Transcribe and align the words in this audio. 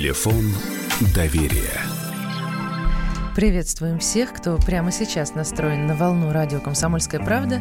Телефон 0.00 0.46
доверия. 1.14 1.78
Приветствуем 3.36 3.98
всех, 3.98 4.32
кто 4.32 4.56
прямо 4.56 4.92
сейчас 4.92 5.34
настроен 5.34 5.86
на 5.86 5.94
волну 5.94 6.32
радио 6.32 6.58
«Комсомольская 6.58 7.22
правда». 7.22 7.60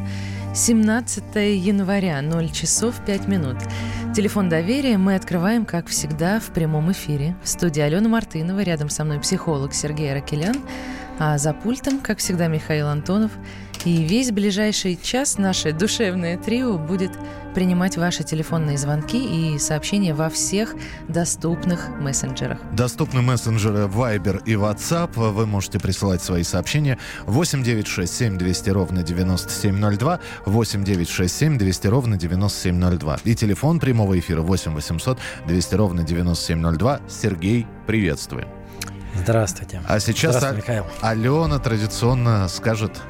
17 0.55 1.36
января, 1.36 2.21
0 2.21 2.50
часов 2.52 2.96
5 3.05 3.28
минут. 3.28 3.57
Телефон 4.15 4.47
доверия 4.47 4.97
мы 4.97 5.15
открываем, 5.15 5.65
как 5.65 5.88
всегда, 5.88 6.39
в 6.39 6.54
прямом 6.54 6.93
эфире. 6.93 7.36
В 7.43 7.50
студии 7.50 7.82
Алена 7.82 8.07
Мартынова, 8.07 8.61
рядом 8.61 8.87
со 8.87 9.04
мной 9.04 9.19
психолог 9.19 9.74
Сергей 9.74 10.14
Ракелян, 10.14 10.56
а 11.19 11.37
за 11.37 11.54
пультом, 11.54 12.00
как 12.00 12.19
всегда, 12.19 12.47
Михаил 12.47 12.87
Антонов– 12.87 13.33
и 13.86 14.04
весь 14.04 14.32
ближайший 14.32 15.00
час 15.01 15.37
наше 15.37 15.71
душевное 15.71 16.37
трио 16.37 16.78
будет 16.78 17.11
принимать 17.59 17.97
ваши 17.97 18.23
телефонные 18.23 18.77
звонки 18.77 19.19
и 19.54 19.59
сообщения 19.59 20.13
во 20.13 20.29
всех 20.29 20.75
доступных 21.09 21.89
мессенджерах. 21.89 22.57
Доступны 22.71 23.21
мессенджеры 23.21 23.79
Viber 23.79 24.41
и 24.45 24.54
WhatsApp. 24.54 25.11
Вы 25.18 25.45
можете 25.45 25.77
присылать 25.77 26.23
свои 26.23 26.43
сообщения 26.43 26.97
8 27.25 27.61
9 27.61 27.85
6 27.85 28.15
7 28.15 28.37
200 28.37 28.69
ровно 28.69 29.04
9702, 29.04 30.19
8 30.45 30.83
9 30.85 31.09
6 31.09 31.35
7 31.35 31.57
200 31.57 31.87
ровно 31.87 32.16
9702. 32.16 33.19
И 33.25 33.35
телефон 33.35 33.81
прямого 33.81 34.17
эфира 34.17 34.39
8 34.39 34.73
800 34.73 35.19
200 35.45 35.75
ровно 35.75 36.03
9702. 36.03 37.02
Сергей, 37.09 37.67
приветствуем. 37.85 38.47
Здравствуйте. 39.16 39.81
А 39.85 39.99
сейчас 39.99 40.38
Здравствуй, 40.38 40.61
Михаил. 40.61 40.85
Алена 41.02 41.59
традиционно 41.59 42.47
скажет 42.47 43.02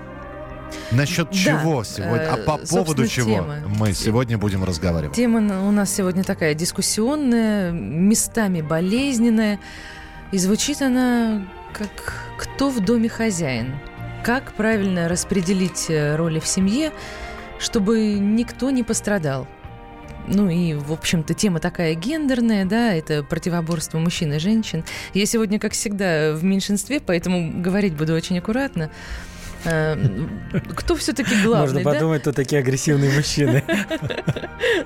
Насчет 0.91 1.31
чего 1.31 1.79
да, 1.79 1.83
сегодня? 1.83 2.33
А 2.33 2.37
по 2.37 2.59
э, 2.61 2.65
поводу 2.67 3.07
чего 3.07 3.35
темы. 3.35 3.63
мы 3.77 3.93
сегодня 3.93 4.37
будем 4.37 4.63
разговаривать? 4.63 5.15
Тема 5.15 5.67
у 5.67 5.71
нас 5.71 5.93
сегодня 5.93 6.23
такая 6.23 6.53
дискуссионная, 6.53 7.71
местами 7.71 8.61
болезненная. 8.61 9.59
И 10.31 10.37
звучит 10.37 10.81
она 10.81 11.47
как 11.73 12.13
«Кто 12.37 12.69
в 12.69 12.79
доме 12.79 13.09
хозяин?». 13.09 13.75
Как 14.23 14.53
правильно 14.53 15.07
распределить 15.07 15.85
э, 15.89 16.15
роли 16.15 16.39
в 16.39 16.47
семье, 16.47 16.91
чтобы 17.57 18.13
никто 18.13 18.69
не 18.69 18.83
пострадал? 18.83 19.47
Ну 20.27 20.49
и, 20.49 20.73
в 20.73 20.91
общем-то, 20.91 21.33
тема 21.33 21.59
такая 21.59 21.95
гендерная, 21.95 22.65
да, 22.65 22.93
это 22.93 23.23
противоборство 23.23 23.97
мужчин 23.97 24.33
и 24.33 24.39
женщин. 24.39 24.83
Я 25.13 25.25
сегодня, 25.25 25.59
как 25.59 25.71
всегда, 25.73 26.33
в 26.33 26.43
меньшинстве, 26.43 26.99
поэтому 26.99 27.61
говорить 27.61 27.95
буду 27.95 28.13
очень 28.13 28.37
аккуратно. 28.37 28.91
Э, 29.65 29.97
кто 30.75 30.95
все-таки 30.95 31.35
главный? 31.43 31.83
Можно 31.83 31.91
подумать, 31.91 32.21
кто 32.21 32.31
такие 32.31 32.59
агрессивные 32.59 33.11
мужчины. 33.11 33.63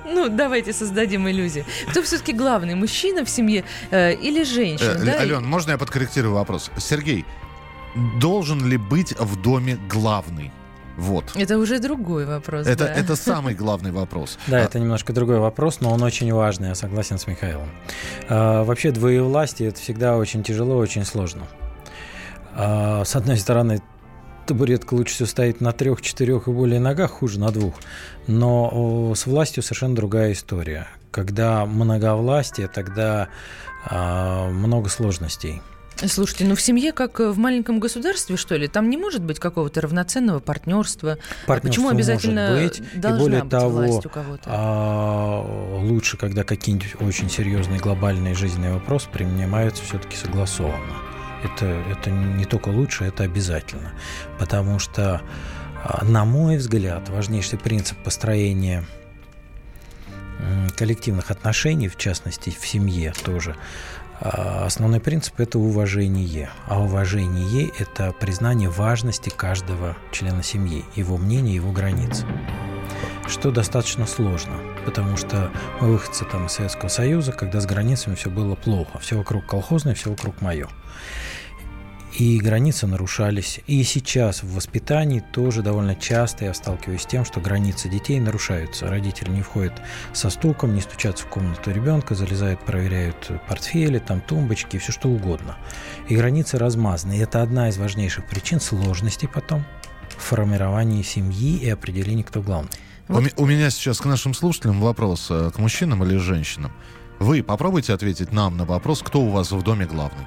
Ну, 0.04 0.28
давайте 0.28 0.72
создадим 0.72 1.28
иллюзию. 1.28 1.64
Кто 1.88 2.02
все-таки 2.02 2.32
главный, 2.32 2.74
мужчина 2.74 3.24
в 3.24 3.30
семье 3.30 3.64
э, 3.90 4.14
или 4.14 4.44
женщина? 4.44 4.98
Э, 5.04 5.20
Ален, 5.20 5.44
можно 5.44 5.72
я 5.72 5.78
подкорректирую 5.78 6.34
вопрос? 6.34 6.70
Сергей, 6.78 7.24
должен 8.20 8.64
ли 8.66 8.76
быть 8.76 9.14
в 9.18 9.40
доме 9.40 9.78
главный? 9.88 10.52
Вот. 10.96 11.32
Это 11.34 11.58
уже 11.58 11.80
другой 11.80 12.24
вопрос. 12.24 12.66
Это, 12.66 12.84
да. 12.84 12.94
это 12.94 13.16
самый 13.16 13.54
главный 13.54 13.90
вопрос. 13.90 14.38
Да, 14.46 14.60
это 14.60 14.78
немножко 14.78 15.12
другой 15.12 15.38
вопрос, 15.38 15.80
но 15.80 15.92
он 15.92 16.02
очень 16.02 16.32
важный, 16.32 16.68
я 16.68 16.74
согласен 16.74 17.18
с 17.18 17.26
Михаилом. 17.26 17.68
А, 18.28 18.62
вообще, 18.62 18.92
двоевластие– 18.92 19.68
это 19.70 19.80
всегда 19.80 20.16
очень 20.16 20.44
тяжело, 20.44 20.76
очень 20.76 21.04
сложно. 21.04 21.42
А, 22.54 23.04
с 23.04 23.16
одной 23.16 23.38
стороны, 23.38 23.82
табуретка 24.46 24.94
лучше 24.94 25.14
всего 25.14 25.26
стоит 25.26 25.60
на 25.60 25.72
трех, 25.72 26.02
четырех 26.02 26.48
и 26.48 26.50
более 26.50 26.80
ногах, 26.80 27.10
хуже 27.10 27.38
на 27.38 27.50
двух. 27.50 27.74
Но 28.26 29.12
с 29.14 29.26
властью 29.26 29.62
совершенно 29.62 29.94
другая 29.94 30.32
история. 30.32 30.88
Когда 31.10 31.64
многовластие, 31.64 32.68
тогда 32.68 33.28
а, 33.86 34.48
много 34.50 34.88
сложностей. 34.88 35.62
Слушайте, 35.96 36.44
ну 36.44 36.56
в 36.56 36.60
семье, 36.60 36.92
как 36.92 37.20
в 37.20 37.38
маленьком 37.38 37.78
государстве, 37.78 38.36
что 38.36 38.56
ли, 38.56 38.66
там 38.66 38.90
не 38.90 38.96
может 38.96 39.22
быть 39.22 39.38
какого-то 39.38 39.80
равноценного 39.80 40.40
партнерства. 40.40 41.18
А 41.46 41.60
почему 41.60 41.88
обязательно 41.88 42.50
может 42.50 42.80
быть, 42.80 43.00
должна 43.00 43.18
и 43.18 43.22
более 43.22 43.42
быть 43.42 43.50
того, 43.50 43.70
власть 43.70 44.06
у 44.06 44.08
кого-то? 44.08 44.42
А, 44.46 45.78
лучше, 45.80 46.16
когда 46.16 46.42
какие-нибудь 46.42 46.96
очень 47.00 47.30
серьезные 47.30 47.78
глобальные 47.78 48.34
жизненные 48.34 48.72
вопросы 48.72 49.08
принимаются 49.12 49.84
все-таки 49.84 50.16
согласованно 50.16 51.03
это, 51.44 51.66
это 51.90 52.10
не 52.10 52.44
только 52.44 52.70
лучше, 52.70 53.04
это 53.04 53.24
обязательно. 53.24 53.92
Потому 54.38 54.78
что, 54.78 55.20
а, 55.84 56.04
на 56.04 56.24
мой 56.24 56.56
взгляд, 56.56 57.08
важнейший 57.08 57.58
принцип 57.58 57.96
построения 57.98 58.84
коллективных 60.76 61.30
отношений, 61.30 61.88
в 61.88 61.96
частности, 61.96 62.50
в 62.50 62.66
семье 62.66 63.12
тоже, 63.24 63.56
а, 64.20 64.64
основной 64.66 65.00
принцип– 65.00 65.34
это 65.38 65.58
уважение. 65.58 66.50
А 66.66 66.80
уважение– 66.80 67.70
это 67.78 68.12
признание 68.12 68.68
важности 68.68 69.30
каждого 69.30 69.96
члена 70.12 70.42
семьи, 70.42 70.84
его 70.96 71.16
мнения, 71.16 71.54
его 71.54 71.72
границ. 71.72 72.24
Что 73.26 73.50
достаточно 73.50 74.06
сложно, 74.06 74.58
потому 74.84 75.16
что 75.16 75.50
мы 75.80 75.92
выходцы 75.92 76.24
там, 76.26 76.46
из 76.46 76.52
Советского 76.52 76.88
Союза, 76.88 77.32
когда 77.32 77.60
с 77.60 77.66
границами 77.66 78.14
все 78.14 78.28
было 78.28 78.54
плохо. 78.54 78.98
Все 78.98 79.16
вокруг 79.16 79.46
колхозное, 79.46 79.94
все 79.94 80.10
вокруг 80.10 80.40
мое 80.42 80.68
и 82.18 82.38
границы 82.38 82.86
нарушались. 82.86 83.60
И 83.66 83.82
сейчас 83.82 84.42
в 84.42 84.54
воспитании 84.54 85.20
тоже 85.32 85.62
довольно 85.62 85.94
часто 85.96 86.44
я 86.44 86.54
сталкиваюсь 86.54 87.02
с 87.02 87.06
тем, 87.06 87.24
что 87.24 87.40
границы 87.40 87.88
детей 87.88 88.20
нарушаются. 88.20 88.88
Родители 88.88 89.30
не 89.30 89.42
входят 89.42 89.74
со 90.12 90.30
стуком, 90.30 90.74
не 90.74 90.80
стучатся 90.80 91.24
в 91.24 91.28
комнату 91.28 91.72
ребенка, 91.72 92.14
залезают, 92.14 92.60
проверяют 92.60 93.30
портфели, 93.48 93.98
там 93.98 94.20
тумбочки, 94.20 94.78
все 94.78 94.92
что 94.92 95.08
угодно. 95.08 95.56
И 96.08 96.16
границы 96.16 96.58
размазаны. 96.58 97.18
И 97.18 97.20
это 97.20 97.42
одна 97.42 97.68
из 97.68 97.78
важнейших 97.78 98.26
причин 98.28 98.60
сложностей 98.60 99.28
потом 99.28 99.64
в 100.16 100.22
формировании 100.22 101.02
семьи 101.02 101.58
и 101.58 101.68
определении, 101.68 102.22
кто 102.22 102.40
главный. 102.42 102.70
Вот. 103.08 103.24
У, 103.36 103.42
у 103.42 103.46
меня 103.46 103.70
сейчас 103.70 104.00
к 104.00 104.04
нашим 104.04 104.34
слушателям 104.34 104.80
вопрос, 104.80 105.26
э, 105.30 105.50
к 105.52 105.58
мужчинам 105.58 106.04
или 106.04 106.16
женщинам. 106.16 106.72
Вы 107.18 107.42
попробуйте 107.42 107.92
ответить 107.92 108.32
нам 108.32 108.56
на 108.56 108.64
вопрос, 108.64 109.02
кто 109.02 109.20
у 109.20 109.30
вас 109.30 109.50
в 109.50 109.62
доме 109.62 109.86
главный. 109.86 110.26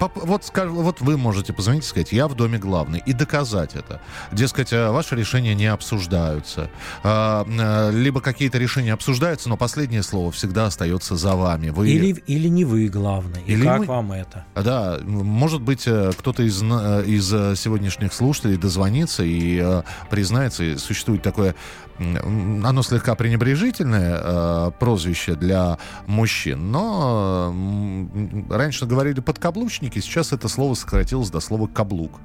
Вот, 0.00 0.50
вот 0.54 1.00
вы 1.00 1.16
можете 1.16 1.52
позвонить 1.52 1.84
и 1.84 1.86
сказать, 1.86 2.12
я 2.12 2.28
в 2.28 2.34
доме 2.34 2.58
главный, 2.58 3.02
и 3.04 3.12
доказать 3.12 3.74
это. 3.74 4.00
Дескать, 4.32 4.72
э, 4.72 4.90
ваши 4.90 5.14
решения 5.14 5.54
не 5.54 5.66
обсуждаются. 5.66 6.70
А, 7.02 7.46
э, 7.46 7.92
либо 7.92 8.20
какие-то 8.20 8.58
решения 8.58 8.92
обсуждаются, 8.92 9.48
но 9.48 9.56
последнее 9.56 10.02
слово 10.02 10.32
всегда 10.32 10.66
остается 10.66 11.16
за 11.16 11.34
вами. 11.34 11.68
Вы... 11.68 11.90
Или, 11.90 12.22
или 12.26 12.48
не 12.48 12.64
вы 12.64 12.88
главный. 12.88 13.42
Или 13.46 13.62
и 13.62 13.64
как 13.64 13.80
мы... 13.80 13.86
вам 13.86 14.12
это? 14.12 14.44
Да, 14.54 14.98
может 15.04 15.60
быть, 15.60 15.84
э, 15.86 16.12
кто-то 16.16 16.42
из, 16.42 16.62
из 16.62 17.28
сегодняшних 17.60 18.12
слушателей 18.12 18.56
дозвонится 18.56 19.22
и 19.22 19.82
признается, 20.10 20.64
и 20.64 20.76
существует 20.76 21.22
такое 21.22 21.54
оно 21.98 22.82
слегка 22.82 23.14
пренебрежительное 23.14 24.20
э, 24.22 24.70
прозвище 24.78 25.34
для 25.36 25.78
мужчин, 26.06 26.70
но 26.72 27.52
э, 27.54 28.42
раньше 28.50 28.86
говорили 28.86 29.20
подкаблучники, 29.20 30.00
сейчас 30.00 30.32
это 30.32 30.48
слово 30.48 30.74
сократилось 30.74 31.30
до 31.30 31.40
слова 31.40 31.66
каблук. 31.66 32.20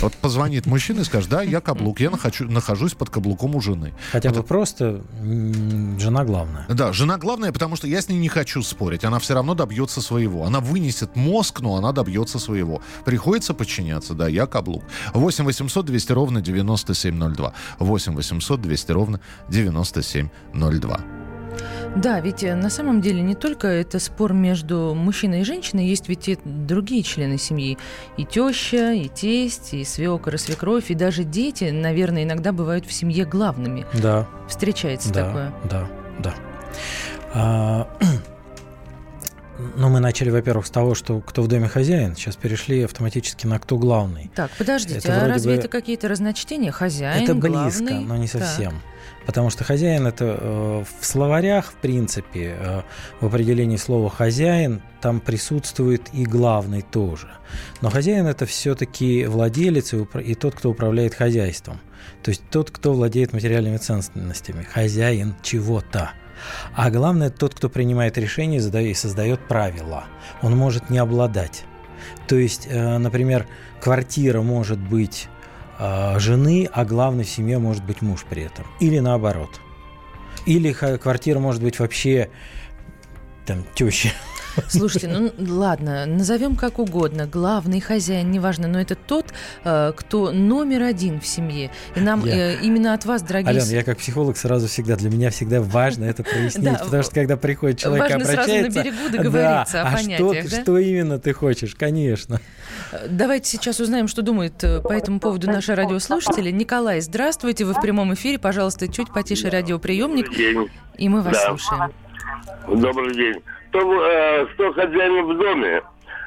Вот 0.00 0.14
позвонит 0.14 0.66
мужчина 0.66 1.00
и 1.00 1.04
скажет, 1.04 1.30
да, 1.30 1.42
я 1.42 1.60
каблук, 1.60 2.00
я 2.00 2.10
нахожу, 2.10 2.44
нахожусь 2.44 2.94
под 2.94 3.10
каблуком 3.10 3.54
у 3.54 3.60
жены. 3.60 3.92
Хотя 4.10 4.30
вот. 4.30 4.38
бы 4.38 4.42
просто 4.44 5.02
жена 5.98 6.24
главная. 6.24 6.66
Да, 6.68 6.92
жена 6.92 7.18
главная, 7.18 7.52
потому 7.52 7.76
что 7.76 7.86
я 7.86 8.00
с 8.00 8.08
ней 8.08 8.18
не 8.18 8.28
хочу 8.28 8.62
спорить. 8.62 9.04
Она 9.04 9.18
все 9.18 9.34
равно 9.34 9.54
добьется 9.54 10.00
своего. 10.00 10.44
Она 10.44 10.60
вынесет 10.60 11.16
мозг, 11.16 11.60
но 11.60 11.76
она 11.76 11.92
добьется 11.92 12.38
своего. 12.38 12.82
Приходится 13.04 13.54
подчиняться, 13.54 14.14
да, 14.14 14.28
я 14.28 14.46
каблук. 14.46 14.84
8 15.14 15.44
800 15.44 15.86
200 15.86 16.12
ровно 16.12 16.40
9702. 16.40 17.52
8 17.78 18.14
800 18.14 18.60
200 18.60 18.92
ровно 18.92 19.20
9702. 19.48 21.21
Да, 21.96 22.20
ведь 22.20 22.42
э, 22.42 22.54
на 22.54 22.70
самом 22.70 23.00
деле 23.00 23.20
не 23.20 23.34
только 23.34 23.68
это 23.68 23.98
спор 23.98 24.32
между 24.32 24.94
мужчиной 24.94 25.42
и 25.42 25.44
женщиной, 25.44 25.86
есть 25.86 26.08
ведь 26.08 26.28
и 26.28 26.38
другие 26.44 27.02
члены 27.02 27.38
семьи. 27.38 27.76
И 28.16 28.24
теща, 28.24 28.92
и 28.92 29.08
тесть, 29.08 29.74
и 29.74 29.84
свекор, 29.84 30.34
и 30.34 30.38
свекровь, 30.38 30.90
и 30.90 30.94
даже 30.94 31.24
дети, 31.24 31.64
наверное, 31.64 32.24
иногда 32.24 32.52
бывают 32.52 32.86
в 32.86 32.92
семье 32.92 33.24
главными. 33.24 33.86
Да. 33.94 34.26
Встречается 34.48 35.12
да, 35.12 35.26
такое. 35.26 35.52
Да, 35.70 35.88
да. 36.18 36.34
А, 37.34 37.88
ну, 39.76 39.88
мы 39.88 40.00
начали, 40.00 40.30
во-первых, 40.30 40.66
с 40.66 40.70
того, 40.70 40.94
что 40.94 41.20
кто 41.20 41.42
в 41.42 41.48
доме 41.48 41.68
хозяин. 41.68 42.16
Сейчас 42.16 42.36
перешли 42.36 42.82
автоматически 42.84 43.46
на 43.46 43.58
кто 43.58 43.76
главный. 43.76 44.30
Так, 44.34 44.50
подождите, 44.52 44.98
это 44.98 45.24
а 45.24 45.28
разве 45.28 45.54
бы... 45.54 45.58
это 45.58 45.68
какие-то 45.68 46.08
разночтения? 46.08 46.72
Хозяин, 46.72 47.24
Это 47.24 47.34
близко, 47.34 47.84
главный? 47.84 48.04
но 48.04 48.16
не 48.16 48.26
совсем. 48.26 48.72
Так. 48.72 48.91
Потому 49.26 49.50
что 49.50 49.64
хозяин 49.64 50.06
это 50.06 50.36
э, 50.40 50.84
в 51.00 51.04
словарях, 51.04 51.72
в 51.72 51.74
принципе, 51.74 52.56
э, 52.58 52.82
в 53.20 53.26
определении 53.26 53.76
слова 53.76 54.10
хозяин 54.10 54.82
там 55.00 55.20
присутствует 55.20 56.08
и 56.12 56.24
главный 56.24 56.82
тоже. 56.82 57.28
Но 57.80 57.90
хозяин 57.90 58.26
это 58.26 58.46
все-таки 58.46 59.26
владелец 59.26 59.94
и, 59.94 60.06
и 60.20 60.34
тот, 60.34 60.54
кто 60.54 60.70
управляет 60.70 61.14
хозяйством. 61.14 61.80
То 62.22 62.30
есть 62.30 62.42
тот, 62.50 62.70
кто 62.70 62.92
владеет 62.92 63.32
материальными 63.32 63.76
ценностями. 63.76 64.64
Хозяин 64.64 65.34
чего-то. 65.42 66.12
А 66.74 66.90
главное, 66.90 67.30
тот, 67.30 67.54
кто 67.54 67.68
принимает 67.68 68.18
решение 68.18 68.58
и 68.58 68.94
создает 68.94 69.46
правила. 69.46 70.04
Он 70.42 70.56
может 70.56 70.90
не 70.90 70.98
обладать. 70.98 71.64
То 72.26 72.36
есть, 72.36 72.66
э, 72.68 72.98
например, 72.98 73.46
квартира 73.80 74.42
может 74.42 74.78
быть 74.78 75.28
жены, 75.78 76.68
а 76.72 76.84
главный 76.84 77.24
в 77.24 77.28
семье 77.28 77.58
может 77.58 77.84
быть 77.84 78.02
муж 78.02 78.24
при 78.28 78.42
этом. 78.42 78.66
Или 78.80 78.98
наоборот. 78.98 79.60
Или 80.46 80.72
квартира 80.72 81.38
может 81.38 81.62
быть 81.62 81.78
вообще 81.78 82.30
там 83.46 83.64
теща 83.74 84.10
Слушайте, 84.68 85.08
ну 85.08 85.32
ладно, 85.38 86.06
назовем 86.06 86.56
как 86.56 86.78
угодно. 86.78 87.26
Главный 87.26 87.80
хозяин, 87.80 88.30
неважно, 88.30 88.68
но 88.68 88.80
это 88.80 88.94
тот, 88.94 89.26
э, 89.64 89.92
кто 89.96 90.30
номер 90.30 90.82
один 90.82 91.20
в 91.20 91.26
семье. 91.26 91.70
И 91.94 92.00
нам 92.00 92.24
я... 92.24 92.52
Э, 92.52 92.60
именно 92.62 92.94
от 92.94 93.04
вас, 93.04 93.22
дорогие... 93.22 93.50
Ален, 93.50 93.64
я 93.68 93.82
как 93.82 93.98
психолог 93.98 94.36
сразу 94.36 94.66
всегда, 94.66 94.96
для 94.96 95.10
меня 95.10 95.30
всегда 95.30 95.60
важно 95.60 96.04
это 96.04 96.22
прояснить, 96.22 96.78
потому 96.78 97.02
что 97.02 97.14
когда 97.14 97.36
приходит 97.36 97.78
человек 97.78 98.10
и 98.10 98.12
обращается... 98.14 98.44
сразу 98.44 98.62
на 98.62 98.82
берегу 98.82 99.08
договориться 99.10 99.82
о 99.82 99.88
а 99.88 99.96
понятиях, 99.96 100.46
что, 100.48 100.60
что 100.62 100.78
именно 100.78 101.18
ты 101.18 101.32
хочешь, 101.32 101.74
конечно. 101.74 102.40
Э, 102.92 103.06
давайте 103.08 103.50
сейчас 103.50 103.80
узнаем, 103.80 104.08
что 104.08 104.22
думают 104.22 104.58
по 104.58 104.92
этому 104.92 105.20
поводу 105.20 105.46
наши 105.46 105.74
радиослушатели. 105.74 106.50
Николай, 106.50 107.00
здравствуйте, 107.00 107.64
вы 107.64 107.74
в 107.74 107.80
прямом 107.80 108.14
эфире. 108.14 108.38
Пожалуйста, 108.38 108.88
чуть 108.88 109.12
потише 109.12 109.50
радиоприемник. 109.50 110.28
И 110.98 111.08
мы 111.08 111.22
вас 111.22 111.44
слушаем. 111.44 111.92
Добрый 112.68 113.14
день 113.14 113.42
кто, 113.72 114.04
э, 114.04 114.46
кто 114.52 114.72
хозяин 114.74 115.26
в 115.26 115.38
доме? 115.38 115.82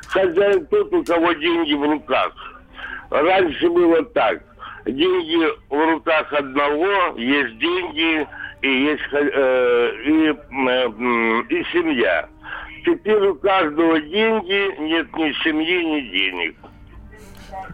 Хозяин 0.07 0.65
тот, 0.65 0.91
у 0.91 1.03
кого 1.03 1.31
деньги 1.33 1.73
в 1.73 1.83
руках. 1.83 2.33
Раньше 3.11 3.69
было 3.69 4.03
так. 4.03 4.41
Деньги 4.85 5.47
в 5.69 5.91
руках 5.91 6.33
одного, 6.33 7.15
есть 7.17 7.57
деньги 7.59 8.27
и 8.61 8.67
есть 8.67 9.03
э, 9.11 9.91
и, 10.05 10.29
э, 10.29 10.89
и 11.49 11.63
семья. 11.71 12.27
Теперь 12.83 13.27
у 13.27 13.35
каждого 13.35 13.99
деньги, 13.99 14.81
нет 14.81 15.15
ни 15.15 15.31
семьи, 15.43 15.83
ни 15.83 16.01
денег. 16.11 16.55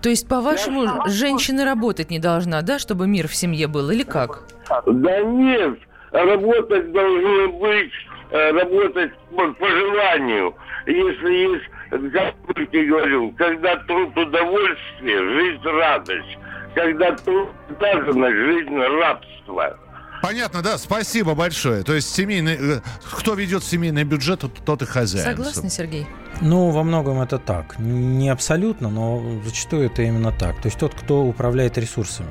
То 0.02 0.10
есть, 0.10 0.28
по-вашему, 0.28 1.08
женщина 1.08 1.66
работать 1.66 2.12
не 2.12 2.20
должна, 2.20 2.62
да, 2.62 2.80
чтобы 2.80 3.08
мир 3.08 3.28
в 3.28 3.36
семье 3.36 3.68
был, 3.68 3.90
или 3.90 4.04
как? 4.04 4.44
Да 4.86 5.22
нет, 5.22 5.80
работать 6.12 6.92
должны 6.92 7.48
быть 7.60 7.92
работать 8.32 9.12
по, 9.36 9.54
по 9.54 9.68
желанию. 9.70 10.56
Если 10.86 11.54
есть, 11.54 11.66
как 12.14 12.74
я 12.74 12.86
говорил, 12.86 13.34
когда 13.38 13.76
труд 13.78 14.18
удовольствие, 14.18 15.18
жизнь 15.18 15.64
радость. 15.64 16.38
Когда 16.74 17.12
труд 17.18 17.50
обязанность, 17.70 18.36
жизнь 18.36 18.78
рабство. 18.78 19.78
Понятно, 20.22 20.62
да, 20.62 20.78
спасибо 20.78 21.34
большое. 21.34 21.84
То 21.84 21.94
есть 21.94 22.14
семейный, 22.14 22.56
э, 22.56 22.82
кто 23.12 23.34
ведет 23.34 23.64
семейный 23.64 24.04
бюджет, 24.04 24.46
тот 24.66 24.82
и 24.82 24.86
хозяин. 24.86 25.26
Согласны, 25.26 25.70
Сергей? 25.70 26.08
Ну, 26.42 26.70
во 26.70 26.84
многом 26.84 27.22
это 27.22 27.40
так. 27.40 27.78
Не 27.80 28.30
абсолютно, 28.30 28.90
но 28.90 29.22
зачастую 29.44 29.88
это 29.88 30.04
именно 30.04 30.32
так. 30.32 30.62
То 30.62 30.68
есть 30.68 30.78
тот, 30.78 30.94
кто 30.94 31.24
управляет 31.24 31.78
ресурсами. 31.78 32.30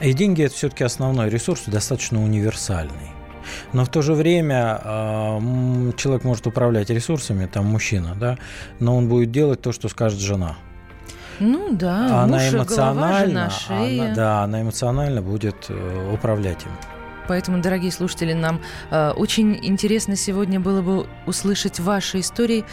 И 0.00 0.12
деньги 0.12 0.42
это 0.44 0.54
все-таки 0.54 0.84
основной 0.84 1.28
ресурс, 1.28 1.64
достаточно 1.66 2.22
универсальный. 2.22 3.13
Но 3.72 3.84
в 3.84 3.88
то 3.88 4.02
же 4.02 4.14
время 4.14 4.80
э, 4.82 5.92
человек 5.96 6.24
может 6.24 6.46
управлять 6.46 6.90
ресурсами, 6.90 7.46
там 7.46 7.66
мужчина, 7.66 8.14
да, 8.18 8.38
но 8.80 8.96
он 8.96 9.08
будет 9.08 9.30
делать 9.30 9.60
то, 9.60 9.72
что 9.72 9.88
скажет 9.88 10.20
жена. 10.20 10.56
Ну 11.40 11.72
да, 11.72 12.22
она 12.22 12.38
муж, 12.38 12.54
эмоционально, 12.54 13.04
голова, 13.04 13.26
жена, 13.26 13.50
шея. 13.50 14.04
Она, 14.04 14.14
да, 14.14 14.42
она 14.42 14.62
эмоционально 14.62 15.22
будет 15.22 15.66
э, 15.68 16.10
управлять 16.12 16.62
им. 16.62 16.70
Поэтому, 17.26 17.60
дорогие 17.60 17.90
слушатели, 17.90 18.32
нам 18.34 18.60
э, 18.90 19.10
очень 19.10 19.58
интересно 19.62 20.16
сегодня 20.16 20.60
было 20.60 20.82
бы 20.82 21.06
услышать 21.26 21.80
ваши 21.80 22.20
истории 22.20 22.64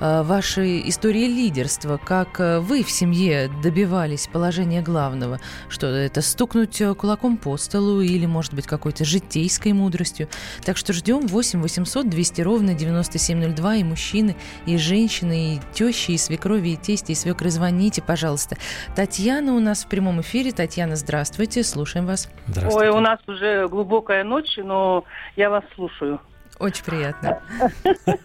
вашей 0.00 0.88
истории 0.88 1.26
лидерства, 1.26 1.96
как 1.96 2.40
э, 2.40 2.60
вы 2.60 2.82
в 2.82 2.90
семье 2.90 3.50
добивались 3.62 4.28
положения 4.28 4.82
главного, 4.82 5.38
что 5.68 5.86
это 5.86 6.22
стукнуть 6.22 6.80
э, 6.80 6.94
кулаком 6.94 7.36
по 7.36 7.56
столу 7.56 8.00
или, 8.00 8.26
может 8.26 8.54
быть, 8.54 8.66
какой-то 8.66 9.04
житейской 9.04 9.72
мудростью. 9.72 10.28
Так 10.64 10.76
что 10.76 10.92
ждем 10.92 11.26
8 11.26 11.60
800 11.60 12.08
200 12.08 12.40
ровно 12.42 12.74
9702 12.74 13.74
и 13.76 13.84
мужчины, 13.84 14.36
и 14.66 14.76
женщины, 14.76 15.54
и 15.54 15.60
тещи, 15.72 16.12
и 16.12 16.18
свекрови, 16.18 16.70
и 16.70 16.76
тести, 16.76 17.12
и 17.12 17.14
свекры. 17.14 17.50
Звоните, 17.50 18.02
пожалуйста. 18.02 18.56
Татьяна 18.94 19.54
у 19.54 19.60
нас 19.60 19.84
в 19.84 19.88
прямом 19.88 20.20
эфире. 20.20 20.52
Татьяна, 20.52 20.96
здравствуйте, 20.96 21.62
слушаем 21.62 22.06
вас. 22.06 22.30
Здравствуйте. 22.46 22.90
Ой, 22.90 22.96
у 22.96 23.00
нас 23.00 23.18
уже 23.26 23.66
глубокая 23.68 24.24
ночь, 24.24 24.56
но 24.58 25.04
я 25.36 25.50
вас 25.50 25.64
слушаю. 25.74 26.20
Очень 26.58 26.84
приятно. 26.84 27.40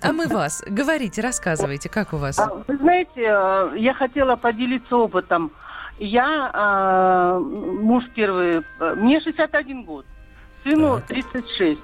А 0.01 0.11
мы 0.11 0.27
вас. 0.27 0.63
Говорите, 0.67 1.21
рассказывайте, 1.21 1.89
как 1.89 2.13
у 2.13 2.17
вас? 2.17 2.39
А, 2.39 2.63
вы 2.67 2.77
знаете, 2.77 3.21
э, 3.21 3.73
я 3.77 3.93
хотела 3.93 4.35
поделиться 4.35 4.95
опытом. 4.95 5.51
Я 5.99 6.51
э, 6.53 7.39
муж 7.39 8.03
первый, 8.15 8.63
э, 8.79 8.95
мне 8.95 9.21
61 9.21 9.83
год, 9.83 10.05
сыну 10.63 10.97
так. 10.97 11.07
36. 11.07 11.79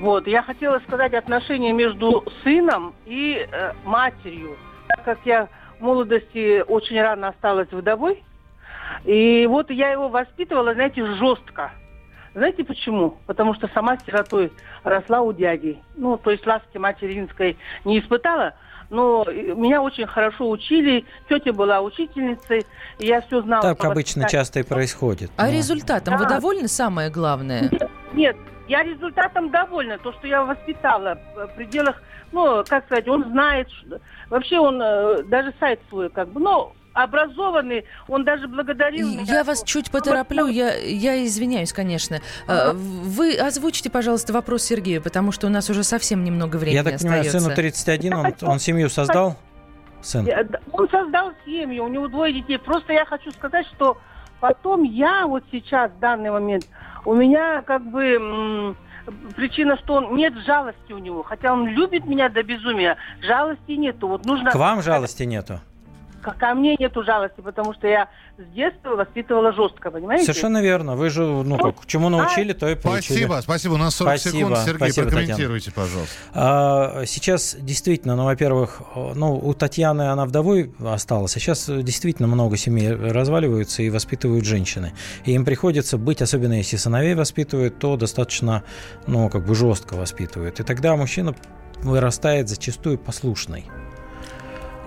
Вот, 0.00 0.26
я 0.26 0.42
хотела 0.42 0.78
сказать 0.86 1.12
отношения 1.12 1.72
между 1.72 2.24
сыном 2.44 2.94
и 3.04 3.46
матерью, 3.84 4.56
так 4.86 5.04
как 5.04 5.18
я 5.24 5.48
в 5.78 5.82
молодости 5.82 6.62
очень 6.66 7.00
рано 7.00 7.28
осталась 7.28 7.70
вдовой. 7.72 8.22
И 9.04 9.46
вот 9.48 9.70
я 9.70 9.90
его 9.90 10.08
воспитывала, 10.08 10.74
знаете, 10.74 11.04
жестко. 11.16 11.72
Знаете 12.38 12.62
почему? 12.62 13.18
Потому 13.26 13.52
что 13.54 13.68
сама 13.74 13.98
сиротой 14.06 14.52
росла 14.84 15.22
у 15.22 15.32
дяди. 15.32 15.82
Ну, 15.96 16.16
то 16.16 16.30
есть 16.30 16.46
ласки 16.46 16.78
материнской 16.78 17.58
не 17.84 17.98
испытала, 17.98 18.54
но 18.90 19.24
меня 19.24 19.82
очень 19.82 20.06
хорошо 20.06 20.48
учили. 20.48 21.04
Тетя 21.28 21.52
была 21.52 21.80
учительницей, 21.80 22.64
и 23.00 23.06
я 23.06 23.22
все 23.22 23.42
знала. 23.42 23.62
Так 23.62 23.84
обычно 23.84 24.22
воспитать. 24.22 24.30
часто 24.30 24.60
и 24.60 24.62
происходит. 24.62 25.32
А 25.36 25.46
но... 25.46 25.52
результатом 25.52 26.14
да. 26.14 26.18
вы 26.20 26.28
довольны, 26.28 26.68
самое 26.68 27.10
главное? 27.10 27.62
Нет, 27.72 27.90
нет, 28.12 28.36
я 28.68 28.84
результатом 28.84 29.50
довольна. 29.50 29.98
То, 29.98 30.12
что 30.12 30.28
я 30.28 30.44
воспитала 30.44 31.18
в 31.34 31.56
пределах, 31.56 32.00
ну, 32.30 32.62
как 32.68 32.84
сказать, 32.84 33.08
он 33.08 33.24
знает, 33.30 33.68
вообще 34.30 34.60
он 34.60 34.80
э, 34.80 35.24
даже 35.24 35.52
сайт 35.58 35.80
свой, 35.88 36.08
как 36.08 36.28
бы, 36.28 36.40
ну, 36.40 36.72
образованный, 37.02 37.84
он 38.08 38.24
даже 38.24 38.48
благодарил 38.48 39.08
меня. 39.08 39.22
Я 39.22 39.44
вас 39.44 39.62
чуть 39.62 39.90
потороплю, 39.90 40.46
я, 40.46 40.74
я 40.74 41.24
извиняюсь, 41.24 41.72
конечно. 41.72 42.20
А, 42.46 42.72
вы 42.74 43.34
озвучите, 43.36 43.90
пожалуйста, 43.90 44.32
вопрос 44.32 44.64
Сергею, 44.64 45.02
потому 45.02 45.32
что 45.32 45.46
у 45.46 45.50
нас 45.50 45.70
уже 45.70 45.84
совсем 45.84 46.24
немного 46.24 46.56
времени 46.56 46.76
Я 46.76 46.84
так 46.84 46.94
остается. 46.94 47.38
понимаю, 47.38 47.44
сыну 47.44 47.54
31, 47.54 48.12
он, 48.14 48.34
он 48.42 48.58
семью 48.58 48.88
создал? 48.88 49.36
Сын. 50.02 50.28
Он 50.72 50.88
создал 50.88 51.32
семью, 51.44 51.84
у 51.84 51.88
него 51.88 52.08
двое 52.08 52.32
детей. 52.32 52.58
Просто 52.58 52.92
я 52.92 53.04
хочу 53.04 53.30
сказать, 53.32 53.66
что 53.74 53.98
потом 54.40 54.82
я 54.82 55.26
вот 55.26 55.44
сейчас, 55.50 55.90
в 55.90 55.98
данный 55.98 56.30
момент, 56.30 56.66
у 57.04 57.14
меня 57.14 57.62
как 57.62 57.84
бы 57.90 58.76
причина, 59.34 59.76
что 59.78 59.94
он 59.94 60.16
нет 60.16 60.34
жалости 60.46 60.92
у 60.92 60.98
него, 60.98 61.22
хотя 61.22 61.52
он 61.52 61.66
любит 61.68 62.06
меня 62.06 62.28
до 62.28 62.42
безумия, 62.42 62.96
жалости 63.22 63.72
нету. 63.72 64.08
Вот 64.08 64.24
нужно. 64.24 64.50
К 64.50 64.56
вам 64.56 64.82
жалости 64.82 65.22
нету? 65.22 65.60
Ко 66.32 66.54
мне 66.54 66.76
нету 66.78 67.04
жалости, 67.04 67.40
потому 67.40 67.74
что 67.74 67.86
я 67.86 68.08
с 68.38 68.54
детства 68.54 68.90
воспитывала 68.90 69.52
жестко, 69.52 69.90
понимаете? 69.90 70.24
Совершенно 70.24 70.62
верно. 70.62 70.96
Вы 70.96 71.10
же, 71.10 71.22
ну, 71.22 71.42
ну 71.42 71.58
как, 71.58 71.86
чему 71.86 72.08
научили, 72.08 72.52
то 72.52 72.68
и 72.68 72.74
получили. 72.74 73.24
Спасибо, 73.24 73.40
спасибо. 73.42 73.72
У 73.74 73.76
нас 73.76 73.94
40 73.96 74.18
спасибо, 74.18 74.38
секунд. 74.38 74.58
Сергей, 74.58 74.76
спасибо, 74.76 75.08
прокомментируйте, 75.08 75.70
Татьяна. 75.70 75.88
пожалуйста. 75.88 76.14
А, 76.34 77.04
сейчас 77.06 77.56
действительно, 77.58 78.16
ну, 78.16 78.24
во-первых, 78.24 78.82
ну, 78.94 79.36
у 79.36 79.54
Татьяны 79.54 80.10
она 80.10 80.24
вдовой 80.26 80.72
осталась, 80.84 81.36
а 81.36 81.40
сейчас 81.40 81.68
действительно 81.68 82.28
много 82.28 82.56
семей 82.56 82.92
разваливаются 82.92 83.82
и 83.82 83.90
воспитывают 83.90 84.44
женщины. 84.44 84.92
И 85.24 85.32
им 85.32 85.44
приходится 85.44 85.98
быть, 85.98 86.22
особенно 86.22 86.54
если 86.54 86.76
сыновей 86.76 87.14
воспитывают, 87.14 87.78
то 87.78 87.96
достаточно, 87.96 88.62
ну, 89.06 89.28
как 89.28 89.44
бы 89.44 89.54
жестко 89.54 89.94
воспитывают. 89.94 90.60
И 90.60 90.62
тогда 90.62 90.96
мужчина 90.96 91.34
вырастает 91.82 92.48
зачастую 92.48 92.98
послушный. 92.98 93.66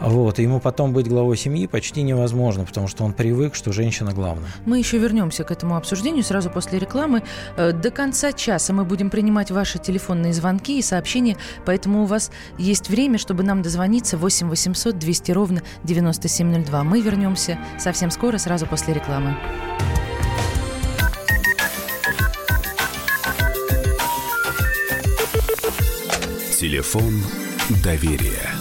Вот, 0.02 0.40
и 0.40 0.44
ему 0.44 0.60
потом 0.60 0.94
быть 0.94 1.08
главой 1.08 1.38
семьи 1.38 1.68
почти 1.68 2.02
невозможно, 2.02 2.66
потому 2.66 2.88
что 2.88 3.04
он 3.04 3.14
привык, 3.14 3.54
что 3.56 3.72
женщина 3.72 4.14
главная. 4.14 4.50
Мы 4.66 4.80
еще 4.80 4.98
вернемся 4.98 5.44
к 5.44 5.52
этому 5.52 5.78
обсуждению 5.78 6.24
сразу 6.24 6.50
после 6.50 6.80
рекламы. 6.80 7.24
Э, 7.56 7.72
до 7.72 7.92
конца 7.92 8.34
часа 8.34 8.74
мы 8.74 8.84
будем 8.84 9.10
принимать 9.10 9.52
ваши 9.52 9.78
телефонные 9.78 10.34
звонки 10.34 10.80
и 10.80 10.82
сообщения, 10.82 11.38
поэтому 11.66 12.04
у 12.04 12.06
вас 12.06 12.32
есть 12.58 12.90
время, 12.90 13.18
чтобы 13.20 13.44
нам 13.44 13.62
дозвониться 13.62 14.18
8 14.18 14.50
800 14.50 14.98
200 14.98 15.32
ровно 15.32 15.62
9702. 15.84 16.84
Мы 16.84 17.02
вернемся 17.02 17.60
совсем 17.78 18.10
скоро, 18.10 18.38
сразу 18.40 18.66
после 18.66 18.96
рекламы. 18.96 19.36
Телефон 26.60 27.24
доверия. 27.84 28.61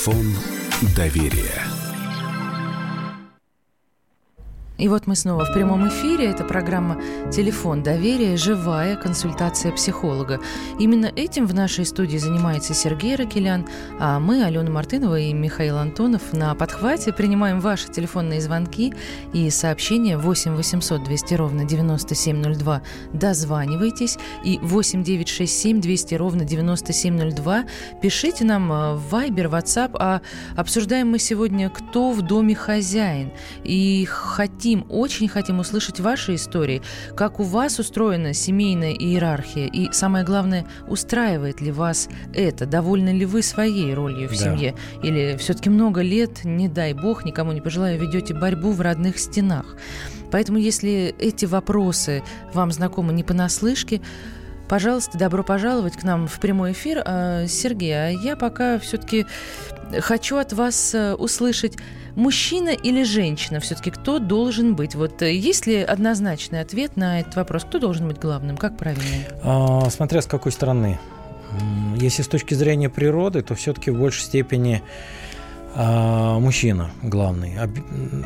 Телефон 0.00 0.34
доверия. 0.96 1.69
И 4.80 4.88
вот 4.88 5.06
мы 5.06 5.14
снова 5.14 5.44
в 5.44 5.52
прямом 5.52 5.88
эфире. 5.88 6.30
Это 6.30 6.42
программа 6.42 6.98
«Телефон 7.30 7.82
доверия. 7.82 8.38
Живая 8.38 8.96
консультация 8.96 9.72
психолога». 9.72 10.40
Именно 10.78 11.12
этим 11.14 11.46
в 11.46 11.52
нашей 11.52 11.84
студии 11.84 12.16
занимается 12.16 12.72
Сергей 12.72 13.14
Ракелян, 13.14 13.66
а 13.98 14.18
мы, 14.18 14.42
Алена 14.42 14.70
Мартынова 14.70 15.18
и 15.18 15.34
Михаил 15.34 15.76
Антонов, 15.76 16.32
на 16.32 16.54
подхвате 16.54 17.12
принимаем 17.12 17.60
ваши 17.60 17.88
телефонные 17.88 18.40
звонки 18.40 18.94
и 19.34 19.50
сообщения 19.50 20.16
8 20.16 20.56
800 20.56 21.04
200 21.04 21.34
ровно 21.34 21.64
9702. 21.66 22.82
Дозванивайтесь. 23.12 24.16
И 24.44 24.58
8 24.62 25.02
967 25.02 25.80
200 25.82 26.14
ровно 26.14 26.44
9702. 26.44 27.64
Пишите 28.00 28.44
нам 28.44 28.72
э, 28.72 28.94
в 28.94 29.14
Viber, 29.14 29.50
WhatsApp. 29.50 29.90
А 29.98 30.22
обсуждаем 30.56 31.10
мы 31.10 31.18
сегодня, 31.18 31.68
кто 31.68 32.12
в 32.12 32.22
доме 32.22 32.54
хозяин. 32.54 33.32
И 33.62 34.06
хотим, 34.70 34.86
очень 34.88 35.28
хотим 35.28 35.58
услышать 35.58 36.00
ваши 36.00 36.34
истории, 36.34 36.82
как 37.16 37.40
у 37.40 37.42
вас 37.42 37.78
устроена 37.78 38.34
семейная 38.34 38.92
иерархия, 38.92 39.66
и 39.66 39.92
самое 39.92 40.24
главное, 40.24 40.64
устраивает 40.88 41.60
ли 41.60 41.72
вас 41.72 42.08
это, 42.34 42.66
довольны 42.66 43.10
ли 43.10 43.26
вы 43.26 43.42
своей 43.42 43.92
ролью 43.94 44.28
в 44.28 44.32
Да. 44.32 44.36
семье, 44.36 44.74
или 45.02 45.36
все-таки 45.38 45.70
много 45.70 46.02
лет, 46.02 46.44
не 46.44 46.68
дай 46.68 46.92
бог, 46.92 47.24
никому 47.24 47.52
не 47.52 47.60
пожелаю, 47.60 47.98
ведете 48.00 48.34
борьбу 48.34 48.70
в 48.70 48.80
родных 48.80 49.18
стенах. 49.18 49.76
Поэтому, 50.30 50.58
если 50.58 51.14
эти 51.18 51.46
вопросы 51.46 52.22
вам 52.54 52.70
знакомы 52.70 53.12
не 53.12 53.24
понаслышке, 53.24 54.00
Пожалуйста, 54.68 55.18
добро 55.18 55.42
пожаловать 55.42 55.96
к 55.96 56.04
нам 56.04 56.28
в 56.28 56.38
прямой 56.38 56.70
эфир. 56.70 57.02
А, 57.04 57.48
Сергей, 57.48 57.92
а 57.92 58.08
я 58.10 58.36
пока 58.36 58.78
все-таки 58.78 59.26
хочу 59.98 60.36
от 60.36 60.52
вас 60.52 60.94
э, 60.94 61.14
услышать, 61.14 61.76
мужчина 62.14 62.70
или 62.70 63.02
женщина 63.02 63.60
все-таки, 63.60 63.90
кто 63.90 64.18
должен 64.18 64.74
быть? 64.74 64.94
Вот 64.94 65.22
э, 65.22 65.34
есть 65.34 65.66
ли 65.66 65.76
однозначный 65.82 66.60
ответ 66.60 66.96
на 66.96 67.20
этот 67.20 67.36
вопрос? 67.36 67.64
Кто 67.64 67.78
должен 67.78 68.08
быть 68.08 68.18
главным? 68.18 68.56
Как 68.56 68.76
правильно? 68.76 69.04
А, 69.42 69.88
смотря 69.90 70.22
с 70.22 70.26
какой 70.26 70.52
стороны. 70.52 70.98
Если 71.96 72.22
с 72.22 72.28
точки 72.28 72.54
зрения 72.54 72.88
природы, 72.88 73.42
то 73.42 73.54
все-таки 73.54 73.90
в 73.90 73.98
большей 73.98 74.22
степени 74.22 74.82
а, 75.74 76.38
мужчина 76.40 76.90
главный. 77.02 77.54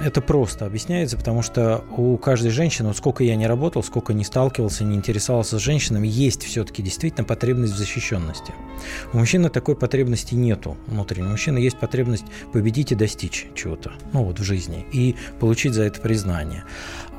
Это 0.02 0.20
просто 0.20 0.64
объясняется, 0.64 1.16
потому 1.16 1.42
что 1.42 1.84
у 1.96 2.16
каждой 2.16 2.50
женщины, 2.50 2.88
вот 2.88 2.96
сколько 2.96 3.22
я 3.22 3.36
не 3.36 3.46
работал, 3.46 3.82
сколько 3.82 4.14
не 4.14 4.24
сталкивался, 4.24 4.84
не 4.84 4.96
интересовался 4.96 5.58
с 5.58 5.62
женщинами, 5.62 6.08
есть 6.08 6.42
все-таки 6.42 6.82
действительно 6.82 7.24
потребность 7.24 7.74
в 7.74 7.76
защищенности. 7.76 8.52
У 9.12 9.18
мужчины 9.18 9.50
такой 9.50 9.76
потребности 9.76 10.34
нету 10.34 10.76
внутренней. 10.86 11.28
У 11.28 11.30
мужчины 11.32 11.58
есть 11.58 11.78
потребность 11.78 12.24
победить 12.52 12.92
и 12.92 12.94
достичь 12.94 13.46
чего-то, 13.54 13.92
ну 14.12 14.24
вот 14.24 14.38
в 14.38 14.42
жизни, 14.42 14.86
и 14.92 15.14
получить 15.38 15.74
за 15.74 15.84
это 15.84 16.00
признание. 16.00 16.64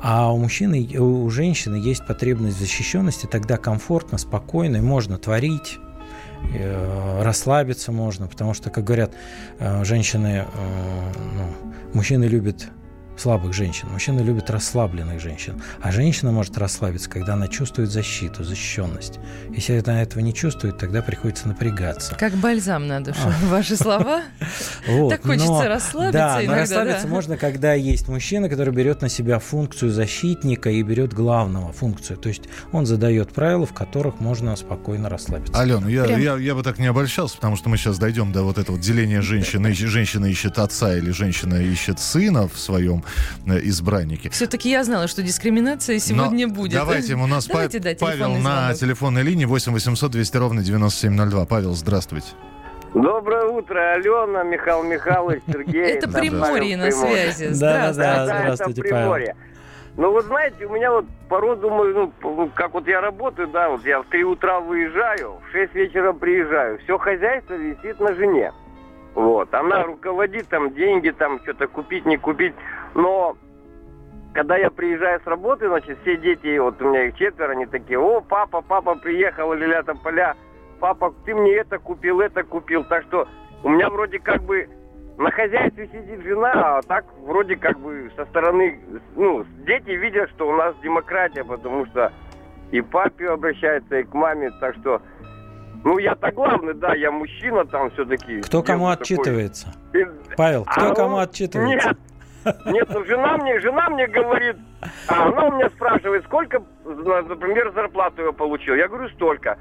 А 0.02 0.32
у 0.32 0.38
мужчины, 0.38 0.86
у 0.98 1.30
женщины 1.30 1.76
есть 1.76 2.06
потребность 2.06 2.56
в 2.56 2.60
защищенности, 2.60 3.26
тогда 3.26 3.56
комфортно, 3.56 4.18
спокойно, 4.18 4.76
и 4.76 4.80
можно 4.80 5.18
творить, 5.18 5.78
расслабиться 7.22 7.92
можно, 7.92 8.28
потому 8.28 8.54
что, 8.54 8.70
как 8.70 8.84
говорят 8.84 9.12
э, 9.58 9.84
женщины, 9.84 10.44
э, 10.46 11.12
ну, 11.34 11.72
мужчины 11.92 12.24
любят 12.24 12.68
слабых 13.16 13.52
женщин, 13.52 13.88
мужчины 13.90 14.20
любят 14.20 14.50
расслабленных 14.50 15.20
женщин, 15.20 15.60
а 15.80 15.92
женщина 15.92 16.32
может 16.32 16.56
расслабиться, 16.58 17.08
когда 17.08 17.34
она 17.34 17.48
чувствует 17.48 17.90
защиту, 17.90 18.44
защищенность. 18.44 19.18
Если 19.50 19.78
она 19.78 20.02
этого 20.02 20.20
не 20.20 20.34
чувствует, 20.34 20.78
тогда 20.78 21.02
приходится 21.02 21.48
напрягаться. 21.48 22.14
Как 22.16 22.34
бальзам 22.34 22.86
на 22.86 23.02
душу. 23.02 23.20
Ваши 23.44 23.76
слова? 23.76 24.22
Так 25.10 25.22
хочется 25.22 25.68
расслабиться 25.68 26.12
Да, 26.18 26.34
но 26.36 26.44
иногда, 26.44 26.60
расслабиться 26.60 27.08
можно, 27.08 27.36
когда 27.36 27.74
есть 27.74 28.08
мужчина, 28.08 28.48
который 28.48 28.72
берет 28.72 29.02
на 29.02 29.08
себя 29.08 29.38
функцию 29.38 29.90
защитника 29.90 30.70
и 30.70 30.82
берет 30.82 31.12
главного 31.12 31.72
функцию. 31.72 32.18
То 32.18 32.28
есть 32.28 32.42
он 32.72 32.86
задает 32.86 33.32
правила, 33.32 33.66
в 33.66 33.72
которых 33.72 34.20
можно 34.20 34.54
спокойно 34.56 35.08
расслабиться. 35.08 35.60
Алена, 35.60 35.88
я, 35.88 36.36
я 36.36 36.54
бы 36.54 36.62
так 36.62 36.78
не 36.78 36.86
обольщался, 36.86 37.36
потому 37.36 37.56
что 37.56 37.68
мы 37.68 37.76
сейчас 37.76 37.98
дойдем 37.98 38.32
до 38.32 38.42
вот 38.42 38.58
этого 38.58 38.78
деления 38.78 39.22
женщины. 39.22 39.72
Женщина 39.74 40.26
ищет 40.26 40.58
отца 40.58 40.96
или 40.96 41.10
женщина 41.10 41.54
ищет 41.56 41.98
сына 41.98 42.48
в 42.48 42.58
своем 42.58 43.04
э, 43.46 43.58
избраннике. 43.64 44.30
Все-таки 44.30 44.70
я 44.70 44.84
знала, 44.84 45.08
что 45.08 45.22
дискриминация 45.22 45.98
сегодня 45.98 46.46
Но 46.46 46.54
будет. 46.54 46.74
Давайте, 46.74 47.14
у 47.14 47.26
нас 47.26 47.46
Давайте, 47.46 47.78
Па- 47.78 47.84
да, 47.84 47.90
Павел 47.98 48.32
на 48.34 48.40
звонок. 48.40 48.76
телефонной 48.76 49.22
линии 49.22 49.44
8 49.44 49.72
800 49.72 50.10
200 50.12 50.36
ровно 50.36 50.62
9702. 50.62 51.46
Павел, 51.46 51.74
здравствуйте. 51.74 52.28
Доброе 52.94 53.44
утро, 53.46 53.92
Алена, 53.92 54.42
Михаил 54.44 54.82
Михайлович, 54.82 55.42
Сергей. 55.46 55.82
Это 55.82 56.08
Приморье 56.08 56.76
на 56.76 56.90
связи. 56.90 57.48
Да, 57.60 57.92
да, 57.92 58.24
Здравствуйте. 58.24 58.82
Павел. 58.82 58.96
Приморье. 58.96 59.36
Ну, 59.98 60.12
вот 60.12 60.26
знаете, 60.26 60.66
у 60.66 60.70
меня 60.74 60.92
вот 60.92 61.06
порой 61.28 61.56
думаю, 61.56 61.94
ну, 62.22 62.46
п- 62.46 62.50
как 62.54 62.74
вот 62.74 62.86
я 62.86 63.00
работаю, 63.00 63.48
да, 63.48 63.70
вот 63.70 63.84
я 63.86 64.00
в 64.02 64.06
3 64.06 64.24
утра 64.24 64.60
выезжаю, 64.60 65.36
в 65.48 65.52
6 65.52 65.74
вечера 65.74 66.12
приезжаю, 66.12 66.78
все 66.84 66.98
хозяйство 66.98 67.54
висит 67.54 67.98
на 67.98 68.14
жене. 68.14 68.52
Вот, 69.14 69.52
она 69.54 69.82
руководит, 69.84 70.48
там, 70.48 70.74
деньги, 70.74 71.08
там, 71.10 71.40
что-то 71.44 71.66
купить, 71.68 72.04
не 72.04 72.18
купить, 72.18 72.52
но 72.96 73.36
когда 74.32 74.56
я 74.56 74.70
приезжаю 74.70 75.20
с 75.20 75.26
работы, 75.26 75.68
значит, 75.68 75.98
все 76.02 76.16
дети, 76.16 76.58
вот 76.58 76.80
у 76.80 76.88
меня 76.88 77.04
их 77.06 77.16
четверо, 77.16 77.52
они 77.52 77.66
такие, 77.66 77.98
о, 77.98 78.20
папа, 78.20 78.62
папа 78.62 78.94
приехал, 78.96 79.52
ля 79.52 79.82
там 79.82 79.98
поля, 79.98 80.34
папа, 80.80 81.14
ты 81.24 81.34
мне 81.34 81.52
это 81.56 81.78
купил, 81.78 82.20
это 82.20 82.42
купил. 82.42 82.84
Так 82.84 83.04
что 83.04 83.28
у 83.62 83.68
меня 83.68 83.88
вроде 83.88 84.18
как 84.18 84.42
бы 84.42 84.68
на 85.18 85.30
хозяйстве 85.30 85.88
сидит 85.88 86.22
жена, 86.22 86.78
а 86.78 86.82
так 86.82 87.04
вроде 87.22 87.56
как 87.56 87.78
бы 87.78 88.10
со 88.16 88.24
стороны, 88.26 88.80
ну, 89.14 89.44
дети 89.66 89.90
видят, 89.90 90.28
что 90.30 90.48
у 90.48 90.52
нас 90.52 90.74
демократия, 90.82 91.44
потому 91.44 91.86
что 91.86 92.12
и 92.72 92.80
папе 92.82 93.30
обращается, 93.30 94.00
и 94.00 94.02
к 94.04 94.12
маме, 94.12 94.50
так 94.60 94.74
что, 94.76 95.00
ну, 95.84 95.96
я-то 95.98 96.30
главный, 96.32 96.74
да, 96.74 96.94
я 96.94 97.10
мужчина 97.10 97.64
там 97.64 97.90
все-таки. 97.92 98.42
Кто 98.42 98.62
кому 98.62 98.88
отчитывается? 98.88 99.68
И- 99.94 100.04
Павел, 100.36 100.64
кто 100.64 100.90
а 100.90 100.94
кому 100.94 101.16
он- 101.16 101.22
отчитывается? 101.22 101.88
Нет, 101.88 101.98
нет, 102.66 102.88
ну 102.90 103.04
жена 103.04 103.36
мне, 103.38 103.60
жена 103.60 103.88
мне 103.90 104.06
говорит, 104.06 104.56
а 105.08 105.26
она 105.26 105.46
у 105.48 105.52
меня 105.52 105.68
спрашивает, 105.70 106.24
сколько, 106.24 106.62
например, 106.84 107.72
зарплату 107.74 108.22
я 108.24 108.32
получил. 108.32 108.74
Я 108.74 108.88
говорю, 108.88 109.08
столько. 109.10 109.58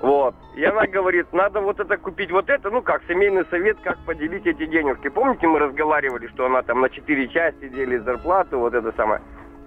Вот. 0.00 0.34
И 0.56 0.64
она 0.64 0.86
говорит, 0.86 1.32
надо 1.32 1.60
вот 1.60 1.80
это 1.80 1.96
купить, 1.96 2.30
вот 2.30 2.50
это, 2.50 2.70
ну 2.70 2.82
как, 2.82 3.02
семейный 3.08 3.44
совет, 3.50 3.78
как 3.82 3.98
поделить 4.04 4.46
эти 4.46 4.66
денежки. 4.66 5.08
Помните, 5.08 5.46
мы 5.46 5.58
разговаривали, 5.58 6.26
что 6.28 6.46
она 6.46 6.62
там 6.62 6.80
на 6.80 6.90
четыре 6.90 7.28
части 7.28 7.68
делит 7.68 8.04
зарплату, 8.04 8.58
вот 8.58 8.74
это 8.74 8.92
самое. 8.96 9.22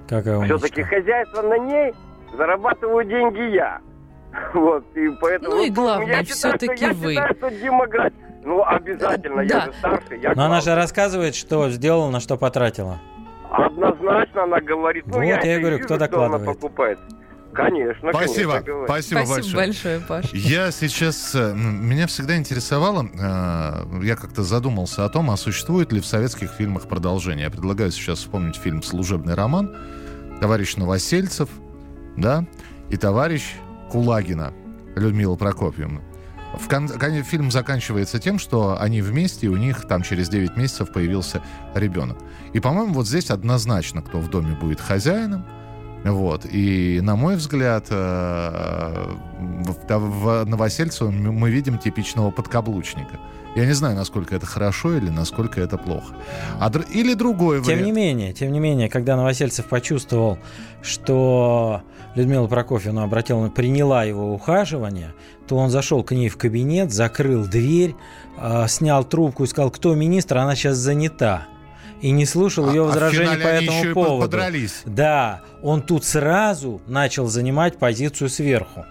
Какая. 0.07 0.39
Все-таки 0.45 0.83
хозяйство 0.83 1.41
на 1.41 1.57
ней, 1.57 1.93
зарабатываю 2.35 3.05
деньги 3.05 3.55
я. 3.55 3.79
Вот, 4.53 4.85
и 4.95 5.09
поэтому... 5.21 5.55
Ну 5.55 5.63
и 5.63 5.67
я 5.67 5.73
главное, 5.73 6.23
что- 6.23 6.33
всё-таки 6.33 6.85
я 6.85 6.93
вы. 6.93 7.13
считаю, 7.13 7.35
что 7.35 7.49
демократия. 7.49 8.15
Ну, 8.47 8.63
обязательно, 8.63 9.45
Да. 9.45 9.57
я 9.57 9.65
же 9.65 9.73
старший, 9.77 10.21
я 10.21 10.33
Но 10.33 10.45
она 10.45 10.61
же 10.61 10.73
рассказывает, 10.73 11.35
что 11.35 11.69
сделала, 11.69 12.09
на 12.09 12.21
что 12.21 12.37
потратила. 12.37 12.97
Однозначно 13.51 14.43
она 14.43 14.61
говорит. 14.61 15.05
Ну, 15.07 15.15
Вот 15.15 15.21
я 15.23 15.35
и 15.35 15.47
это 15.49 15.59
говорю, 15.59 15.75
вижу, 15.77 15.85
кто 15.85 15.95
что 15.95 15.99
докладывает. 16.05 16.43
она 16.43 16.53
покупает. 16.53 16.99
Конечно, 17.53 18.11
Спасибо, 18.13 18.51
конечно, 18.61 18.73
говорит. 18.73 18.87
спасибо, 18.89 19.19
Спасибо 19.25 19.33
большое. 19.35 19.55
большое, 19.55 19.99
Паш. 20.01 20.33
Я 20.33 20.71
сейчас... 20.71 21.33
э, 21.35 21.53
Меня 21.55 22.05
всегда 22.07 22.37
интересовало, 22.37 23.03
э, 23.03 24.03
я 24.05 24.15
как-то 24.15 24.43
задумался 24.43 25.05
о 25.05 25.09
том, 25.09 25.31
а 25.31 25.37
существует 25.37 25.91
ли 25.91 25.99
в 25.99 26.05
советских 26.05 26.51
фильмах 26.51 26.87
продолжение. 26.87 27.45
Я 27.45 27.51
предлагаю 27.51 27.91
сейчас 27.91 28.19
вспомнить 28.19 28.55
фильм 28.57 28.83
«Служебный 28.83 29.33
роман», 29.33 29.75
товарищ 30.39 30.75
Новосельцев, 30.77 31.49
да, 32.15 32.45
и 32.89 32.95
товарищ 32.97 33.43
Кулагина, 33.91 34.53
Людмила 34.95 35.35
Прокопьевна. 35.35 36.01
В 36.53 36.67
кон- 36.69 36.87
фильм 37.23 37.51
заканчивается 37.51 38.19
тем, 38.19 38.39
что 38.39 38.79
они 38.79 39.01
вместе, 39.01 39.47
и 39.47 39.49
у 39.49 39.57
них 39.57 39.87
там 39.87 40.01
через 40.01 40.29
9 40.29 40.55
месяцев 40.55 40.91
появился 40.91 41.41
ребенок. 41.75 42.17
И, 42.53 42.59
по-моему, 42.59 42.93
вот 42.93 43.07
здесь 43.07 43.29
однозначно, 43.29 44.01
кто 44.01 44.19
в 44.19 44.29
доме 44.29 44.55
будет 44.55 44.79
хозяином. 44.79 45.45
Вот. 46.03 46.45
И, 46.45 46.99
на 47.01 47.15
мой 47.15 47.35
взгляд, 47.35 47.87
э, 47.89 49.15
в, 49.87 50.45
Новосельцево 50.45 51.09
мы 51.11 51.49
видим 51.49 51.77
типичного 51.77 52.31
подкаблучника. 52.31 53.19
Я 53.55 53.65
не 53.65 53.73
знаю, 53.73 53.95
насколько 53.95 54.35
это 54.35 54.45
хорошо 54.45 54.95
или 54.95 55.09
насколько 55.09 55.59
это 55.59 55.77
плохо. 55.77 56.15
А, 56.59 56.71
или 56.91 57.15
другой 57.15 57.59
вариант. 57.59 57.79
Тем 57.79 57.85
не 57.85 57.91
менее, 57.91 58.33
тем 58.33 58.51
не 58.51 58.59
менее, 58.59 58.87
когда 58.87 59.15
Новосельцев 59.15 59.65
почувствовал, 59.65 60.37
что 60.83 61.81
Людмила 62.13 62.47
Прокофьевна 62.47 63.03
обратила, 63.03 63.49
приняла 63.49 64.03
его 64.03 64.31
ухаживание, 64.31 65.13
то 65.47 65.57
он 65.57 65.71
зашел 65.71 66.03
к 66.03 66.11
ней 66.11 66.29
в 66.29 66.37
кабинет, 66.37 66.91
закрыл 66.91 67.45
дверь, 67.45 67.95
э, 68.39 68.67
снял 68.67 69.03
трубку 69.03 69.43
и 69.43 69.47
сказал, 69.47 69.71
кто 69.71 69.95
министр, 69.95 70.37
она 70.37 70.55
сейчас 70.55 70.77
занята 70.77 71.47
и 72.01 72.11
не 72.11 72.25
слушал 72.25 72.69
ее 72.69 72.83
возражений 72.83 73.35
а 73.35 73.43
по 73.43 73.47
этому 73.47 73.93
поводу. 73.93 74.21
Подрались. 74.23 74.81
Да, 74.85 75.41
он 75.61 75.81
тут 75.81 76.05
сразу 76.05 76.81
начал 76.87 77.27
занимать 77.27 77.77
позицию 77.77 78.29
сверху. 78.29 78.85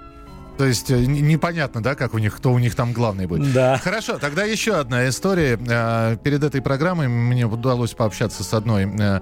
То 0.59 0.65
есть 0.65 0.91
э, 0.91 1.05
непонятно, 1.05 1.83
да, 1.83 1.95
как 1.95 2.15
у 2.15 2.19
них, 2.19 2.37
кто 2.37 2.53
у 2.53 2.59
них 2.59 2.75
там 2.75 2.93
главный 2.93 3.27
будет. 3.27 3.53
Да. 3.53 3.79
Хорошо, 3.79 4.19
тогда 4.19 4.45
еще 4.45 4.75
одна 4.77 5.09
история. 5.09 5.59
Э, 5.69 6.17
перед 6.23 6.43
этой 6.43 6.63
программой 6.63 7.09
мне 7.09 7.45
удалось 7.47 7.93
пообщаться 7.93 8.43
с 8.43 8.55
одной 8.55 8.87
э, 8.87 9.21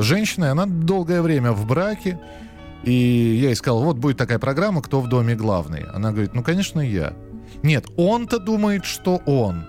женщиной. 0.00 0.50
Она 0.50 0.66
долгое 0.66 1.20
время 1.22 1.52
в 1.52 1.66
браке. 1.66 2.18
И 2.84 2.92
я 2.92 3.48
ей 3.48 3.56
сказал, 3.56 3.82
вот 3.82 3.98
будет 3.98 4.16
такая 4.16 4.38
программа 4.38 4.80
«Кто 4.80 5.00
в 5.00 5.08
доме 5.08 5.34
главный?». 5.34 5.84
Она 5.92 6.12
говорит, 6.12 6.32
ну, 6.32 6.42
конечно, 6.42 6.80
я. 6.80 7.12
Нет, 7.62 7.86
он-то 7.96 8.38
думает, 8.38 8.84
что 8.84 9.16
он. 9.26 9.66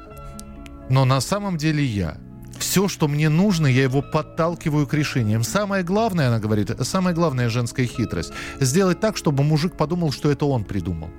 Но 0.89 1.05
на 1.05 1.19
самом 1.19 1.57
деле 1.57 1.83
я 1.83 2.17
все, 2.59 2.87
что 2.87 3.07
мне 3.07 3.29
нужно, 3.29 3.67
я 3.67 3.83
его 3.83 4.01
подталкиваю 4.01 4.87
к 4.87 4.93
решениям. 4.93 5.43
Самое 5.43 5.83
главное, 5.83 6.27
она 6.27 6.39
говорит, 6.39 6.71
самая 6.81 7.13
главная 7.13 7.49
женская 7.49 7.85
хитрость. 7.85 8.31
Сделать 8.59 8.99
так, 8.99 9.17
чтобы 9.17 9.43
мужик 9.43 9.75
подумал, 9.75 10.11
что 10.11 10.31
это 10.31 10.45
он 10.45 10.63
придумал. 10.63 11.09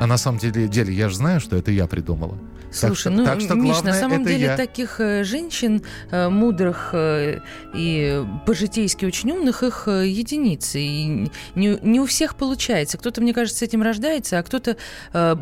А 0.00 0.06
на 0.06 0.16
самом 0.16 0.38
деле, 0.38 0.66
деле 0.66 0.94
я 0.94 1.10
же 1.10 1.16
знаю, 1.16 1.40
что 1.40 1.56
это 1.56 1.70
я 1.70 1.86
придумала. 1.86 2.38
Слушай, 2.72 3.04
так, 3.04 3.12
ну, 3.12 3.24
так 3.24 3.40
что 3.40 3.54
Миш, 3.54 3.82
на 3.82 3.92
самом 3.92 4.24
деле 4.24 4.46
я. 4.46 4.56
таких 4.56 5.00
э, 5.00 5.24
женщин 5.24 5.82
э, 6.10 6.28
мудрых 6.28 6.90
э, 6.92 7.40
и 7.74 8.24
по-житейски 8.46 9.04
очень 9.04 9.32
умных 9.32 9.62
их 9.62 9.88
единицы. 9.88 10.80
И 10.80 11.30
не, 11.54 11.78
не 11.82 12.00
у 12.00 12.06
всех 12.06 12.36
получается. 12.36 12.96
Кто-то, 12.96 13.20
мне 13.20 13.34
кажется, 13.34 13.58
с 13.58 13.62
этим 13.62 13.82
рождается, 13.82 14.38
а 14.38 14.42
кто-то... 14.42 14.76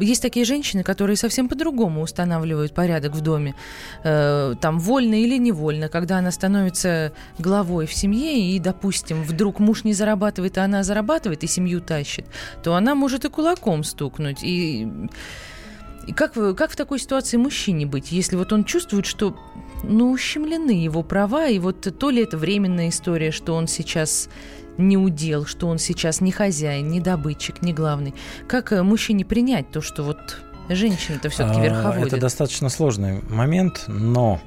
Есть 0.00 0.22
такие 0.22 0.46
женщины, 0.46 0.82
которые 0.82 1.16
совсем 1.16 1.48
по-другому 1.48 2.02
устанавливают 2.02 2.74
порядок 2.74 3.14
в 3.14 3.20
доме. 3.20 3.54
Там 4.02 4.78
вольно 4.78 5.22
или 5.22 5.38
невольно, 5.38 5.88
когда 5.88 6.18
она 6.18 6.30
становится 6.30 7.12
главой 7.38 7.86
в 7.86 7.92
семье, 7.92 8.40
и, 8.40 8.58
допустим, 8.58 9.22
вдруг 9.22 9.60
муж 9.60 9.84
не 9.84 9.92
зарабатывает, 9.92 10.56
а 10.58 10.64
она 10.64 10.82
зарабатывает 10.82 11.44
и 11.44 11.46
семью 11.46 11.80
тащит, 11.80 12.26
то 12.62 12.74
она 12.74 12.94
может 12.94 13.24
и 13.24 13.28
кулаком 13.28 13.84
стукнуть. 13.84 14.42
И 14.48 14.88
и 16.06 16.12
как, 16.12 16.32
как 16.32 16.70
в 16.70 16.76
такой 16.76 16.98
ситуации 16.98 17.36
мужчине 17.36 17.84
быть, 17.84 18.12
если 18.12 18.36
вот 18.36 18.50
он 18.54 18.64
чувствует, 18.64 19.04
что 19.04 19.36
ну, 19.82 20.10
ущемлены 20.10 20.70
его 20.70 21.02
права, 21.02 21.48
и 21.48 21.58
вот 21.58 21.86
то 21.98 22.08
ли 22.08 22.22
это 22.22 22.38
временная 22.38 22.88
история, 22.88 23.30
что 23.30 23.54
он 23.54 23.66
сейчас 23.66 24.30
не 24.78 24.96
удел, 24.96 25.44
что 25.44 25.68
он 25.68 25.78
сейчас 25.78 26.22
не 26.22 26.32
хозяин, 26.32 26.88
не 26.88 27.00
добытчик, 27.00 27.60
не 27.60 27.74
главный. 27.74 28.14
Как 28.46 28.72
э, 28.72 28.82
мужчине 28.82 29.26
принять 29.26 29.70
то, 29.70 29.82
что 29.82 30.02
вот 30.02 30.40
женщина-то 30.70 31.28
все-таки 31.28 31.60
а, 31.60 31.64
верховодит? 31.64 32.06
Это 32.06 32.20
достаточно 32.22 32.70
сложный 32.70 33.20
момент, 33.28 33.84
но 33.86 34.40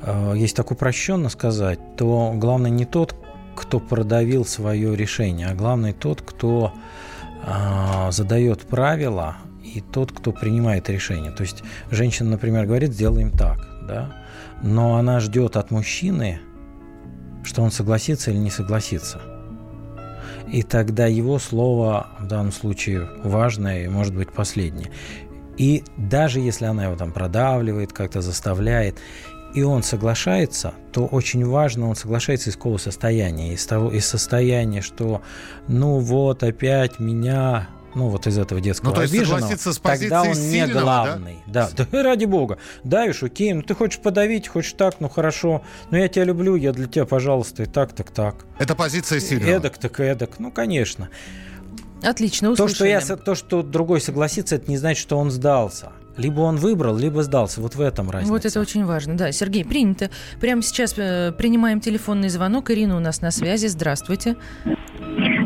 э, 0.00 0.34
если 0.36 0.56
так 0.56 0.70
упрощенно 0.70 1.28
сказать, 1.28 1.80
то 1.96 2.32
главное 2.34 2.70
не 2.70 2.86
тот, 2.86 3.14
кто 3.56 3.78
продавил 3.78 4.46
свое 4.46 4.96
решение, 4.96 5.48
а 5.48 5.54
главное 5.54 5.92
тот, 5.92 6.22
кто 6.22 6.72
задает 8.10 8.62
правила, 8.62 9.36
и 9.62 9.80
тот, 9.80 10.12
кто 10.12 10.32
принимает 10.32 10.88
решение. 10.88 11.32
То 11.32 11.42
есть 11.42 11.62
женщина, 11.90 12.30
например, 12.30 12.66
говорит, 12.66 12.92
сделаем 12.92 13.30
так, 13.30 13.58
да, 13.86 14.14
но 14.62 14.96
она 14.96 15.20
ждет 15.20 15.56
от 15.56 15.70
мужчины, 15.70 16.40
что 17.42 17.62
он 17.62 17.70
согласится 17.70 18.30
или 18.30 18.38
не 18.38 18.50
согласится. 18.50 19.20
И 20.46 20.62
тогда 20.62 21.06
его 21.06 21.38
слово 21.38 22.08
в 22.20 22.26
данном 22.26 22.52
случае 22.52 23.08
важное 23.24 23.84
и 23.84 23.88
может 23.88 24.14
быть 24.14 24.30
последнее. 24.30 24.90
И 25.56 25.84
даже 25.96 26.40
если 26.40 26.66
она 26.66 26.84
его 26.84 26.96
там 26.96 27.12
продавливает, 27.12 27.92
как-то 27.92 28.20
заставляет, 28.20 28.98
и 29.54 29.62
он 29.62 29.82
соглашается, 29.82 30.74
то 30.92 31.06
очень 31.06 31.46
важно, 31.46 31.88
он 31.88 31.96
соглашается 31.96 32.50
из 32.50 32.56
какого 32.56 32.78
состояния? 32.78 33.54
Из, 33.54 33.64
того, 33.64 33.90
из 33.90 34.04
состояния, 34.06 34.82
что 34.82 35.22
ну 35.68 35.98
вот 35.98 36.42
опять 36.42 36.98
меня 36.98 37.68
ну 37.94 38.08
вот 38.08 38.26
из 38.26 38.36
этого 38.36 38.60
детского 38.60 38.90
ну, 38.90 38.96
то 38.96 39.02
есть 39.02 39.14
обиженного, 39.14 39.40
согласиться 39.40 39.72
с 39.72 39.78
тогда 39.78 40.22
он 40.22 40.32
не 40.32 40.66
главный. 40.66 41.36
Да? 41.46 41.70
Да, 41.76 41.86
да, 41.92 42.02
ради 42.02 42.24
бога. 42.24 42.58
Давишь, 42.82 43.22
окей, 43.22 43.52
ну 43.52 43.62
ты 43.62 43.74
хочешь 43.74 44.00
подавить, 44.00 44.48
хочешь 44.48 44.72
так, 44.72 44.96
ну 44.98 45.08
хорошо, 45.08 45.62
но 45.90 45.98
я 45.98 46.08
тебя 46.08 46.24
люблю, 46.24 46.56
я 46.56 46.72
для 46.72 46.86
тебя, 46.86 47.06
пожалуйста, 47.06 47.62
и 47.62 47.66
так, 47.66 47.92
так, 47.92 48.10
так. 48.10 48.46
Это 48.58 48.74
позиция 48.74 49.20
сильного. 49.20 49.50
Эдак, 49.50 49.78
так 49.78 50.00
эдак, 50.00 50.40
ну 50.40 50.50
конечно. 50.50 51.08
Отлично, 52.02 52.50
услышали. 52.50 52.98
То, 52.98 53.00
что, 53.00 53.12
я, 53.12 53.16
то, 53.16 53.34
что 53.34 53.62
другой 53.62 54.00
согласится, 54.00 54.56
это 54.56 54.68
не 54.68 54.76
значит, 54.76 55.00
что 55.00 55.16
он 55.16 55.30
сдался. 55.30 55.92
Либо 56.16 56.40
он 56.40 56.56
выбрал, 56.56 56.96
либо 56.96 57.22
сдался. 57.22 57.60
Вот 57.60 57.74
в 57.74 57.80
этом 57.80 58.10
разница. 58.10 58.32
Вот 58.32 58.44
это 58.44 58.60
очень 58.60 58.84
важно. 58.84 59.16
Да, 59.16 59.32
Сергей, 59.32 59.64
принято. 59.64 60.10
Прямо 60.40 60.62
сейчас 60.62 60.94
э, 60.96 61.32
принимаем 61.32 61.80
телефонный 61.80 62.28
звонок. 62.28 62.70
Ирина 62.70 62.96
у 62.96 63.00
нас 63.00 63.20
на 63.20 63.30
связи. 63.30 63.66
Здравствуйте. 63.66 64.36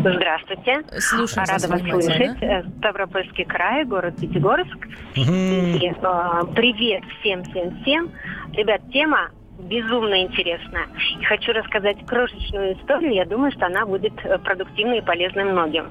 Здравствуйте. 0.01 0.83
Слушаем 0.99 1.47
Рада 1.49 1.69
вас 1.69 1.81
слышать. 1.81 2.43
Э, 2.43 2.63
Ставропольский 2.79 3.45
край, 3.45 3.85
город 3.85 4.17
Пятигорск. 4.21 4.77
Угу. 5.17 5.33
И, 5.33 5.89
э, 5.89 6.43
привет 6.55 7.03
всем-всем-всем. 7.21 8.11
Ребят, 8.53 8.81
тема 8.93 9.31
безумно 9.59 10.23
интересно. 10.23 10.87
И 11.21 11.25
хочу 11.25 11.53
рассказать 11.53 12.05
крошечную 12.07 12.75
историю. 12.75 13.15
Я 13.15 13.25
думаю, 13.25 13.53
что 13.53 13.67
она 13.67 13.85
будет 13.85 14.13
э, 14.25 14.39
продуктивной 14.39 14.99
и 14.99 15.03
полезной 15.03 15.45
многим. 15.45 15.91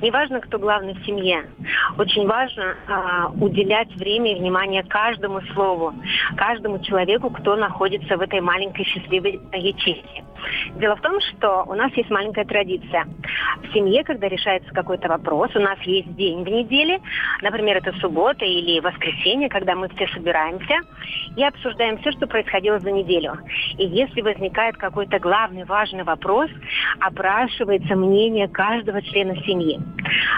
Неважно, 0.00 0.40
кто 0.40 0.58
главный 0.58 0.94
в 0.94 1.04
семье. 1.04 1.46
Очень 1.98 2.26
важно 2.26 2.76
а, 2.88 3.28
уделять 3.40 3.94
время 3.96 4.32
и 4.32 4.38
внимание 4.38 4.82
каждому 4.82 5.40
слову, 5.54 5.94
каждому 6.36 6.78
человеку, 6.80 7.30
кто 7.30 7.56
находится 7.56 8.16
в 8.16 8.20
этой 8.20 8.40
маленькой 8.40 8.84
счастливой 8.84 9.40
ячейке. 9.52 10.24
Дело 10.76 10.96
в 10.96 11.00
том, 11.00 11.20
что 11.20 11.64
у 11.66 11.74
нас 11.74 11.92
есть 11.94 12.10
маленькая 12.10 12.44
традиция. 12.44 13.06
В 13.62 13.72
семье, 13.72 14.04
когда 14.04 14.28
решается 14.28 14.72
какой-то 14.72 15.08
вопрос, 15.08 15.54
у 15.54 15.60
нас 15.60 15.78
есть 15.82 16.14
день 16.16 16.44
в 16.44 16.48
неделе, 16.48 17.00
например, 17.42 17.78
это 17.78 17.92
суббота 18.00 18.44
или 18.44 18.80
воскресенье, 18.80 19.48
когда 19.48 19.74
мы 19.74 19.88
все 19.90 20.06
собираемся 20.08 20.80
и 21.36 21.44
обсуждаем 21.44 21.98
все, 21.98 22.12
что 22.12 22.26
происходило 22.26 22.78
за 22.78 22.90
неделю. 22.90 23.38
И 23.78 23.86
если 23.86 24.20
возникает 24.20 24.76
какой-то 24.76 25.18
главный 25.18 25.64
важный 25.64 26.04
вопрос, 26.04 26.50
опрашивается 27.00 27.94
мнение 27.94 28.48
каждого 28.48 29.02
члена 29.02 29.36
семьи. 29.42 29.78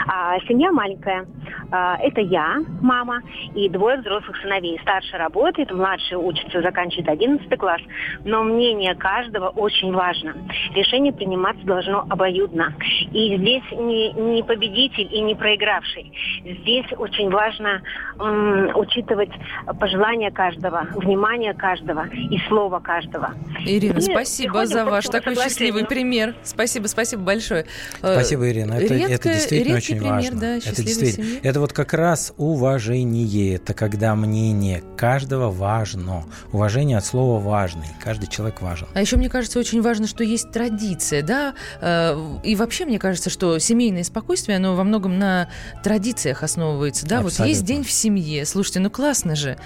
А, 0.06 0.38
семья 0.40 0.72
маленькая. 0.72 1.26
А, 1.70 1.96
это 2.00 2.20
я, 2.20 2.58
мама, 2.80 3.20
и 3.54 3.68
двое 3.68 3.98
взрослых 3.98 4.36
сыновей. 4.38 4.78
Старший 4.82 5.18
работает, 5.18 5.70
младший 5.70 6.16
учится, 6.16 6.62
заканчивает 6.62 7.08
11 7.08 7.58
класс. 7.58 7.80
Но 8.24 8.42
мнение 8.42 8.94
каждого 8.94 9.48
очень 9.48 9.87
важно. 9.92 10.34
Решение 10.74 11.12
приниматься 11.12 11.64
должно 11.64 12.06
обоюдно. 12.08 12.74
И 13.12 13.36
здесь 13.36 13.64
не, 13.72 14.12
не 14.12 14.42
победитель 14.42 15.08
и 15.12 15.20
не 15.20 15.34
проигравший. 15.34 16.12
Здесь 16.44 16.86
очень 16.96 17.30
важно 17.30 17.82
м, 18.18 18.76
учитывать 18.76 19.30
пожелания 19.78 20.30
каждого, 20.30 20.86
внимание 20.94 21.54
каждого 21.54 22.06
и 22.08 22.38
слово 22.48 22.80
каждого. 22.80 23.34
Ирина, 23.64 23.98
и 23.98 24.00
спасибо 24.00 24.66
за 24.66 24.84
ваш 24.84 25.06
такой 25.06 25.34
счастливый 25.34 25.86
пример. 25.86 26.34
Спасибо, 26.42 26.86
спасибо 26.86 27.22
большое. 27.22 27.66
Э, 28.02 28.14
спасибо, 28.14 28.48
Ирина. 28.50 28.74
Это, 28.74 28.94
Редко, 28.94 29.12
это 29.12 29.28
действительно 29.34 29.76
очень 29.76 29.98
пример, 29.98 30.12
важно. 30.14 30.40
Да, 30.40 30.56
это 30.56 30.82
действительно. 30.82 31.26
Семьи. 31.26 31.40
Это 31.42 31.60
вот 31.60 31.72
как 31.72 31.92
раз 31.92 32.32
уважение. 32.36 33.54
Это 33.56 33.74
когда 33.74 34.14
мнение 34.14 34.82
каждого 34.96 35.50
важно. 35.50 36.24
Уважение 36.52 36.98
от 36.98 37.04
слова 37.04 37.40
важный. 37.40 37.86
Каждый 38.02 38.28
человек 38.28 38.60
важен. 38.60 38.86
А 38.94 39.00
еще 39.00 39.16
мне 39.16 39.28
кажется 39.28 39.58
очень 39.58 39.77
важно, 39.82 40.06
что 40.06 40.24
есть 40.24 40.50
традиция, 40.50 41.22
да, 41.22 41.54
э, 41.80 42.38
и 42.44 42.56
вообще 42.56 42.84
мне 42.84 42.98
кажется, 42.98 43.30
что 43.30 43.58
семейное 43.58 44.04
спокойствие, 44.04 44.56
оно 44.56 44.76
во 44.76 44.84
многом 44.84 45.18
на 45.18 45.48
традициях 45.82 46.42
основывается, 46.42 47.06
да, 47.06 47.18
Абсолютно. 47.18 47.44
вот 47.44 47.48
есть 47.48 47.64
день 47.64 47.84
в 47.84 47.90
семье, 47.90 48.44
слушайте, 48.44 48.80
ну 48.80 48.90
классно 48.90 49.36
же, 49.36 49.58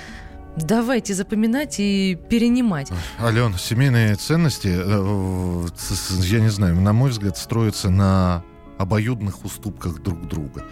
Давайте 0.54 1.14
запоминать 1.14 1.76
и 1.78 2.18
перенимать. 2.28 2.90
Ален, 3.18 3.54
семейные 3.54 4.16
ценности, 4.16 4.68
э, 4.68 5.66
я 6.24 6.40
не 6.40 6.50
знаю, 6.50 6.78
на 6.78 6.92
мой 6.92 7.10
взгляд, 7.10 7.38
строятся 7.38 7.88
на 7.88 8.44
обоюдных 8.76 9.46
уступках 9.46 10.02
друг 10.02 10.28
друга, 10.28 10.64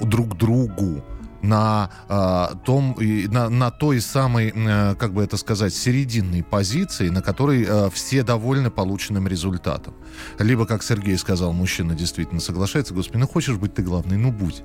друг 0.00 0.38
другу. 0.38 1.04
На 1.42 1.90
э, 2.08 2.54
том, 2.64 2.96
на, 2.98 3.48
на 3.48 3.70
той 3.70 4.00
самой, 4.00 4.52
э, 4.54 4.94
как 4.96 5.12
бы 5.12 5.22
это 5.22 5.36
сказать, 5.36 5.74
серединной 5.74 6.42
позиции, 6.42 7.08
на 7.08 7.22
которой 7.22 7.64
э, 7.66 7.90
все 7.90 8.22
довольны 8.22 8.70
полученным 8.70 9.26
результатом. 9.26 9.94
Либо, 10.38 10.66
как 10.66 10.82
Сергей 10.82 11.16
сказал, 11.18 11.52
мужчина 11.52 11.94
действительно 11.94 12.40
соглашается, 12.40 12.94
господи, 12.94 13.18
ну 13.18 13.28
хочешь 13.28 13.56
быть 13.56 13.74
ты 13.74 13.82
главный, 13.82 14.16
ну 14.16 14.30
будь. 14.30 14.62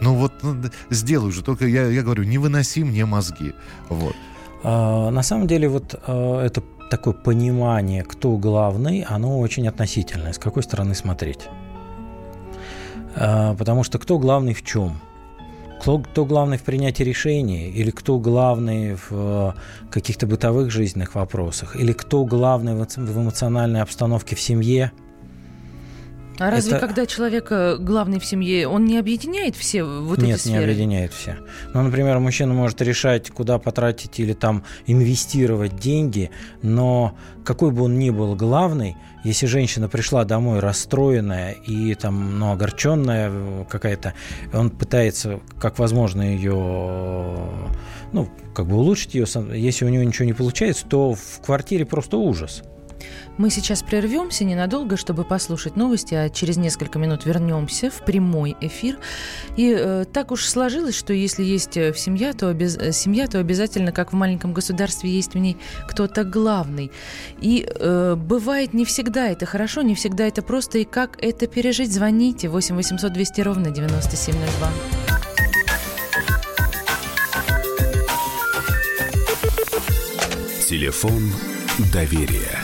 Ну 0.00 0.14
вот 0.14 0.32
ну, 0.42 0.56
сделай 0.90 1.32
же, 1.32 1.42
только 1.42 1.66
я, 1.66 1.86
я 1.86 2.02
говорю, 2.02 2.24
не 2.24 2.38
выноси 2.38 2.84
мне 2.84 3.04
мозги. 3.04 3.52
Вот. 3.88 4.14
А, 4.62 5.10
на 5.10 5.22
самом 5.22 5.46
деле 5.46 5.68
вот 5.68 5.94
а, 6.06 6.42
это 6.42 6.62
такое 6.90 7.14
понимание, 7.14 8.02
кто 8.02 8.36
главный, 8.36 9.02
оно 9.02 9.38
очень 9.40 9.68
относительное. 9.68 10.32
С 10.32 10.38
какой 10.38 10.62
стороны 10.62 10.94
смотреть? 10.94 11.48
А, 13.16 13.54
потому 13.54 13.84
что 13.84 13.98
кто 13.98 14.18
главный 14.18 14.54
в 14.54 14.62
чем? 14.62 14.98
Кто, 15.80 15.98
кто 15.98 16.24
главный 16.24 16.56
в 16.56 16.62
принятии 16.62 17.02
решений, 17.02 17.68
или 17.68 17.90
кто 17.90 18.18
главный 18.18 18.94
в 18.94 19.08
э, 19.10 19.52
каких-то 19.90 20.26
бытовых 20.26 20.70
жизненных 20.70 21.14
вопросах, 21.14 21.76
или 21.76 21.92
кто 21.92 22.24
главный 22.24 22.74
в 22.74 23.18
эмоциональной 23.18 23.82
обстановке 23.82 24.34
в 24.34 24.40
семье– 24.40 24.92
а 26.38 26.50
разве 26.50 26.72
это... 26.72 26.86
когда 26.86 27.06
человек 27.06 27.48
э, 27.50 27.76
главный 27.78 28.18
в 28.18 28.24
семье, 28.24 28.66
он 28.66 28.84
не 28.84 28.98
объединяет 28.98 29.56
все 29.56 29.84
вот 29.84 30.18
Нет, 30.18 30.36
эти 30.36 30.40
сферы? 30.40 30.58
Нет, 30.58 30.66
не 30.66 30.72
объединяет 30.72 31.12
все. 31.12 31.36
Ну, 31.72 31.82
например, 31.82 32.18
мужчина 32.18 32.52
может 32.52 32.82
решать, 32.82 33.30
куда 33.30 33.58
потратить 33.58 34.18
или 34.18 34.32
там 34.32 34.64
инвестировать 34.86 35.76
деньги, 35.76 36.30
но 36.62 37.16
какой 37.44 37.70
бы 37.70 37.82
он 37.82 37.98
ни 37.98 38.10
был 38.10 38.34
главный, 38.34 38.96
если 39.22 39.46
женщина 39.46 39.88
пришла 39.88 40.24
домой 40.24 40.58
расстроенная 40.58 41.52
и 41.52 41.94
там, 41.94 42.38
ну, 42.38 42.52
огорченная 42.52 43.30
э, 43.30 43.64
какая-то, 43.68 44.14
он 44.52 44.70
пытается, 44.70 45.40
как 45.60 45.78
возможно, 45.78 46.22
ее, 46.22 46.52
ну, 48.12 48.28
как 48.54 48.66
бы 48.66 48.76
улучшить 48.76 49.14
ее, 49.14 49.26
если 49.54 49.84
у 49.84 49.88
нее 49.88 50.04
ничего 50.04 50.26
не 50.26 50.32
получается, 50.32 50.84
то 50.86 51.14
в 51.14 51.40
квартире 51.44 51.86
просто 51.86 52.16
ужас. 52.16 52.62
Мы 53.36 53.50
сейчас 53.50 53.82
прервемся 53.82 54.44
ненадолго, 54.44 54.96
чтобы 54.96 55.24
послушать 55.24 55.76
новости, 55.76 56.14
а 56.14 56.28
через 56.28 56.56
несколько 56.56 56.98
минут 56.98 57.26
вернемся 57.26 57.90
в 57.90 58.04
прямой 58.04 58.56
эфир. 58.60 58.98
И 59.56 59.74
э, 59.76 60.04
так 60.12 60.30
уж 60.30 60.46
сложилось, 60.46 60.96
что 60.96 61.12
если 61.12 61.42
есть 61.42 61.76
э, 61.76 61.92
в 61.92 61.98
семья, 61.98 62.32
то, 62.32 62.48
обез... 62.48 62.76
Э, 62.76 62.92
семья, 62.92 63.26
то 63.26 63.40
обязательно, 63.40 63.90
как 63.90 64.12
в 64.12 64.16
маленьком 64.16 64.52
государстве, 64.52 65.10
есть 65.10 65.34
в 65.34 65.38
ней 65.38 65.56
кто-то 65.88 66.24
главный. 66.24 66.92
И 67.40 67.66
э, 67.68 68.14
бывает 68.16 68.72
не 68.72 68.84
всегда 68.84 69.28
это 69.28 69.46
хорошо, 69.46 69.82
не 69.82 69.94
всегда 69.94 70.26
это 70.26 70.42
просто. 70.42 70.78
И 70.78 70.84
как 70.84 71.18
это 71.22 71.46
пережить, 71.46 71.92
звоните 71.92 72.48
8 72.48 72.76
800 72.76 73.12
200 73.12 73.40
ровно 73.40 73.70
9702. 73.70 74.70
Телефон 80.68 81.30
доверия. 81.92 82.63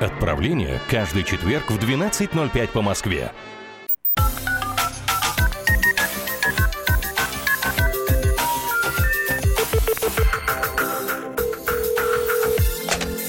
Отправление 0.00 0.80
каждый 0.90 1.22
четверг 1.22 1.70
в 1.70 1.78
12.05 1.78 2.68
по 2.68 2.82
Москве. 2.82 3.30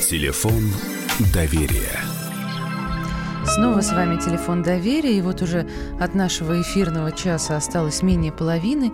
Телефон 0.09 0.63
доверия. 1.31 1.99
Снова 3.45 3.81
с 3.81 3.91
вами 3.91 4.17
телефон 4.17 4.63
доверия. 4.63 5.19
И 5.19 5.21
вот 5.21 5.43
уже 5.43 5.67
от 5.99 6.15
нашего 6.15 6.59
эфирного 6.61 7.11
часа 7.11 7.57
осталось 7.57 8.01
менее 8.01 8.31
половины. 8.31 8.91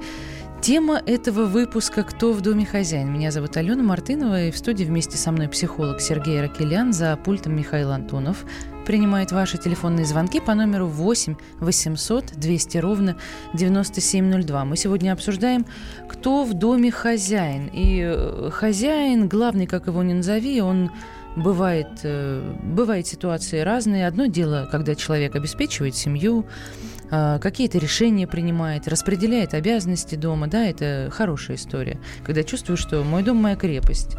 Тема 0.62 1.02
этого 1.08 1.46
выпуска 1.46 2.04
«Кто 2.04 2.34
в 2.34 2.42
доме 2.42 2.68
хозяин?». 2.68 3.12
Меня 3.12 3.32
зовут 3.32 3.58
Алена 3.58 3.82
Мартынова, 3.82 4.44
и 4.44 4.52
в 4.52 4.58
студии 4.60 4.84
вместе 4.84 5.18
со 5.18 5.32
мной 5.32 5.50
психолог 5.50 6.00
Сергей 6.00 6.40
Ракелян, 6.40 6.94
за 6.94 7.18
пультом 7.18 7.56
Михаил 7.56 7.90
Антонов. 7.90 8.46
Принимает 8.86 9.32
ваши 9.32 9.58
телефонные 9.58 10.06
звонки 10.06 10.40
по 10.40 10.54
номеру 10.54 10.86
8 10.86 11.36
800 11.62 12.34
200 12.38 12.78
ровно 12.78 13.18
9702. 13.56 14.66
Мы 14.66 14.78
сегодня 14.78 15.14
обсуждаем, 15.14 15.66
кто 16.08 16.44
в 16.44 16.54
доме 16.54 16.92
хозяин. 16.92 17.68
И 17.74 18.00
э, 18.04 18.52
хозяин, 18.52 19.28
главный, 19.28 19.66
как 19.66 19.88
его 19.88 20.04
ни 20.04 20.14
назови, 20.14 20.62
он 20.62 20.92
бывает, 21.36 22.02
э, 22.04 22.56
бывают 22.62 23.08
ситуации 23.08 23.62
разные. 23.62 24.06
Одно 24.06 24.28
дело, 24.28 24.70
когда 24.72 24.94
человек 24.94 25.36
обеспечивает 25.36 25.96
семью, 25.96 26.46
какие-то 27.12 27.78
решения 27.78 28.26
принимает, 28.26 28.88
распределяет 28.88 29.54
обязанности 29.54 30.16
дома, 30.16 30.48
да, 30.48 30.66
это 30.66 31.10
хорошая 31.12 31.58
история, 31.58 32.00
когда 32.24 32.44
чувствую, 32.44 32.78
что 32.78 33.04
мой 33.04 33.22
дом 33.22 33.38
моя 33.38 33.56
крепость. 33.56 34.16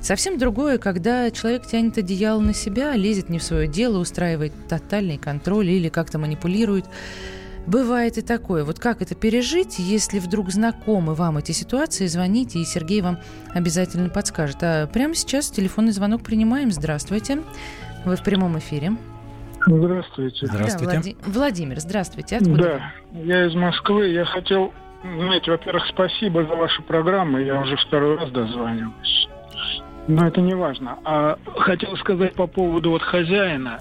Совсем 0.00 0.38
другое, 0.38 0.78
когда 0.78 1.30
человек 1.32 1.66
тянет 1.66 1.98
одеяло 1.98 2.40
на 2.40 2.54
себя, 2.54 2.94
лезет 2.94 3.28
не 3.28 3.38
в 3.38 3.42
свое 3.42 3.66
дело, 3.66 3.98
устраивает 3.98 4.52
тотальный 4.68 5.18
контроль 5.18 5.68
или 5.68 5.88
как-то 5.88 6.18
манипулирует. 6.18 6.84
Бывает 7.66 8.16
и 8.16 8.22
такое. 8.22 8.64
Вот 8.64 8.78
как 8.78 9.02
это 9.02 9.14
пережить, 9.14 9.78
если 9.78 10.20
вдруг 10.20 10.50
знакомы 10.50 11.14
вам 11.14 11.36
эти 11.38 11.52
ситуации, 11.52 12.06
звоните, 12.06 12.60
и 12.60 12.64
Сергей 12.64 13.02
вам 13.02 13.18
обязательно 13.52 14.08
подскажет. 14.08 14.58
А 14.62 14.86
прямо 14.86 15.14
сейчас 15.14 15.50
телефонный 15.50 15.92
звонок 15.92 16.22
принимаем. 16.22 16.70
Здравствуйте. 16.70 17.42
Вы 18.06 18.16
в 18.16 18.22
прямом 18.22 18.58
эфире. 18.58 18.96
Здравствуйте. 19.66 20.46
Здравствуйте. 20.46 20.86
Да, 20.86 21.00
Влади... 21.00 21.16
Владимир, 21.26 21.80
здравствуйте. 21.80 22.36
Откуда 22.36 22.62
Да, 23.10 23.20
я 23.20 23.46
из 23.46 23.54
Москвы. 23.54 24.08
Я 24.08 24.24
хотел, 24.24 24.72
знаете, 25.02 25.50
во-первых, 25.50 25.84
спасибо 25.88 26.44
за 26.44 26.54
вашу 26.54 26.82
программу. 26.82 27.38
Я 27.38 27.60
уже 27.60 27.76
второй 27.76 28.18
раз 28.18 28.30
дозваниваюсь. 28.30 29.28
Но 30.06 30.26
это 30.26 30.40
не 30.40 30.54
важно. 30.54 30.98
А 31.04 31.38
хотел 31.58 31.96
сказать 31.98 32.34
по 32.34 32.46
поводу 32.46 32.90
вот 32.90 33.02
хозяина. 33.02 33.78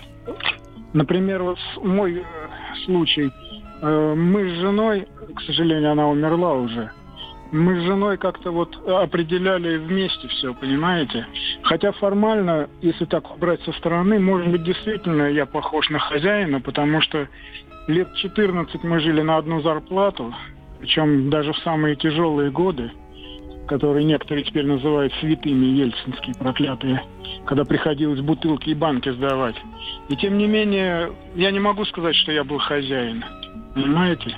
Например, 0.94 1.44
вот 1.44 1.58
мой 1.78 2.18
э, 2.18 2.24
случай. 2.86 3.32
Э, 3.82 4.14
мы 4.16 4.50
с 4.50 4.54
женой, 4.60 5.08
к 5.36 5.42
сожалению, 5.42 5.92
она 5.92 6.08
умерла 6.08 6.54
уже. 6.54 6.92
Мы 7.52 7.80
с 7.80 7.84
женой 7.84 8.18
как-то 8.18 8.52
вот 8.52 8.76
определяли 8.88 9.78
вместе 9.78 10.28
все, 10.28 10.54
понимаете? 10.54 11.26
Хотя 11.64 11.92
формально, 11.94 12.70
если 12.82 13.06
так 13.06 13.24
брать 13.40 13.62
со 13.64 13.72
стороны, 13.74 14.20
может 14.20 14.50
быть, 14.50 14.64
действительно 14.64 15.24
я 15.24 15.46
похож 15.46 15.90
на 15.90 16.00
хозяина, 16.00 16.60
потому 16.60 17.02
что 17.02 17.28
лет 17.88 18.14
14 18.16 18.84
мы 18.84 19.00
жили 19.00 19.22
на 19.22 19.38
одну 19.38 19.62
зарплату, 19.62 20.34
причем 20.80 21.30
даже 21.30 21.54
в 21.54 21.58
самые 21.60 21.96
тяжелые 21.96 22.52
годы, 22.52 22.92
которые 23.68 24.06
некоторые 24.06 24.44
теперь 24.44 24.66
называют 24.66 25.14
святыми 25.20 25.66
ельцинские, 25.66 26.36
проклятые, 26.36 27.04
когда 27.46 27.64
приходилось 27.64 28.22
бутылки 28.22 28.70
и 28.70 28.76
банки 28.76 29.10
сдавать. 29.10 29.56
И 30.10 30.16
тем 30.16 30.38
не 30.38 30.48
менее, 30.48 31.14
я 31.36 31.52
не 31.52 31.60
могу 31.60 31.86
сказать, 31.86 32.16
что 32.16 32.32
я 32.32 32.44
был 32.44 32.60
хозяин. 32.60 33.24
Понимаете? 33.74 34.36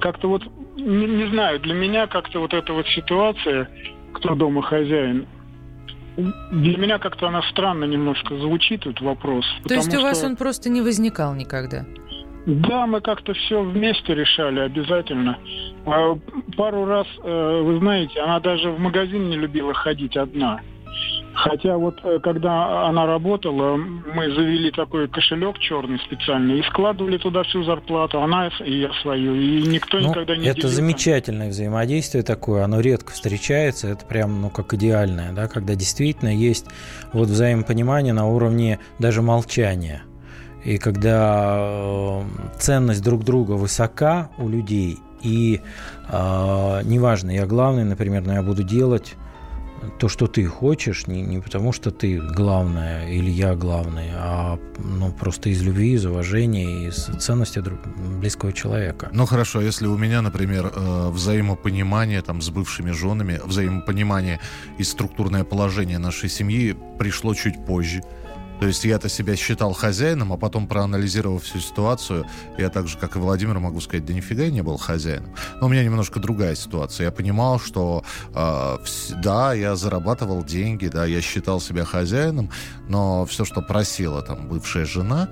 Как-то 0.00 0.28
вот 0.28 0.42
не, 0.76 1.06
не 1.06 1.30
знаю, 1.30 1.60
для 1.60 1.74
меня 1.74 2.06
как-то 2.06 2.40
вот 2.40 2.54
эта 2.54 2.72
вот 2.72 2.86
ситуация, 2.88 3.68
кто 4.12 4.34
дома 4.34 4.62
хозяин, 4.62 5.26
для 6.16 6.78
меня 6.78 6.98
как-то 6.98 7.28
она 7.28 7.42
странно 7.50 7.84
немножко 7.84 8.36
звучит, 8.36 8.86
этот 8.86 9.00
вопрос. 9.00 9.44
То 9.66 9.74
есть 9.74 9.94
у 9.94 10.00
вас 10.00 10.22
он 10.22 10.36
просто 10.36 10.70
не 10.70 10.80
возникал 10.80 11.34
никогда? 11.34 11.84
Да, 12.46 12.86
мы 12.86 13.00
как-то 13.00 13.32
все 13.32 13.62
вместе 13.62 14.14
решали 14.14 14.60
обязательно. 14.60 15.38
А 15.86 16.14
пару 16.56 16.84
раз, 16.84 17.06
э, 17.22 17.62
вы 17.62 17.78
знаете, 17.78 18.20
она 18.20 18.38
даже 18.40 18.70
в 18.70 18.78
магазин 18.78 19.30
не 19.30 19.36
любила 19.36 19.72
ходить 19.72 20.16
одна. 20.16 20.60
Хотя 21.34 21.76
вот 21.76 22.00
э, 22.04 22.20
когда 22.22 22.86
она 22.86 23.06
работала, 23.06 23.76
мы 23.76 24.32
завели 24.34 24.70
такой 24.70 25.08
кошелек 25.08 25.58
черный 25.58 25.98
специальный 25.98 26.60
и 26.60 26.62
складывали 26.62 27.18
туда 27.18 27.42
всю 27.42 27.64
зарплату, 27.64 28.20
она 28.22 28.48
и 28.64 28.80
я 28.80 28.92
свою, 29.02 29.34
и 29.34 29.62
никто 29.62 29.98
ну, 29.98 30.10
никогда 30.10 30.36
не 30.36 30.46
Это 30.46 30.60
делился. 30.60 30.76
замечательное 30.76 31.48
взаимодействие 31.50 32.22
такое, 32.22 32.64
оно 32.64 32.80
редко 32.80 33.12
встречается, 33.12 33.88
это 33.88 34.06
прям, 34.06 34.40
ну, 34.40 34.50
как 34.50 34.74
идеальное, 34.74 35.32
да, 35.32 35.48
когда 35.48 35.74
действительно 35.74 36.28
есть 36.28 36.66
вот 37.12 37.28
взаимопонимание 37.28 38.12
на 38.12 38.26
уровне 38.28 38.78
даже 38.98 39.20
молчания. 39.20 40.02
И 40.64 40.78
когда 40.78 41.56
э, 41.58 42.22
ценность 42.58 43.02
друг 43.02 43.24
друга 43.24 43.52
высока 43.52 44.30
у 44.38 44.48
людей, 44.48 44.98
И 45.22 45.60
э, 46.08 46.80
неважно, 46.84 47.30
я 47.30 47.46
главный, 47.46 47.84
например, 47.84 48.22
но 48.26 48.34
я 48.34 48.42
буду 48.42 48.62
делать 48.62 49.14
то, 49.98 50.08
что 50.08 50.26
ты 50.26 50.44
хочешь, 50.46 51.06
не, 51.06 51.22
не 51.22 51.40
потому 51.40 51.72
что 51.72 51.90
ты 51.90 52.20
главная 52.20 53.08
или 53.08 53.30
я 53.30 53.54
главный, 53.54 54.10
а 54.14 54.58
ну, 54.78 55.12
просто 55.12 55.50
из 55.50 55.62
любви, 55.62 55.92
из 55.92 56.06
уважения, 56.06 56.88
из 56.88 57.06
ценности 57.20 57.60
друг, 57.60 57.78
близкого 58.20 58.52
человека. 58.52 59.08
Ну 59.12 59.26
хорошо, 59.26 59.60
если 59.60 59.86
у 59.86 59.96
меня, 59.96 60.22
например, 60.22 60.72
э, 60.74 61.10
взаимопонимание 61.10 62.22
там, 62.22 62.40
с 62.40 62.50
бывшими 62.50 62.92
женами, 62.92 63.40
взаимопонимание 63.44 64.40
и 64.78 64.84
структурное 64.84 65.44
положение 65.44 65.98
нашей 65.98 66.28
семьи 66.28 66.76
пришло 66.98 67.34
чуть 67.34 67.64
позже, 67.64 68.02
то 68.64 68.68
есть 68.68 68.82
я-то 68.86 69.10
себя 69.10 69.36
считал 69.36 69.74
хозяином, 69.74 70.32
а 70.32 70.38
потом, 70.38 70.66
проанализировав 70.66 71.42
всю 71.42 71.58
ситуацию, 71.58 72.24
я 72.56 72.70
так 72.70 72.88
же, 72.88 72.96
как 72.96 73.14
и 73.14 73.18
Владимир, 73.18 73.58
могу 73.58 73.78
сказать, 73.82 74.06
да 74.06 74.14
нифига 74.14 74.44
я 74.44 74.50
не 74.50 74.62
был 74.62 74.78
хозяином. 74.78 75.34
Но 75.60 75.66
у 75.66 75.68
меня 75.68 75.84
немножко 75.84 76.18
другая 76.18 76.54
ситуация. 76.54 77.04
Я 77.04 77.10
понимал, 77.10 77.60
что 77.60 78.04
э, 78.34 78.78
да, 79.22 79.52
я 79.52 79.76
зарабатывал 79.76 80.42
деньги, 80.42 80.86
да, 80.86 81.04
я 81.04 81.20
считал 81.20 81.60
себя 81.60 81.84
хозяином, 81.84 82.48
но 82.88 83.26
все, 83.26 83.44
что 83.44 83.60
просила 83.60 84.22
там 84.22 84.48
бывшая 84.48 84.86
жена, 84.86 85.28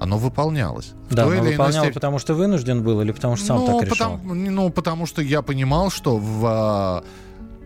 оно 0.00 0.16
выполнялось. 0.16 0.94
Да, 1.10 1.24
оно 1.24 1.42
выполняло, 1.42 1.70
степени... 1.70 1.92
потому 1.92 2.18
что 2.18 2.32
вынужден 2.32 2.82
был 2.82 3.02
или 3.02 3.12
потому 3.12 3.36
что 3.36 3.44
сам 3.44 3.58
ну, 3.58 3.66
так 3.66 3.82
решил? 3.82 3.90
Потому, 3.90 4.34
ну, 4.34 4.70
потому 4.70 5.04
что 5.04 5.20
я 5.20 5.42
понимал, 5.42 5.90
что 5.90 6.16
в, 6.16 6.46
а, 6.46 7.04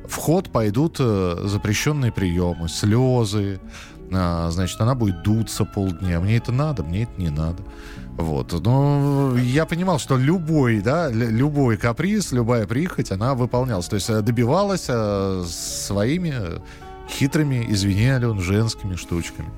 в 0.09 0.17
ход 0.17 0.51
пойдут 0.51 0.97
э, 0.99 1.37
запрещенные 1.45 2.11
приемы, 2.11 2.69
слезы, 2.69 3.61
а, 4.17 4.51
значит, 4.51 4.81
она 4.81 4.95
будет 4.95 5.23
дуться 5.23 5.65
полдня. 5.65 6.21
Мне 6.21 6.37
это 6.37 6.53
надо, 6.53 6.83
мне 6.83 7.05
это 7.05 7.13
не 7.17 7.31
надо. 7.31 7.63
Вот. 8.17 8.53
Но 8.65 9.37
я 9.37 9.67
понимал, 9.67 9.99
что 9.99 10.17
любой, 10.17 10.81
да, 10.81 11.11
любой 11.11 11.77
каприз, 11.77 12.33
любая 12.33 12.67
прихоть, 12.67 13.11
она 13.11 13.35
выполнялась. 13.35 13.87
То 13.87 13.97
есть 13.97 14.09
э, 14.09 14.21
добивалась 14.21 14.87
э, 14.89 15.45
своими 15.47 16.61
хитрыми, 17.09 17.67
извини, 17.69 18.07
Ален, 18.07 18.41
женскими 18.41 18.95
штучками. 18.95 19.49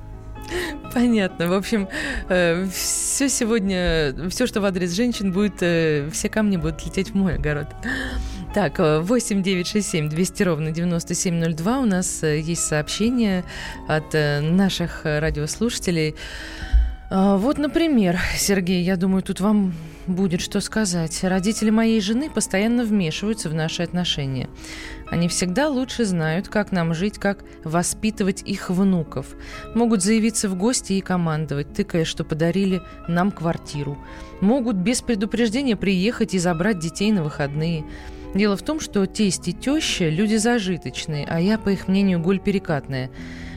Понятно. 0.93 1.47
В 1.47 1.53
общем, 1.53 1.87
э, 2.29 2.65
все 2.71 3.29
сегодня, 3.29 4.15
все, 4.29 4.47
что 4.47 4.61
в 4.61 4.65
адрес 4.65 4.91
женщин 4.91 5.31
будет, 5.31 5.61
э, 5.61 6.09
все 6.11 6.29
камни 6.29 6.57
будут 6.57 6.83
лететь 6.85 7.11
в 7.11 7.15
мой 7.15 7.35
огород. 7.35 7.67
Так, 8.57 8.79
8 8.79 9.43
9 9.43 9.67
6 9.67 9.87
7 9.87 10.09
200 10.09 10.41
ровно 10.43 10.71
9702. 10.71 11.77
У 11.77 11.85
нас 11.85 12.23
э, 12.23 12.39
есть 12.39 12.63
сообщение 12.63 13.43
от 13.87 14.15
э, 14.15 14.41
наших 14.41 15.01
радиослушателей. 15.03 16.15
А, 17.11 17.37
вот, 17.37 17.59
например, 17.59 18.19
Сергей, 18.35 18.81
я 18.81 18.95
думаю, 18.97 19.21
тут 19.21 19.41
вам 19.41 19.75
будет 20.07 20.41
что 20.41 20.59
сказать. 20.59 21.23
Родители 21.23 21.69
моей 21.69 22.01
жены 22.01 22.31
постоянно 22.31 22.83
вмешиваются 22.83 23.47
в 23.47 23.53
наши 23.53 23.83
отношения. 23.83 24.49
Они 25.11 25.27
всегда 25.27 25.69
лучше 25.69 26.05
знают, 26.05 26.47
как 26.47 26.71
нам 26.71 26.95
жить, 26.95 27.19
как 27.19 27.43
воспитывать 27.63 28.41
их 28.41 28.71
внуков. 28.71 29.27
Могут 29.75 30.01
заявиться 30.01 30.49
в 30.49 30.55
гости 30.55 30.93
и 30.93 31.01
командовать, 31.01 31.73
тыкая, 31.75 32.05
что 32.05 32.23
подарили 32.23 32.81
нам 33.07 33.29
квартиру. 33.29 33.99
Могут 34.41 34.77
без 34.77 35.03
предупреждения 35.03 35.75
приехать 35.75 36.33
и 36.33 36.39
забрать 36.39 36.79
детей 36.79 37.11
на 37.11 37.21
выходные. 37.21 37.85
Дело 38.33 38.57
в 38.57 38.61
том, 38.61 38.79
что 38.79 39.05
тесть 39.05 39.47
и 39.47 39.53
теща– 39.53 40.09
люди 40.09 40.35
зажиточные, 40.35 41.25
а 41.27 41.39
я, 41.39 41.57
по 41.57 41.69
их 41.69 41.87
мнению, 41.87 42.19
голь 42.19 42.39
перекатная. 42.39 43.09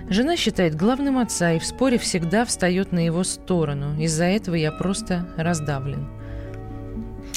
Жена 0.08 0.36
считает 0.36 0.74
главным 0.74 1.18
отца 1.18 1.52
и 1.52 1.58
в 1.58 1.64
споре 1.64 1.98
всегда 1.98 2.44
встает 2.44 2.92
на 2.92 3.04
его 3.04 3.22
сторону. 3.22 3.96
Из-за 4.00 4.24
этого 4.24 4.56
я 4.56 4.72
просто 4.72 5.28
раздавлен. 5.36 6.08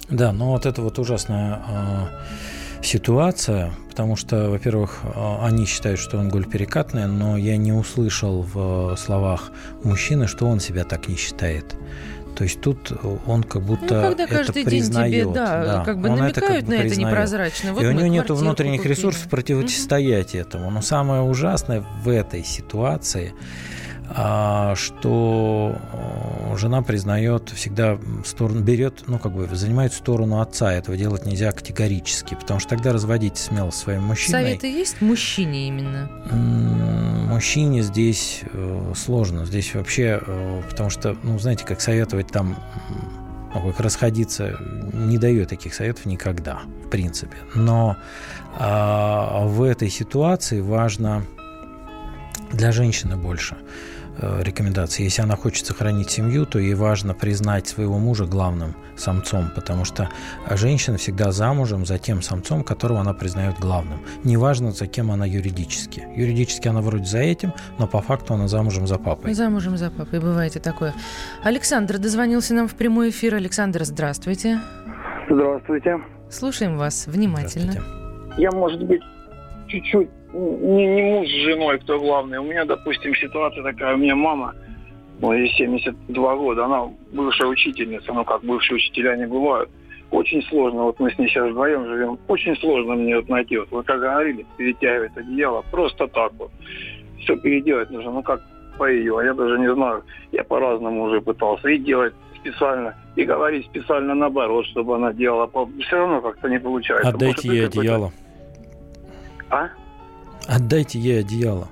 Да, 0.09 0.31
но 0.31 0.51
вот 0.51 0.65
это 0.65 0.81
вот 0.81 0.99
ужасная 0.99 1.61
э, 1.67 2.83
ситуация, 2.83 3.73
потому 3.89 4.15
что, 4.15 4.49
во-первых, 4.49 5.01
э, 5.03 5.35
они 5.41 5.65
считают, 5.65 5.99
что 5.99 6.17
он 6.17 6.29
голь 6.29 6.45
перекатная, 6.45 7.07
но 7.07 7.37
я 7.37 7.57
не 7.57 7.71
услышал 7.71 8.41
в 8.41 8.95
словах 8.97 9.51
мужчины, 9.83 10.27
что 10.27 10.47
он 10.47 10.59
себя 10.59 10.83
так 10.83 11.07
не 11.07 11.15
считает. 11.15 11.75
То 12.35 12.43
есть 12.43 12.61
тут 12.61 12.91
он 13.25 13.43
как 13.43 13.61
будто 13.61 13.95
ну, 13.95 14.07
когда 14.09 14.27
каждый 14.27 14.61
это 14.61 14.69
признает. 14.69 15.11
День 15.11 15.23
тебе, 15.23 15.33
да, 15.33 15.65
да, 15.65 15.83
как 15.83 15.99
бы 15.99 16.09
он 16.09 16.19
намекают 16.19 16.37
это 16.37 16.41
как 16.41 16.49
бы 16.49 16.55
на 16.55 16.81
признает. 16.81 16.91
это 16.91 17.01
непрозрачно. 17.01 17.73
Вот 17.73 17.83
и 17.83 17.85
у 17.87 17.91
него 17.91 18.07
нет 18.07 18.29
внутренних 18.29 18.85
ресурсов 18.85 19.29
противостоять 19.29 20.33
mm-hmm. 20.33 20.41
этому. 20.41 20.71
Но 20.71 20.81
самое 20.81 21.21
ужасное 21.21 21.83
в 22.03 22.09
этой 22.09 22.43
ситуации– 22.43 23.33
что 24.75 25.75
э, 25.93 26.57
жена 26.57 26.81
признает 26.81 27.49
всегда 27.49 27.97
сторону, 28.25 28.61
берет, 28.61 29.03
ну, 29.07 29.17
как 29.17 29.33
бы 29.33 29.47
занимает 29.55 29.93
сторону 29.93 30.41
отца. 30.41 30.73
Этого 30.73 30.97
делать 30.97 31.25
нельзя 31.25 31.51
категорически, 31.51 32.35
потому 32.35 32.59
что 32.59 32.69
тогда 32.69 32.93
разводить 32.93 33.37
смело 33.37 33.71
своим 33.71 34.03
мужчиной. 34.03 34.43
Советы 34.43 34.67
есть 34.67 35.01
мужчине 35.01 35.67
именно? 35.67 36.09
Мужчине 37.29 37.81
здесь 37.81 38.41
э, 38.51 38.93
сложно. 38.95 39.45
Здесь 39.45 39.73
вообще, 39.73 40.21
э, 40.25 40.61
потому 40.69 40.89
что, 40.89 41.17
ну, 41.23 41.39
знаете, 41.39 41.65
как 41.65 41.81
советовать 41.81 42.27
там 42.27 42.57
ну, 43.55 43.71
как 43.71 43.79
расходиться, 43.79 44.57
не 44.93 45.17
дает 45.17 45.49
таких 45.49 45.73
советов 45.73 46.05
никогда, 46.05 46.61
в 46.85 46.89
принципе. 46.89 47.37
Но 47.53 47.97
а, 48.57 49.45
в 49.45 49.61
этой 49.61 49.89
ситуации 49.89 50.59
важно 50.59 51.23
для 52.51 52.71
женщины 52.71 53.15
больше 53.15 53.55
Э, 53.55 53.92
рекомендации. 54.19 55.03
Если 55.03 55.21
она 55.21 55.35
хочет 55.35 55.65
сохранить 55.65 56.09
семью, 56.09 56.45
то 56.45 56.59
ей 56.59 56.75
важно 56.75 57.13
признать 57.13 57.67
своего 57.67 57.97
мужа 57.97 58.25
главным 58.25 58.75
самцом, 58.95 59.49
потому 59.55 59.85
что 59.85 60.09
женщина 60.51 60.97
всегда 60.97 61.31
замужем 61.31 61.85
за 61.85 61.97
тем 61.97 62.21
самцом, 62.21 62.63
которого 62.63 62.99
она 62.99 63.13
признает 63.13 63.59
главным. 63.59 63.99
Неважно, 64.23 64.71
за 64.71 64.87
кем 64.87 65.11
она 65.11 65.25
юридически. 65.25 66.07
Юридически 66.15 66.67
она 66.67 66.81
вроде 66.81 67.05
за 67.05 67.19
этим, 67.19 67.53
но 67.79 67.87
по 67.87 68.01
факту 68.01 68.35
она 68.35 68.47
замужем 68.47 68.87
за 68.87 68.97
папой. 68.97 69.33
Замужем 69.33 69.77
за 69.77 69.89
папой, 69.89 70.19
бывает 70.19 70.55
и 70.55 70.59
такое. 70.59 70.93
Александр 71.43 71.97
дозвонился 71.97 72.53
нам 72.53 72.67
в 72.67 72.75
прямой 72.75 73.09
эфир. 73.09 73.35
Александр, 73.35 73.83
здравствуйте. 73.83 74.59
Здравствуйте. 75.29 75.97
Слушаем 76.29 76.77
вас 76.77 77.07
внимательно. 77.07 77.73
Я, 78.37 78.51
может 78.51 78.83
быть, 78.85 79.01
чуть-чуть 79.67 80.09
не, 80.33 80.87
не 80.87 81.01
муж 81.03 81.27
с 81.27 81.43
женой, 81.43 81.79
кто 81.79 81.99
главный. 81.99 82.39
У 82.39 82.43
меня, 82.43 82.65
допустим, 82.65 83.15
ситуация 83.15 83.63
такая, 83.63 83.95
у 83.95 83.97
меня 83.97 84.15
мама, 84.15 84.55
ну, 85.19 85.33
ей 85.33 85.49
72 85.55 86.35
года, 86.35 86.65
она 86.65 86.89
бывшая 87.11 87.47
учительница, 87.47 88.13
ну, 88.13 88.25
как 88.25 88.43
бывшие 88.43 88.77
учителя 88.77 89.15
не 89.15 89.27
бывают. 89.27 89.69
Очень 90.11 90.43
сложно, 90.43 90.83
вот 90.83 90.99
мы 90.99 91.11
с 91.11 91.17
ней 91.17 91.27
сейчас 91.27 91.49
вдвоем 91.49 91.85
живем, 91.85 92.19
очень 92.27 92.55
сложно 92.57 92.93
мне 92.93 93.15
вот 93.15 93.29
найти, 93.29 93.57
вот 93.57 93.71
вы 93.71 93.83
как 93.83 93.99
говорили, 93.99 94.45
перетягивать 94.57 95.15
одеяло, 95.17 95.63
просто 95.71 96.07
так 96.07 96.33
вот. 96.37 96.51
Все 97.19 97.35
переделать 97.37 97.89
нужно, 97.89 98.11
ну, 98.11 98.23
как 98.23 98.41
по 98.77 98.89
ее, 98.89 99.19
я 99.23 99.33
даже 99.33 99.59
не 99.59 99.73
знаю, 99.73 100.03
я 100.31 100.43
по-разному 100.43 101.03
уже 101.03 101.21
пытался 101.21 101.69
и 101.69 101.77
делать 101.77 102.13
специально, 102.39 102.95
и 103.15 103.23
говорить 103.23 103.65
специально 103.67 104.13
наоборот, 104.13 104.65
чтобы 104.67 104.95
она 104.95 105.13
делала, 105.13 105.49
все 105.79 105.95
равно 105.95 106.21
как-то 106.21 106.49
не 106.49 106.59
получается. 106.59 107.09
Отдайте 107.09 107.47
ей 107.47 107.65
одеяло. 107.67 108.11
А? 109.49 109.69
Отдайте 110.47 110.99
ей 110.99 111.19
одеяло. 111.21 111.67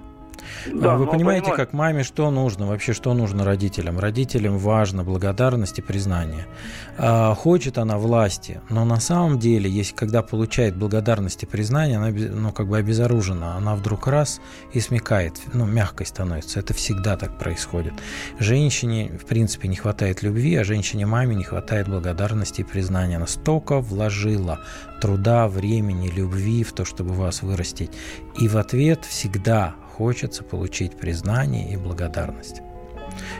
Да, 0.65 0.95
Вы 0.95 1.08
понимаете, 1.08 1.45
понимаю. 1.45 1.58
как 1.58 1.73
маме 1.73 2.04
что 2.04 2.30
нужно, 2.32 2.65
вообще 2.65 2.93
что 2.93 3.13
нужно 3.13 3.43
родителям? 3.43 3.99
Родителям 3.99 4.58
важно 4.58 5.04
благодарность 5.04 5.80
и 5.80 5.82
признание. 5.82 6.45
А, 6.97 7.34
хочет 7.36 7.77
она 7.77 7.97
власти, 7.97 8.62
но 8.69 8.86
на 8.86 8.99
самом 8.99 9.39
деле, 9.39 9.69
если 9.69 9.95
когда 9.95 10.21
получает 10.21 10.75
благодарность 10.75 11.43
и 11.43 11.45
признание, 11.45 11.97
она 11.97 12.10
ну, 12.10 12.51
как 12.51 12.67
бы 12.67 12.77
обезоружена, 12.77 13.56
она 13.56 13.75
вдруг 13.75 14.08
раз 14.08 14.41
и 14.73 14.80
смекает, 14.80 15.39
ну, 15.54 15.65
мягкой 15.65 16.06
становится. 16.06 16.60
Это 16.60 16.73
всегда 16.73 17.17
так 17.17 17.38
происходит. 17.38 17.93
Женщине, 18.39 19.17
в 19.21 19.25
принципе, 19.25 19.67
не 19.67 19.75
хватает 19.75 20.23
любви, 20.23 20.56
а 20.56 20.63
женщине-маме 20.63 21.36
не 21.36 21.43
хватает 21.43 21.88
благодарности 21.88 22.62
и 22.62 22.63
признания. 22.63 23.17
Она 23.17 23.27
столько 23.27 23.80
вложила 23.80 24.60
труда, 25.01 25.47
времени, 25.47 26.10
любви 26.10 26.63
в 26.63 26.73
то, 26.73 26.86
чтобы 26.86 27.13
вас 27.13 27.41
вырастить. 27.41 27.91
И 28.39 28.47
в 28.47 28.58
ответ 28.58 29.06
всегда 29.06 29.75
хочется 29.97 30.43
получить 30.43 30.97
признание 30.97 31.71
и 31.71 31.77
благодарность. 31.77 32.62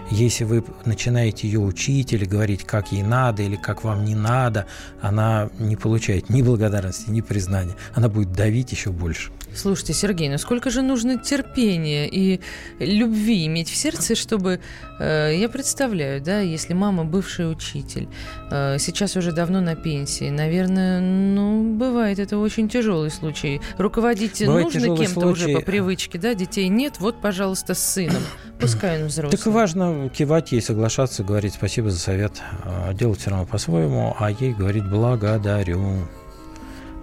Если 0.10 0.44
вы 0.44 0.64
начинаете 0.86 1.48
ее 1.48 1.60
учить 1.60 2.14
или 2.14 2.26
говорить, 2.26 2.66
как 2.66 2.92
ей 2.92 3.04
надо 3.04 3.44
или 3.44 3.56
как 3.56 3.84
вам 3.84 4.04
не 4.04 4.16
надо, 4.16 4.66
она 5.02 5.50
не 5.60 5.76
получает 5.76 6.30
ни 6.30 6.42
благодарности, 6.42 7.10
ни 7.10 7.22
признания. 7.22 7.76
Она 7.96 8.10
будет 8.10 8.34
давить 8.34 8.72
еще 8.72 8.92
больше. 8.92 9.32
Слушайте, 9.56 9.94
Сергей, 9.94 10.30
ну 10.30 10.38
сколько 10.38 10.70
же 10.70 10.82
нужно 10.82 11.18
терпения 11.18 12.08
и 12.08 12.40
любви 12.80 13.46
иметь 13.48 13.70
в 13.70 13.76
сердце, 13.76 14.16
чтобы... 14.16 14.62
Э, 15.00 15.34
я 15.36 15.50
представляю, 15.50 16.22
да, 16.22 16.40
если 16.40 16.74
мама 16.74 17.04
бывший 17.04 17.52
учитель, 17.52 18.08
э, 18.50 18.78
сейчас 18.80 19.16
уже 19.18 19.32
давно 19.32 19.62
на 19.62 19.76
пенсии, 19.76 20.30
наверное, 20.30 21.02
ну, 21.02 21.76
бывает 21.76 22.20
это 22.20 22.38
очень 22.38 22.70
тяжелый 22.70 23.12
случай. 23.12 23.62
Руководить 23.78 24.46
Бывает 24.46 24.74
нужно 24.74 24.98
кем-то 24.98 25.28
уже 25.28 25.44
случай. 25.44 25.56
по 25.56 25.62
привычке, 25.62 26.18
да, 26.18 26.34
детей 26.34 26.68
нет, 26.70 27.00
вот, 27.00 27.20
пожалуйста, 27.22 27.74
с 27.74 27.84
сыном. 27.84 28.24
Пускай 28.60 29.02
он 29.02 29.08
взрослый. 29.08 29.38
Так 29.38 29.46
важно 29.48 30.10
кивать 30.10 30.52
ей, 30.52 30.62
соглашаться, 30.62 31.24
говорить 31.24 31.56
спасибо 31.56 31.90
за 31.90 32.00
совет, 32.00 32.42
а, 32.64 32.94
делать 32.94 33.20
все 33.20 33.32
равно 33.32 33.46
по-своему, 33.46 34.16
а 34.18 34.32
ей 34.32 34.54
говорить 34.54 34.88
благодарю. 34.88 36.08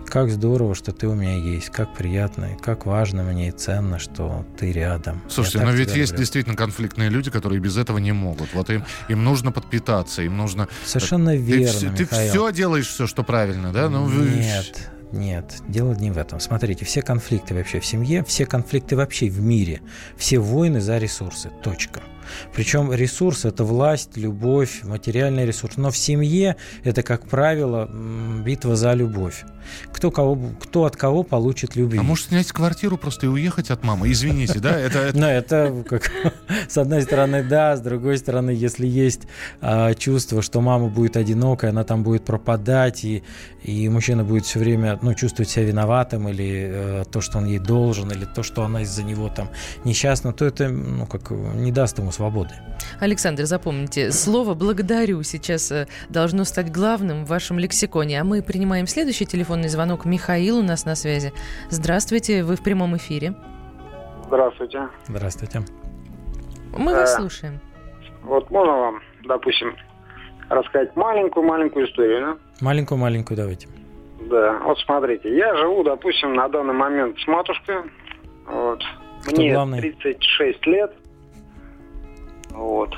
Как 0.08 0.30
здорово, 0.30 0.74
что 0.74 0.92
ты 0.92 1.06
у 1.06 1.14
меня 1.14 1.36
есть, 1.36 1.70
как 1.70 1.94
приятно, 1.94 2.56
как 2.62 2.86
важно 2.86 3.22
мне 3.22 3.48
и 3.48 3.50
ценно, 3.50 3.98
что 3.98 4.46
ты 4.58 4.72
рядом. 4.72 5.20
Слушайте, 5.28 5.60
но 5.60 5.70
ведь 5.70 5.94
есть 5.94 6.12
люблю. 6.12 6.18
действительно 6.18 6.56
конфликтные 6.56 7.10
люди, 7.10 7.30
которые 7.30 7.60
без 7.60 7.76
этого 7.76 7.98
не 7.98 8.12
могут. 8.12 8.54
Вот 8.54 8.70
им, 8.70 8.84
им 9.08 9.22
нужно 9.22 9.52
подпитаться, 9.52 10.22
им 10.22 10.36
нужно... 10.36 10.68
Совершенно 10.84 11.32
Ты 11.32 11.36
верно, 11.36 11.94
Ты, 11.94 12.02
Михаил. 12.04 12.30
все 12.30 12.52
делаешь, 12.52 12.88
все, 12.88 13.06
что 13.06 13.22
правильно, 13.22 13.72
да? 13.72 13.90
Ну, 13.90 14.08
Нет, 14.08 14.90
нет, 15.12 15.56
дело 15.68 15.94
не 15.94 16.10
в 16.10 16.18
этом. 16.18 16.40
Смотрите, 16.40 16.84
все 16.84 17.02
конфликты 17.02 17.54
вообще 17.54 17.80
в 17.80 17.86
семье, 17.86 18.24
все 18.24 18.46
конфликты 18.46 18.96
вообще 18.96 19.28
в 19.28 19.40
мире, 19.40 19.82
все 20.16 20.38
войны 20.38 20.80
за 20.80 20.98
ресурсы. 20.98 21.50
Точка. 21.62 22.02
Причем 22.54 22.92
ресурс– 22.92 23.44
это 23.44 23.64
власть, 23.64 24.16
любовь, 24.16 24.82
материальный 24.84 25.46
ресурс. 25.46 25.76
Но 25.76 25.90
в 25.90 25.96
семье 25.96 26.56
это, 26.84 27.02
как 27.02 27.28
правило, 27.28 27.88
битва 28.44 28.76
за 28.76 28.92
любовь. 28.94 29.44
Кто, 29.92 30.10
кого, 30.10 30.38
кто 30.60 30.84
от 30.84 30.96
кого 30.96 31.22
получит 31.22 31.76
любви. 31.76 31.98
А 31.98 32.02
может 32.02 32.28
снять 32.28 32.50
квартиру 32.52 32.96
просто 32.96 33.26
и 33.26 33.28
уехать 33.28 33.70
от 33.70 33.84
мамы? 33.84 34.10
Извините, 34.10 34.60
да? 34.60 34.78
Это, 34.78 34.98
это- 35.00 35.18
Ну, 35.18 35.26
это 35.26 35.84
как 35.86 36.10
с 36.68 36.78
одной 36.78 37.02
стороны, 37.02 37.42
да, 37.42 37.76
с 37.76 37.80
другой 37.80 38.16
стороны, 38.18 38.50
если 38.50 38.86
есть 38.86 39.22
а, 39.60 39.92
чувство, 39.94 40.40
что 40.42 40.60
мама 40.60 40.88
будет 40.88 41.16
одинокой, 41.16 41.70
она 41.70 41.84
там 41.84 42.02
будет 42.02 42.24
пропадать, 42.24 43.04
и, 43.04 43.22
и 43.62 43.88
мужчина 43.88 44.24
будет 44.24 44.46
все 44.46 44.58
время 44.58 44.98
ну, 45.02 45.12
чувствовать 45.14 45.50
себя 45.50 45.64
виноватым, 45.66 46.28
или 46.28 46.68
э, 46.70 47.04
то, 47.10 47.20
что 47.20 47.38
он 47.38 47.46
ей 47.46 47.58
должен, 47.58 48.10
или 48.10 48.24
то, 48.24 48.42
что 48.42 48.62
она 48.62 48.82
из-за 48.82 49.02
него 49.02 49.28
там 49.28 49.50
несчастна, 49.84 50.32
то 50.32 50.44
это 50.46 50.68
ну, 50.68 51.06
как 51.06 51.30
не 51.30 51.72
даст 51.72 51.98
ему 51.98 52.10
свободы. 52.18 52.54
Александр, 53.00 53.44
запомните, 53.44 54.10
слово 54.10 54.54
«благодарю» 54.54 55.22
сейчас 55.22 55.70
э, 55.70 55.86
должно 56.08 56.44
стать 56.44 56.70
главным 56.72 57.24
в 57.24 57.28
вашем 57.28 57.58
лексиконе. 57.58 58.20
А 58.20 58.24
мы 58.24 58.42
принимаем 58.42 58.86
следующий 58.86 59.24
телефонный 59.24 59.68
звонок. 59.68 60.04
Михаил 60.04 60.58
у 60.58 60.62
нас 60.62 60.84
на 60.84 60.96
связи. 60.96 61.32
Здравствуйте, 61.70 62.42
вы 62.42 62.56
в 62.56 62.62
прямом 62.62 62.96
эфире. 62.96 63.34
Здравствуйте. 64.26 64.88
Здравствуйте. 65.06 65.62
Мы 66.76 66.92
вас 66.92 67.14
Э, 67.14 67.20
слушаем. 67.20 67.60
Вот 68.24 68.50
можно 68.50 68.72
вам, 68.72 69.00
допустим, 69.24 69.76
рассказать 70.48 70.94
маленькую-маленькую 70.96 71.86
историю, 71.86 72.20
да? 72.20 72.36
Маленькую-маленькую 72.60 73.36
давайте. 73.36 73.68
Да, 74.28 74.58
вот 74.64 74.78
смотрите, 74.80 75.34
я 75.36 75.56
живу, 75.56 75.84
допустим, 75.84 76.34
на 76.34 76.48
данный 76.48 76.74
момент 76.74 77.16
с 77.20 77.26
матушкой. 77.28 77.76
Вот. 78.46 78.82
Кто 79.22 79.40
Мне 79.40 79.52
главный? 79.52 79.80
36 79.80 80.66
лет. 80.66 80.92
Вот. 82.58 82.92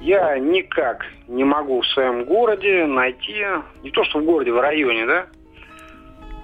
Я 0.00 0.38
никак 0.38 1.04
не 1.28 1.44
могу 1.44 1.82
в 1.82 1.86
своем 1.88 2.24
городе 2.24 2.86
найти, 2.86 3.44
не 3.82 3.90
то 3.90 4.02
что 4.04 4.20
в 4.20 4.24
городе, 4.24 4.50
в 4.52 4.60
районе, 4.60 5.06
да? 5.06 5.26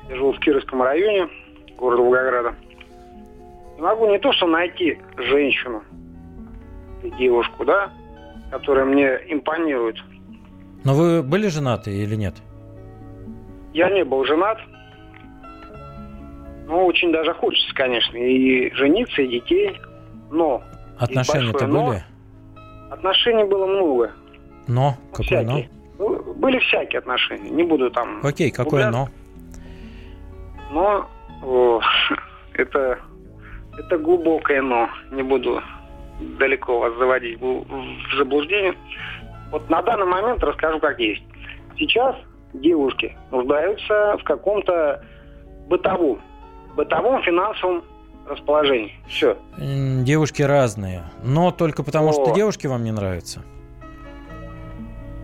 Я 0.08 0.16
живу 0.16 0.32
в 0.32 0.38
Кировском 0.38 0.82
районе, 0.82 1.28
города 1.76 2.02
Волгограда. 2.02 2.54
Не 3.76 3.82
могу 3.82 4.06
не 4.10 4.18
то 4.18 4.32
что 4.32 4.46
найти 4.46 4.98
женщину, 5.16 5.82
девушку, 7.18 7.64
да, 7.64 7.90
которая 8.50 8.84
мне 8.84 9.18
импонирует. 9.26 9.96
Но 10.84 10.94
вы 10.94 11.22
были 11.22 11.48
женаты 11.48 11.90
или 11.90 12.14
нет? 12.14 12.34
Я 13.72 13.90
не 13.90 14.04
был 14.04 14.24
женат. 14.24 14.58
Ну, 16.66 16.84
очень 16.84 17.12
даже 17.12 17.32
хочется, 17.34 17.74
конечно, 17.74 18.16
и 18.16 18.70
жениться, 18.74 19.22
и 19.22 19.28
детей. 19.28 19.80
Но 20.30 20.62
Отношения-то 20.98 21.66
но. 21.66 21.86
были? 21.86 22.04
отношений 22.90 23.44
было 23.44 23.66
много. 23.66 24.12
Но? 24.66 24.96
Какое 25.12 25.42
но? 25.42 25.52
всякие. 25.52 25.70
Ну, 25.98 26.34
Были 26.34 26.58
всякие 26.58 26.98
отношения. 26.98 27.50
Не 27.50 27.64
буду 27.64 27.90
там... 27.90 28.20
Окей, 28.22 28.50
какое 28.50 28.90
но? 28.90 29.08
Но 30.70 31.08
о, 31.42 31.80
это, 32.54 32.98
это 33.78 33.98
глубокое 33.98 34.62
но. 34.62 34.88
Не 35.10 35.22
буду 35.22 35.62
далеко 36.38 36.80
вас 36.80 36.94
заводить 36.98 37.40
в 37.40 38.16
заблуждение. 38.16 38.74
Вот 39.50 39.68
на 39.70 39.82
данный 39.82 40.06
момент 40.06 40.42
расскажу, 40.42 40.78
как 40.80 40.98
есть. 40.98 41.22
Сейчас 41.78 42.16
девушки 42.52 43.16
нуждаются 43.30 44.16
в 44.18 44.24
каком-то 44.24 45.02
бытовом, 45.68 46.20
бытовом 46.76 47.22
финансовом 47.22 47.84
расположении. 48.28 48.92
Все. 49.08 49.36
Девушки 49.56 50.42
разные, 50.42 51.02
но 51.24 51.50
только 51.50 51.82
потому, 51.82 52.12
что 52.12 52.32
О. 52.32 52.34
девушки 52.34 52.66
вам 52.66 52.84
не 52.84 52.92
нравятся. 52.92 53.42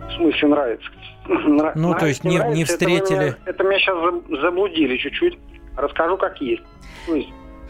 В 0.09 0.11
смысле 0.17 0.47
нравится? 0.49 0.89
Нра- 1.27 1.71
Ну, 1.75 1.93
то 1.93 1.99
нравится, 1.99 2.05
есть 2.07 2.23
не- 2.23 2.29
не 2.31 2.37
это 2.37 2.47
вы 2.49 2.63
встретили. 2.65 3.17
меня- 3.17 3.35
Это 3.45 3.63
меня 3.63 3.79
сейчас 3.79 4.41
заблудили 4.41 4.97
чуть-чуть. 4.97 5.37
Расскажу, 5.75 6.17
как 6.17 6.39
есть. 6.39 6.61
То 7.07 7.15
есть, 7.15 7.29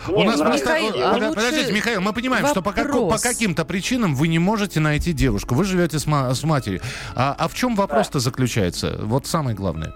У 0.10 0.24
нас 0.24 0.38
нравится- 0.39 0.43
просто... 0.45 0.67
Михаил, 0.74 1.08
а 1.08 1.13
лучше 1.13 1.30
Подождите, 1.36 1.71
Михаил, 1.74 2.02
мы 2.02 2.13
понимаем, 2.13 2.45
что 2.48 2.62
по, 2.62 2.71
по 2.74 2.84
вопрос. 2.84 3.21
каким-то 3.24 3.63
причинам 3.65 4.13
вы 4.13 4.28
не 4.28 4.39
можете 4.39 4.80
найти 4.82 5.13
девушку. 5.13 5.56
Вы 5.56 5.63
живете 5.63 5.98
с, 6.00 6.06
ма- 6.06 6.34
с 6.34 6.43
матерью. 6.43 6.82
А, 7.15 7.34
а 7.39 7.48
в 7.48 7.54
чем 7.56 7.76
вопрос-то 7.76 8.19
заключается? 8.19 9.00
Вот 9.02 9.26
самое 9.26 9.56
главное. 9.56 9.93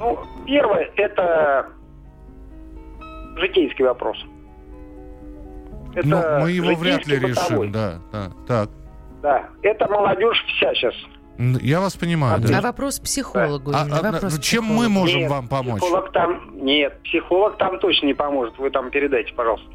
Ну, 0.00 0.18
первое, 0.46 0.90
это 0.96 1.68
житейский 3.36 3.84
вопрос. 3.84 4.18
Это 5.94 6.06
Но 6.06 6.40
мы 6.40 6.50
его 6.50 6.74
вряд 6.74 7.06
ли 7.06 7.18
бытовой. 7.18 7.66
решим. 7.66 7.72
Да, 7.72 7.98
да, 8.12 8.30
так. 8.46 8.70
Да, 9.22 9.48
это 9.62 9.88
молодежь 9.88 10.44
вся 10.56 10.74
сейчас. 10.74 10.94
Я 11.38 11.80
вас 11.80 11.96
понимаю. 11.96 12.40
да. 12.40 12.58
А 12.58 12.60
вопрос 12.60 12.98
психологу 12.98 13.70
А- 13.74 13.82
именно, 13.84 13.98
а 13.98 14.12
вопрос 14.12 14.32
чем 14.40 14.64
психологу. 14.64 14.74
мы 14.74 14.88
можем 14.88 15.20
Нет, 15.20 15.30
вам 15.30 15.48
помочь? 15.48 15.80
Психолог 15.80 16.12
там, 16.12 16.50
нет, 16.64 17.00
психолог 17.04 17.56
там 17.58 17.78
точно 17.78 18.06
не 18.06 18.14
поможет. 18.14 18.58
Вы 18.58 18.70
там 18.70 18.90
передайте, 18.90 19.32
пожалуйста. 19.34 19.66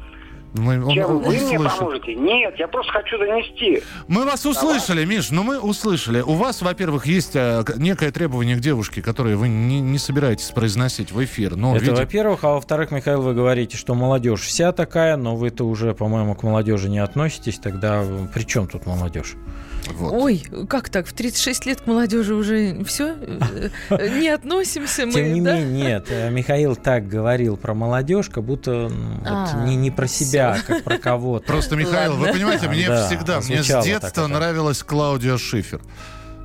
Мы, 0.54 0.82
он- 0.84 0.94
Чем 0.94 1.10
он 1.10 1.18
вы 1.18 1.30
мне 1.34 1.58
слышит. 1.58 1.78
поможете? 1.78 2.14
Нет, 2.14 2.54
я 2.58 2.68
просто 2.68 2.92
хочу 2.92 3.18
донести. 3.18 3.82
Мы 4.08 4.24
вас 4.24 4.46
услышали, 4.46 5.04
Миш, 5.04 5.30
ну 5.30 5.42
мы 5.42 5.58
услышали. 5.58 6.20
У 6.20 6.34
вас, 6.34 6.62
во-первых, 6.62 7.06
есть 7.06 7.32
к- 7.32 7.74
некое 7.76 8.12
требование 8.12 8.56
к 8.56 8.60
девушке, 8.60 9.02
которое 9.02 9.36
вы 9.36 9.48
не, 9.48 9.80
не 9.80 9.98
собираетесь 9.98 10.50
произносить 10.50 11.10
в 11.10 11.22
эфир. 11.24 11.56
Но, 11.56 11.74
Это 11.74 11.84
видите, 11.84 12.00
во-первых, 12.02 12.44
а 12.44 12.50
во-вторых, 12.54 12.92
Михаил, 12.92 13.20
вы 13.22 13.34
говорите, 13.34 13.76
что 13.76 13.94
молодежь 13.94 14.42
вся 14.42 14.70
такая, 14.72 15.16
но 15.16 15.34
вы-то 15.34 15.64
уже, 15.66 15.92
по-моему, 15.92 16.34
к 16.36 16.44
молодежи 16.44 16.88
не 16.88 17.00
относитесь, 17.00 17.58
тогда 17.58 18.02
э, 18.04 18.26
при 18.32 18.44
чем 18.44 18.68
тут 18.68 18.86
молодежь? 18.86 19.34
Вот. 19.92 20.12
Ой, 20.14 20.42
как 20.68 20.88
так? 20.88 21.06
В 21.06 21.12
36 21.12 21.66
лет 21.66 21.80
к 21.82 21.86
молодежи 21.86 22.34
уже 22.34 22.82
все? 22.84 23.14
Не 23.90 24.28
относимся 24.28 25.06
мы, 25.06 25.12
Тем 25.12 25.32
не 25.32 25.40
да? 25.40 25.56
менее, 25.58 25.84
нет, 25.84 26.06
э, 26.10 26.30
Михаил 26.30 26.76
так 26.76 27.08
говорил 27.08 27.56
про 27.56 27.74
молодежь, 27.74 28.28
как 28.28 28.44
будто 28.44 28.88
вот 28.88 29.26
А, 29.26 29.64
не, 29.66 29.76
не 29.76 29.90
про 29.90 30.06
себя, 30.06 30.58
как 30.66 30.82
про 30.84 30.98
кого-то. 30.98 31.46
Просто, 31.46 31.76
Михаил, 31.76 32.16
вы 32.16 32.32
понимаете, 32.32 32.68
мне 32.68 32.86
Да, 32.86 33.06
всегда, 33.06 33.40
мне 33.40 33.62
с 33.62 33.68
так 33.68 33.84
детства 33.84 34.26
нравилась 34.26 34.82
Клаудия 34.82 35.36
Шифер. 35.36 35.80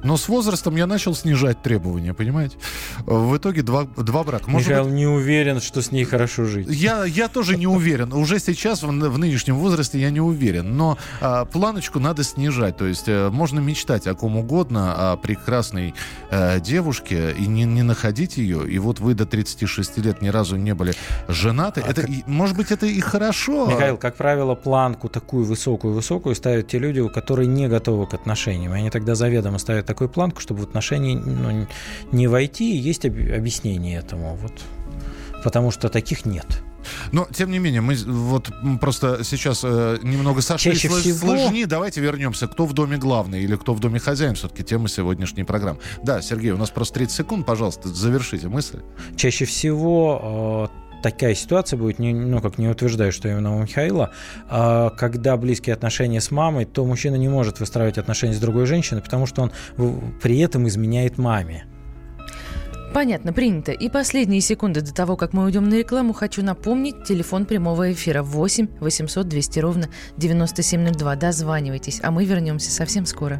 Но 0.04 0.18
с 0.18 0.28
возрастом 0.30 0.76
я 0.76 0.88
начал 0.88 1.14
снижать 1.16 1.62
требования, 1.62 2.14
понимаете? 2.14 2.58
В 3.06 3.36
итоге 3.38 3.62
два, 3.62 3.84
два 3.98 4.24
брака. 4.24 4.50
Может 4.50 4.70
Михаил 4.70 4.86
быть, 4.86 4.94
не 4.94 5.06
уверен, 5.08 5.60
что 5.62 5.82
с 5.82 5.92
ней 5.92 6.04
хорошо 6.06 6.46
жить. 6.46 6.68
я, 6.70 7.06
я 7.06 7.28
тоже 7.28 7.58
не 7.58 7.68
уверен. 7.68 8.14
Уже 8.14 8.40
сейчас, 8.40 8.84
в, 8.84 8.88
в 8.88 9.18
нынешнем 9.18 9.56
возрасте, 9.56 10.00
я 10.00 10.10
не 10.10 10.22
уверен. 10.22 10.78
Но 10.78 10.98
а, 11.22 11.46
планочку 11.46 12.00
надо 12.00 12.24
снижать. 12.24 12.78
То 12.78 12.86
есть 12.86 13.08
э, 13.08 13.30
можно 13.30 13.60
мечтать 13.60 14.08
о 14.08 14.16
ком 14.16 14.38
угодно, 14.38 15.12
о 15.14 15.18
прекрасной 15.18 15.94
э, 16.32 16.60
девушке, 16.60 17.34
и 17.38 17.48
не, 17.48 17.64
не 17.66 17.84
находить 17.84 18.38
ее. 18.38 18.70
И 18.70 18.80
вот 18.80 19.00
вы 19.00 19.14
до 19.14 19.26
36 19.26 19.98
лет 19.98 20.22
ни 20.22 20.30
разу 20.30 20.56
не 20.56 20.74
были 20.74 20.94
женаты. 21.28 21.82
это, 21.86 22.02
и- 22.02 22.24
может 22.26 22.56
быть, 22.56 22.72
это 22.72 22.86
и 22.86 23.00
хорошо. 23.00 23.68
А 23.68 23.72
Михаил, 23.74 23.98
как 23.98 24.16
правило, 24.16 24.56
планку 24.56 25.10
такую 25.10 25.46
высокую-высокую 25.46 26.36
ставят 26.36 26.68
те 26.68 26.80
люди, 26.80 27.06
которые 27.10 27.48
не 27.48 27.68
готовы 27.68 28.08
к 28.08 28.14
отношениям. 28.14 28.74
Они 28.74 28.90
тогда 28.90 29.16
заведомо 29.16 29.58
ставят 29.58 29.89
такую 29.90 30.08
планку, 30.10 30.40
чтобы 30.40 30.60
в 30.62 30.64
отношения 30.64 31.18
ну, 31.18 31.68
не 32.12 32.28
войти, 32.28 32.76
и 32.76 32.78
есть 32.78 33.06
об- 33.06 33.14
объяснение 33.40 33.98
этому. 33.98 34.36
Вот. 34.36 34.54
Потому 35.44 35.72
что 35.72 35.90
таких 35.90 36.26
нет. 36.26 36.46
Но, 37.12 37.28
тем 37.34 37.52
не 37.52 37.60
менее, 37.60 37.82
мы 37.82 37.96
вот 38.06 38.52
просто 38.80 39.24
сейчас 39.24 39.62
э, 39.64 39.98
немного 40.04 40.42
сошли 40.42 40.74
Чаще 40.74 40.90
всего- 40.90 41.32
лыжни. 41.32 41.66
Давайте 41.66 42.02
вернемся. 42.02 42.48
Кто 42.48 42.66
в 42.66 42.74
доме 42.74 42.98
главный 42.98 43.42
или 43.44 43.56
кто 43.56 43.74
в 43.74 43.80
доме 43.80 44.00
хозяин? 44.00 44.36
Все-таки 44.36 44.64
тема 44.64 44.88
сегодняшней 44.88 45.44
программы. 45.44 45.80
Да, 46.04 46.22
Сергей, 46.22 46.52
у 46.52 46.58
нас 46.58 46.70
просто 46.70 46.94
30 46.96 47.16
секунд. 47.16 47.46
Пожалуйста, 47.48 47.90
завершите 47.90 48.48
мысль. 48.48 48.80
Чаще 49.16 49.46
всего 49.46 50.70
э, 50.72 50.89
такая 51.02 51.36
ситуация 51.36 51.78
будет, 51.78 52.00
не, 52.00 52.14
ну, 52.14 52.42
как 52.42 52.58
не 52.58 52.68
утверждаю, 52.68 53.12
что 53.12 53.30
именно 53.30 53.56
у 53.56 53.62
Михаила, 53.62 54.12
а, 54.48 54.90
когда 54.92 55.38
близкие 55.38 55.74
отношения 55.74 56.22
с 56.22 56.32
мамой, 56.32 56.66
то 56.66 56.86
мужчина 56.86 57.16
не 57.16 57.30
может 57.30 57.60
выстраивать 57.60 57.98
отношения 57.98 58.34
с 58.34 58.40
другой 58.40 58.66
женщиной, 58.66 59.02
потому 59.02 59.26
что 59.26 59.44
он 59.44 59.52
при 60.22 60.40
этом 60.40 60.68
изменяет 60.68 61.18
маме. 61.18 61.66
Понятно, 62.94 63.34
принято. 63.34 63.72
И 63.72 63.88
последние 63.88 64.42
секунды 64.42 64.82
до 64.82 64.94
того, 64.94 65.16
как 65.16 65.34
мы 65.34 65.44
уйдем 65.44 65.70
на 65.70 65.76
рекламу, 65.76 66.14
хочу 66.14 66.44
напомнить 66.44 67.04
телефон 67.04 67.46
прямого 67.46 67.92
эфира 67.94 68.24
8 68.24 68.68
800 68.80 69.28
200 69.28 69.60
ровно 69.60 69.90
9702. 70.18 71.16
Дозванивайтесь, 71.16 72.00
а 72.02 72.10
мы 72.10 72.26
вернемся 72.26 72.72
совсем 72.72 73.06
скоро. 73.06 73.40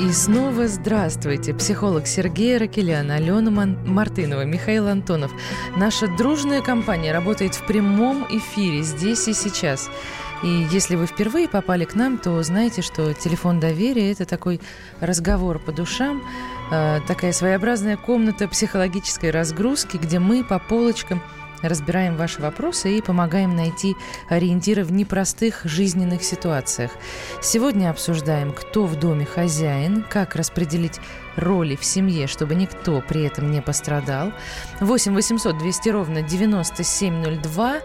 И 0.00 0.12
снова 0.12 0.66
здравствуйте. 0.66 1.52
Психолог 1.52 2.06
Сергей 2.06 2.56
Ракелян, 2.56 3.10
Алена 3.10 3.50
Ман- 3.50 3.78
Мартынова, 3.86 4.46
Михаил 4.46 4.88
Антонов. 4.88 5.30
Наша 5.76 6.08
дружная 6.08 6.62
компания 6.62 7.12
работает 7.12 7.54
в 7.54 7.66
прямом 7.66 8.24
эфире 8.30 8.80
здесь 8.80 9.28
и 9.28 9.34
сейчас. 9.34 9.90
И 10.42 10.66
если 10.70 10.96
вы 10.96 11.04
впервые 11.04 11.48
попали 11.48 11.84
к 11.84 11.94
нам, 11.94 12.16
то 12.16 12.42
знаете, 12.42 12.80
что 12.80 13.12
телефон 13.12 13.60
доверия– 13.60 14.10
это 14.12 14.24
такой 14.24 14.62
разговор 15.00 15.58
по 15.58 15.70
душам, 15.70 16.22
э, 16.72 17.00
такая 17.06 17.34
своеобразная 17.34 17.98
комната 17.98 18.48
психологической 18.48 19.30
разгрузки, 19.30 19.98
где 19.98 20.18
мы 20.18 20.42
по 20.44 20.58
полочкам– 20.58 21.22
разбираем 21.62 22.16
ваши 22.16 22.40
вопросы 22.40 22.96
и 22.96 23.02
помогаем 23.02 23.54
найти 23.54 23.96
ориентиры 24.28 24.84
в 24.84 24.92
непростых 24.92 25.62
жизненных 25.64 26.22
ситуациях. 26.22 26.90
Сегодня 27.40 27.90
обсуждаем, 27.90 28.52
кто 28.52 28.86
в 28.86 28.98
доме 28.98 29.24
хозяин, 29.24 30.04
как 30.08 30.36
распределить 30.36 31.00
роли 31.36 31.76
в 31.76 31.84
семье, 31.84 32.26
чтобы 32.26 32.54
никто 32.54 33.02
при 33.06 33.24
этом 33.24 33.50
не 33.50 33.60
пострадал. 33.62 34.32
8 34.80 35.14
800 35.14 35.58
200 35.58 35.88
ровно 35.88 36.22
9702. 36.22 37.80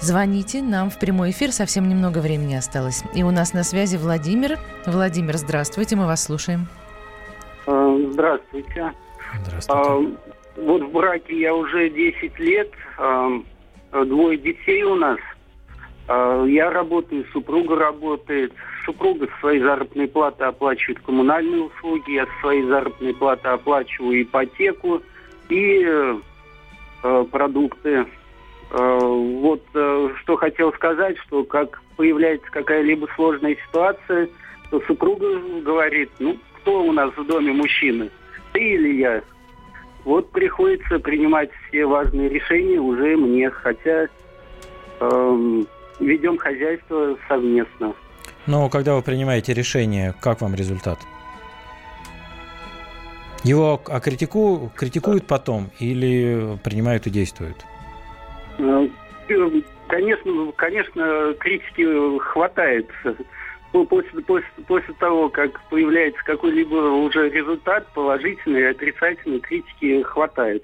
Звоните 0.00 0.62
нам 0.62 0.90
в 0.90 0.98
прямой 0.98 1.30
эфир, 1.30 1.52
совсем 1.52 1.88
немного 1.88 2.18
времени 2.18 2.54
осталось. 2.54 3.04
И 3.14 3.22
у 3.22 3.30
нас 3.30 3.52
на 3.52 3.62
связи 3.62 3.96
Владимир. 3.96 4.58
Владимир, 4.84 5.36
здравствуйте, 5.36 5.94
мы 5.94 6.06
вас 6.06 6.24
слушаем. 6.24 6.66
Э, 7.66 8.10
здравствуйте. 8.10 8.92
Здравствуйте. 9.44 10.18
Вот 10.56 10.82
в 10.82 10.92
браке 10.92 11.38
я 11.38 11.54
уже 11.54 11.88
10 11.88 12.38
лет, 12.38 12.70
двое 13.92 14.38
детей 14.38 14.82
у 14.82 14.94
нас. 14.94 15.18
А, 16.08 16.44
я 16.44 16.70
работаю, 16.70 17.24
супруга 17.32 17.76
работает. 17.76 18.52
Супруга 18.84 19.28
с 19.28 19.40
своей 19.40 19.60
заработной 19.60 20.08
платы 20.08 20.44
оплачивает 20.44 21.00
коммунальные 21.00 21.62
услуги, 21.62 22.12
я 22.12 22.26
с 22.26 22.40
своей 22.40 22.64
заработной 22.64 23.14
платы 23.14 23.48
оплачиваю 23.48 24.22
ипотеку 24.22 25.02
и 25.48 25.84
э, 25.84 27.24
продукты. 27.30 28.06
Э, 28.70 28.98
вот 29.00 29.62
э, 29.74 30.08
что 30.20 30.36
хотел 30.36 30.72
сказать, 30.72 31.16
что 31.18 31.44
как 31.44 31.80
появляется 31.96 32.50
какая-либо 32.50 33.06
сложная 33.14 33.56
ситуация, 33.68 34.28
то 34.70 34.80
супруга 34.80 35.38
говорит, 35.60 36.10
ну, 36.18 36.36
кто 36.56 36.82
у 36.82 36.92
нас 36.92 37.14
в 37.16 37.24
доме 37.24 37.52
мужчина, 37.52 38.08
ты 38.52 38.60
или 38.60 38.96
я? 38.96 39.22
Вот 40.04 40.30
приходится 40.32 40.98
принимать 40.98 41.50
все 41.68 41.86
важные 41.86 42.28
решения 42.28 42.80
уже 42.80 43.16
мне, 43.16 43.50
хотя 43.50 44.08
эм, 45.00 45.66
ведем 46.00 46.36
хозяйство 46.38 47.16
совместно. 47.28 47.94
Но 48.46 48.68
когда 48.68 48.96
вы 48.96 49.02
принимаете 49.02 49.54
решение, 49.54 50.14
как 50.20 50.40
вам 50.40 50.54
результат? 50.54 50.98
Его 53.44 53.80
а 53.86 54.00
критику, 54.00 54.72
критикуют 54.76 55.26
потом 55.26 55.70
или 55.78 56.58
принимают 56.62 57.06
и 57.06 57.10
действуют? 57.10 57.56
Э, 58.58 58.88
конечно, 59.88 60.52
конечно, 60.56 61.34
критики 61.38 62.18
хватает 62.18 62.88
после, 63.72 64.20
после, 64.22 64.48
после 64.66 64.94
того, 64.94 65.28
как 65.28 65.60
появляется 65.68 66.22
какой-либо 66.24 66.74
уже 66.74 67.30
результат, 67.30 67.86
положительный 67.94 68.60
и 68.60 68.64
отрицательный, 68.64 69.40
критики 69.40 70.02
хватает. 70.02 70.62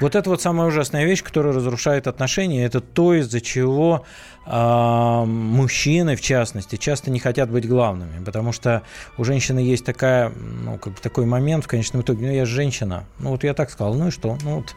Вот 0.00 0.14
это 0.14 0.28
вот 0.28 0.42
самая 0.42 0.68
ужасная 0.68 1.06
вещь, 1.06 1.22
которая 1.22 1.54
разрушает 1.54 2.06
отношения. 2.06 2.64
Это 2.64 2.80
то, 2.80 3.14
из-за 3.14 3.40
чего 3.40 4.04
э, 4.46 5.24
мужчины, 5.24 6.16
в 6.16 6.20
частности, 6.20 6.76
часто 6.76 7.10
не 7.10 7.20
хотят 7.20 7.50
быть 7.50 7.66
главными. 7.66 8.22
Потому 8.24 8.52
что 8.52 8.82
у 9.16 9.24
женщины 9.24 9.60
есть 9.60 9.84
такая, 9.84 10.30
ну, 10.64 10.78
как 10.78 10.94
бы 10.94 11.00
такой 11.00 11.26
момент 11.26 11.64
в 11.64 11.68
конечном 11.68 12.02
итоге. 12.02 12.26
Ну, 12.26 12.32
я 12.32 12.44
женщина. 12.44 13.04
Ну, 13.18 13.30
вот 13.30 13.44
я 13.44 13.54
так 13.54 13.70
сказал. 13.70 13.94
Ну 13.94 14.08
и 14.08 14.10
что? 14.10 14.36
Ну, 14.42 14.56
вот 14.56 14.74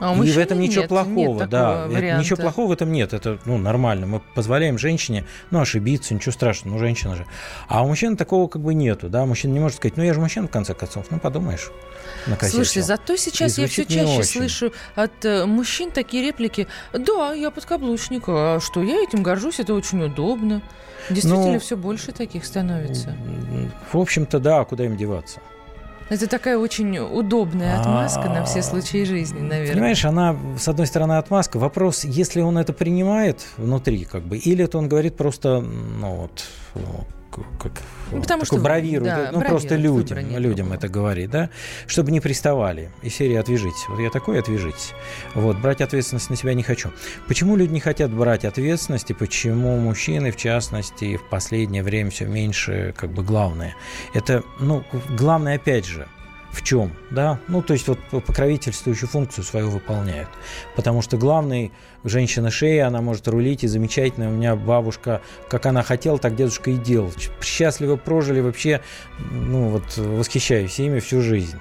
а 0.00 0.14
и 0.14 0.30
в 0.30 0.38
этом 0.38 0.60
ничего 0.60 0.82
нет, 0.82 0.88
плохого, 0.88 1.40
нет 1.40 1.48
да. 1.48 1.86
Варианта. 1.86 2.24
Ничего 2.24 2.36
плохого 2.36 2.68
в 2.68 2.72
этом 2.72 2.92
нет. 2.92 3.12
Это 3.12 3.38
ну, 3.44 3.58
нормально. 3.58 4.06
Мы 4.06 4.20
позволяем 4.34 4.78
женщине 4.78 5.24
ну, 5.50 5.60
ошибиться, 5.60 6.14
ничего 6.14 6.32
страшного, 6.32 6.74
ну, 6.74 6.80
женщина 6.80 7.16
же. 7.16 7.26
А 7.68 7.82
у 7.82 7.88
мужчин 7.88 8.16
такого 8.16 8.48
как 8.48 8.62
бы 8.62 8.74
нету. 8.74 9.08
Да? 9.08 9.26
Мужчина 9.26 9.52
не 9.52 9.60
может 9.60 9.76
сказать, 9.76 9.96
ну 9.96 10.02
я 10.02 10.14
же 10.14 10.20
мужчина, 10.20 10.46
в 10.46 10.50
конце 10.50 10.74
концов. 10.74 11.06
Ну, 11.10 11.18
подумаешь. 11.18 11.70
Слушайте, 12.40 12.82
зато 12.82 13.16
сейчас 13.16 13.58
я 13.58 13.66
все 13.66 13.84
чаще 13.84 14.22
слышу 14.24 14.72
от 14.94 15.24
э, 15.24 15.46
мужчин 15.46 15.90
такие 15.90 16.22
реплики. 16.22 16.66
Да, 16.92 17.32
я 17.32 17.50
подкаблучник. 17.50 18.24
А 18.28 18.60
что, 18.60 18.82
я 18.82 19.02
этим 19.02 19.22
горжусь, 19.22 19.60
это 19.60 19.74
очень 19.74 20.02
удобно. 20.02 20.62
Действительно, 21.10 21.52
ну, 21.52 21.58
все 21.58 21.76
больше 21.76 22.12
таких 22.12 22.44
становится. 22.44 23.16
В 23.92 23.98
общем-то, 23.98 24.38
да, 24.38 24.64
куда 24.64 24.84
им 24.84 24.96
деваться? 24.96 25.40
Это 26.08 26.26
такая 26.26 26.56
очень 26.56 26.98
удобная 26.98 27.78
отмазка 27.80 28.28
на 28.28 28.44
все 28.44 28.62
случаи 28.62 29.04
жизни, 29.04 29.40
наверное. 29.40 29.74
Понимаешь, 29.74 30.04
она, 30.04 30.36
с 30.58 30.66
одной 30.68 30.86
стороны, 30.86 31.18
отмазка. 31.18 31.58
Вопрос, 31.58 32.04
если 32.04 32.40
он 32.40 32.56
это 32.56 32.72
принимает 32.72 33.46
внутри, 33.56 34.04
как 34.04 34.22
бы, 34.22 34.38
или 34.38 34.64
это 34.64 34.78
он 34.78 34.88
говорит 34.88 35.16
просто, 35.16 35.60
ну 35.60 36.28
вот, 36.74 37.04
как, 37.60 37.72
ну, 38.10 38.20
потому 38.22 38.44
что 38.44 38.58
бравирует, 38.58 39.14
да, 39.14 39.30
ну 39.32 39.40
просто 39.40 39.76
людям, 39.76 40.18
людям 40.36 40.72
это 40.72 40.88
говорит, 40.88 41.30
да, 41.30 41.50
чтобы 41.86 42.10
не 42.10 42.20
приставали. 42.20 42.90
И 43.02 43.10
серии 43.10 43.36
«Отвяжитесь». 43.36 43.84
Вот 43.88 44.00
я 44.00 44.10
такой, 44.10 44.38
отвяжитесь. 44.38 44.92
Вот, 45.34 45.56
брать 45.58 45.80
ответственность 45.80 46.30
на 46.30 46.36
себя 46.36 46.54
не 46.54 46.62
хочу. 46.62 46.90
Почему 47.26 47.56
люди 47.56 47.72
не 47.72 47.80
хотят 47.80 48.10
брать 48.10 48.44
ответственность, 48.44 49.10
и 49.10 49.14
почему 49.14 49.76
мужчины, 49.78 50.30
в 50.30 50.36
частности, 50.36 51.16
в 51.16 51.28
последнее 51.28 51.82
время 51.82 52.10
все 52.10 52.26
меньше, 52.26 52.94
как 52.96 53.10
бы, 53.10 53.22
главное? 53.22 53.74
Это, 54.14 54.42
ну, 54.60 54.84
главное, 55.10 55.56
опять 55.56 55.86
же, 55.86 56.08
в 56.52 56.62
чем, 56.62 56.92
да, 57.10 57.38
ну, 57.48 57.62
то 57.62 57.74
есть 57.74 57.88
вот 57.88 57.98
покровительствующую 58.10 59.08
функцию 59.08 59.44
свою 59.44 59.70
выполняют. 59.70 60.28
Потому 60.76 61.02
что 61.02 61.16
главный 61.16 61.72
женщина 62.04 62.50
шея, 62.50 62.86
она 62.86 63.00
может 63.00 63.28
рулить, 63.28 63.64
и 63.64 63.66
замечательно, 63.66 64.28
у 64.28 64.32
меня 64.32 64.56
бабушка, 64.56 65.20
как 65.48 65.66
она 65.66 65.82
хотела, 65.82 66.18
так 66.18 66.36
дедушка 66.36 66.70
и 66.70 66.76
делал. 66.76 67.12
Счастливо 67.42 67.96
прожили 67.96 68.40
вообще, 68.40 68.80
ну, 69.30 69.68
вот 69.68 69.96
восхищаюсь 69.96 70.78
ими 70.78 71.00
всю 71.00 71.20
жизнь. 71.20 71.58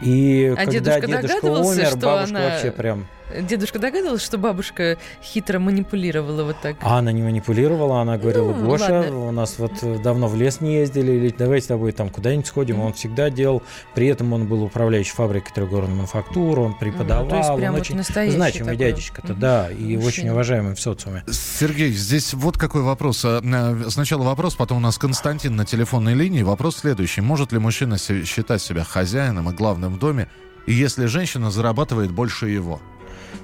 И 0.00 0.54
а 0.56 0.64
когда 0.64 1.00
дедушка, 1.00 1.06
дедушка 1.06 1.44
умер, 1.46 1.96
бабушка 1.96 2.36
она... 2.36 2.48
вообще 2.48 2.70
прям 2.70 3.06
Дедушка 3.42 3.78
догадывался, 3.78 4.24
что 4.24 4.38
бабушка 4.38 4.96
хитро 5.22 5.58
манипулировала 5.58 6.44
вот 6.44 6.56
так? 6.62 6.76
А 6.80 6.98
она 6.98 7.12
не 7.12 7.22
манипулировала, 7.22 8.00
она 8.00 8.16
говорила, 8.18 8.52
Ну, 8.54 8.66
Гоша, 8.66 8.90
ладно. 9.00 9.28
у 9.28 9.30
нас 9.32 9.56
вот 9.58 9.72
э, 9.82 9.98
давно 10.02 10.28
в 10.28 10.36
лес 10.36 10.60
не 10.60 10.76
ездили, 10.76 11.12
или 11.12 11.28
давай 11.30 11.60
с 11.60 11.66
тобой 11.66 11.92
там 11.92 12.08
куда-нибудь 12.10 12.46
сходим. 12.46 12.80
Он 12.80 12.92
всегда 12.92 13.30
делал, 13.30 13.62
при 13.94 14.06
этом 14.06 14.32
он 14.32 14.46
был 14.46 14.62
управляющий 14.62 15.12
фабрикой 15.12 15.52
трехгорной 15.54 15.94
мануфактуры, 15.94 16.60
он 16.62 16.74
преподавал, 16.78 17.24
Ну, 17.24 17.30
то 17.30 17.36
есть 17.36 17.54
прям 17.56 17.68
он 17.68 17.72
вот 17.72 17.80
очень 17.80 17.96
настоящий 17.96 18.36
значимый 18.36 18.72
такой. 18.74 18.86
дядечка-то, 18.86 19.34
да, 19.34 19.70
и 19.70 19.74
Мужчина. 19.96 20.06
очень 20.06 20.28
уважаемый 20.30 20.74
в 20.74 20.80
социуме. 20.80 21.24
Сергей, 21.30 21.92
здесь 21.92 22.32
вот 22.34 22.56
какой 22.56 22.82
вопрос. 22.82 23.24
А, 23.24 23.40
э, 23.42 23.90
Сначала 23.90 24.22
вопрос, 24.22 24.54
потом 24.54 24.78
у 24.78 24.80
нас 24.80 24.96
Константин 24.98 25.54
на 25.56 25.64
телефонной 25.66 26.14
линии. 26.14 26.42
Вопрос 26.42 26.76
следующий. 26.78 27.20
Может 27.20 27.52
ли 27.52 27.58
мужчина 27.58 27.98
считать 27.98 28.62
себя 28.62 28.84
хозяином 28.84 29.50
и 29.50 29.52
главным 29.54 29.94
в 29.94 29.98
доме, 29.98 30.28
если 30.66 31.06
женщина 31.06 31.50
зарабатывает 31.50 32.10
больше 32.10 32.48
его? 32.48 32.80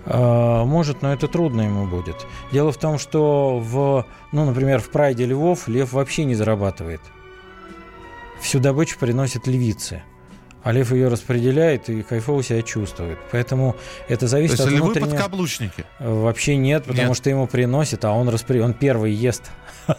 А, 0.06 0.64
Может, 0.64 1.02
но 1.02 1.12
это 1.12 1.28
трудно 1.28 1.62
ему 1.62 1.86
будет. 1.86 2.26
Дело 2.52 2.72
в 2.72 2.76
том, 2.76 2.98
что 2.98 3.58
в, 3.58 4.06
ну, 4.32 4.44
например, 4.44 4.80
в 4.80 4.90
прайде 4.90 5.24
львов 5.26 5.68
лев 5.68 5.92
вообще 5.92 6.24
не 6.24 6.34
зарабатывает. 6.34 7.00
Всю 8.40 8.58
добычу 8.60 8.98
приносят 8.98 9.46
львицы. 9.46 10.02
А 10.64 10.72
лев 10.72 10.92
ее 10.92 11.08
распределяет 11.08 11.90
и 11.90 12.02
кайфово 12.02 12.42
себя 12.42 12.62
чувствует. 12.62 13.18
Поэтому 13.30 13.76
это 14.08 14.20
То 14.20 14.28
зависит 14.28 14.58
есть 14.58 14.72
от 14.72 14.72
внутреннего... 14.72 15.10
подкаблучники? 15.10 15.84
Вообще 16.00 16.56
нет, 16.56 16.84
потому 16.84 17.08
Нет. 17.08 17.16
что 17.18 17.28
ему 17.28 17.46
приносит, 17.46 18.04
а 18.06 18.12
он, 18.12 18.30
распри... 18.30 18.60
он 18.60 18.72
первый 18.72 19.12
ест. 19.12 19.50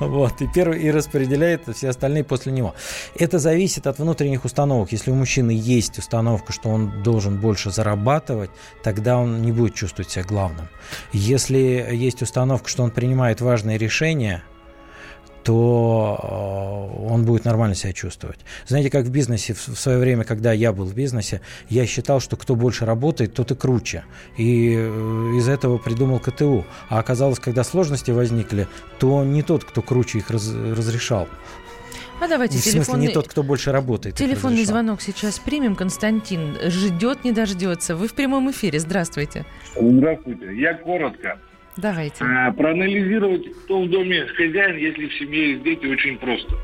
Вот, 0.00 0.42
и 0.42 0.48
первый 0.52 0.82
и 0.82 0.90
распределяет 0.90 1.62
все 1.74 1.90
остальные 1.90 2.24
после 2.24 2.50
него. 2.50 2.74
Это 3.14 3.38
зависит 3.38 3.86
от 3.86 4.00
внутренних 4.00 4.44
установок. 4.44 4.90
Если 4.90 5.12
у 5.12 5.14
мужчины 5.14 5.52
есть 5.52 5.98
установка, 5.98 6.52
что 6.52 6.68
он 6.68 7.02
должен 7.04 7.40
больше 7.40 7.70
зарабатывать, 7.70 8.50
тогда 8.82 9.18
он 9.18 9.42
не 9.42 9.52
будет 9.52 9.74
чувствовать 9.74 10.10
себя 10.10 10.24
главным. 10.24 10.68
Если 11.12 11.86
есть 11.92 12.20
установка, 12.22 12.68
что 12.68 12.82
он 12.82 12.90
принимает 12.90 13.40
важные 13.40 13.78
решения, 13.78 14.42
то 15.44 16.92
э, 17.02 17.12
он 17.12 17.24
будет 17.24 17.44
нормально 17.44 17.74
себя 17.74 17.92
чувствовать. 17.92 18.38
Знаете, 18.66 18.90
как 18.90 19.06
в 19.06 19.10
бизнесе, 19.10 19.54
в 19.54 19.72
в 19.72 19.78
свое 19.78 19.98
время, 19.98 20.24
когда 20.24 20.52
я 20.52 20.72
был 20.72 20.84
в 20.84 20.94
бизнесе, 20.94 21.40
я 21.68 21.86
считал, 21.86 22.20
что 22.20 22.36
кто 22.36 22.54
больше 22.54 22.84
работает, 22.84 23.34
тот 23.34 23.50
и 23.50 23.54
круче. 23.54 24.04
И 24.36 24.74
э, 24.76 25.36
из 25.36 25.48
этого 25.48 25.78
придумал 25.78 26.20
КТУ. 26.20 26.64
А 26.88 26.98
оказалось, 26.98 27.38
когда 27.38 27.64
сложности 27.64 28.10
возникли, 28.10 28.68
то 28.98 29.24
не 29.24 29.42
тот, 29.42 29.64
кто 29.64 29.82
круче 29.82 30.18
их 30.18 30.30
раз- 30.30 30.52
разрешал. 30.52 31.28
А 32.20 32.28
давайте 32.28 32.58
в 32.58 32.60
смысле, 32.60 32.72
телефонный... 32.72 33.06
не 33.08 33.12
тот, 33.12 33.26
кто 33.26 33.42
больше 33.42 33.72
работает. 33.72 34.14
Телефонный 34.14 34.64
звонок 34.64 35.02
сейчас 35.02 35.40
примем. 35.40 35.74
Константин 35.74 36.56
ждет, 36.66 37.24
не 37.24 37.32
дождется. 37.32 37.96
Вы 37.96 38.06
в 38.06 38.14
прямом 38.14 38.50
эфире. 38.52 38.78
Здравствуйте. 38.78 39.44
Здравствуйте. 39.74 40.54
Я 40.56 40.74
коротко. 40.74 41.40
Давайте. 41.76 42.24
А, 42.24 42.52
проанализировать, 42.52 43.50
кто 43.64 43.82
в 43.82 43.88
доме 43.88 44.26
хозяин, 44.26 44.76
если 44.76 45.08
в 45.08 45.14
семье 45.14 45.52
есть 45.52 45.62
дети, 45.62 45.86
очень 45.86 46.18
просто. 46.18 46.54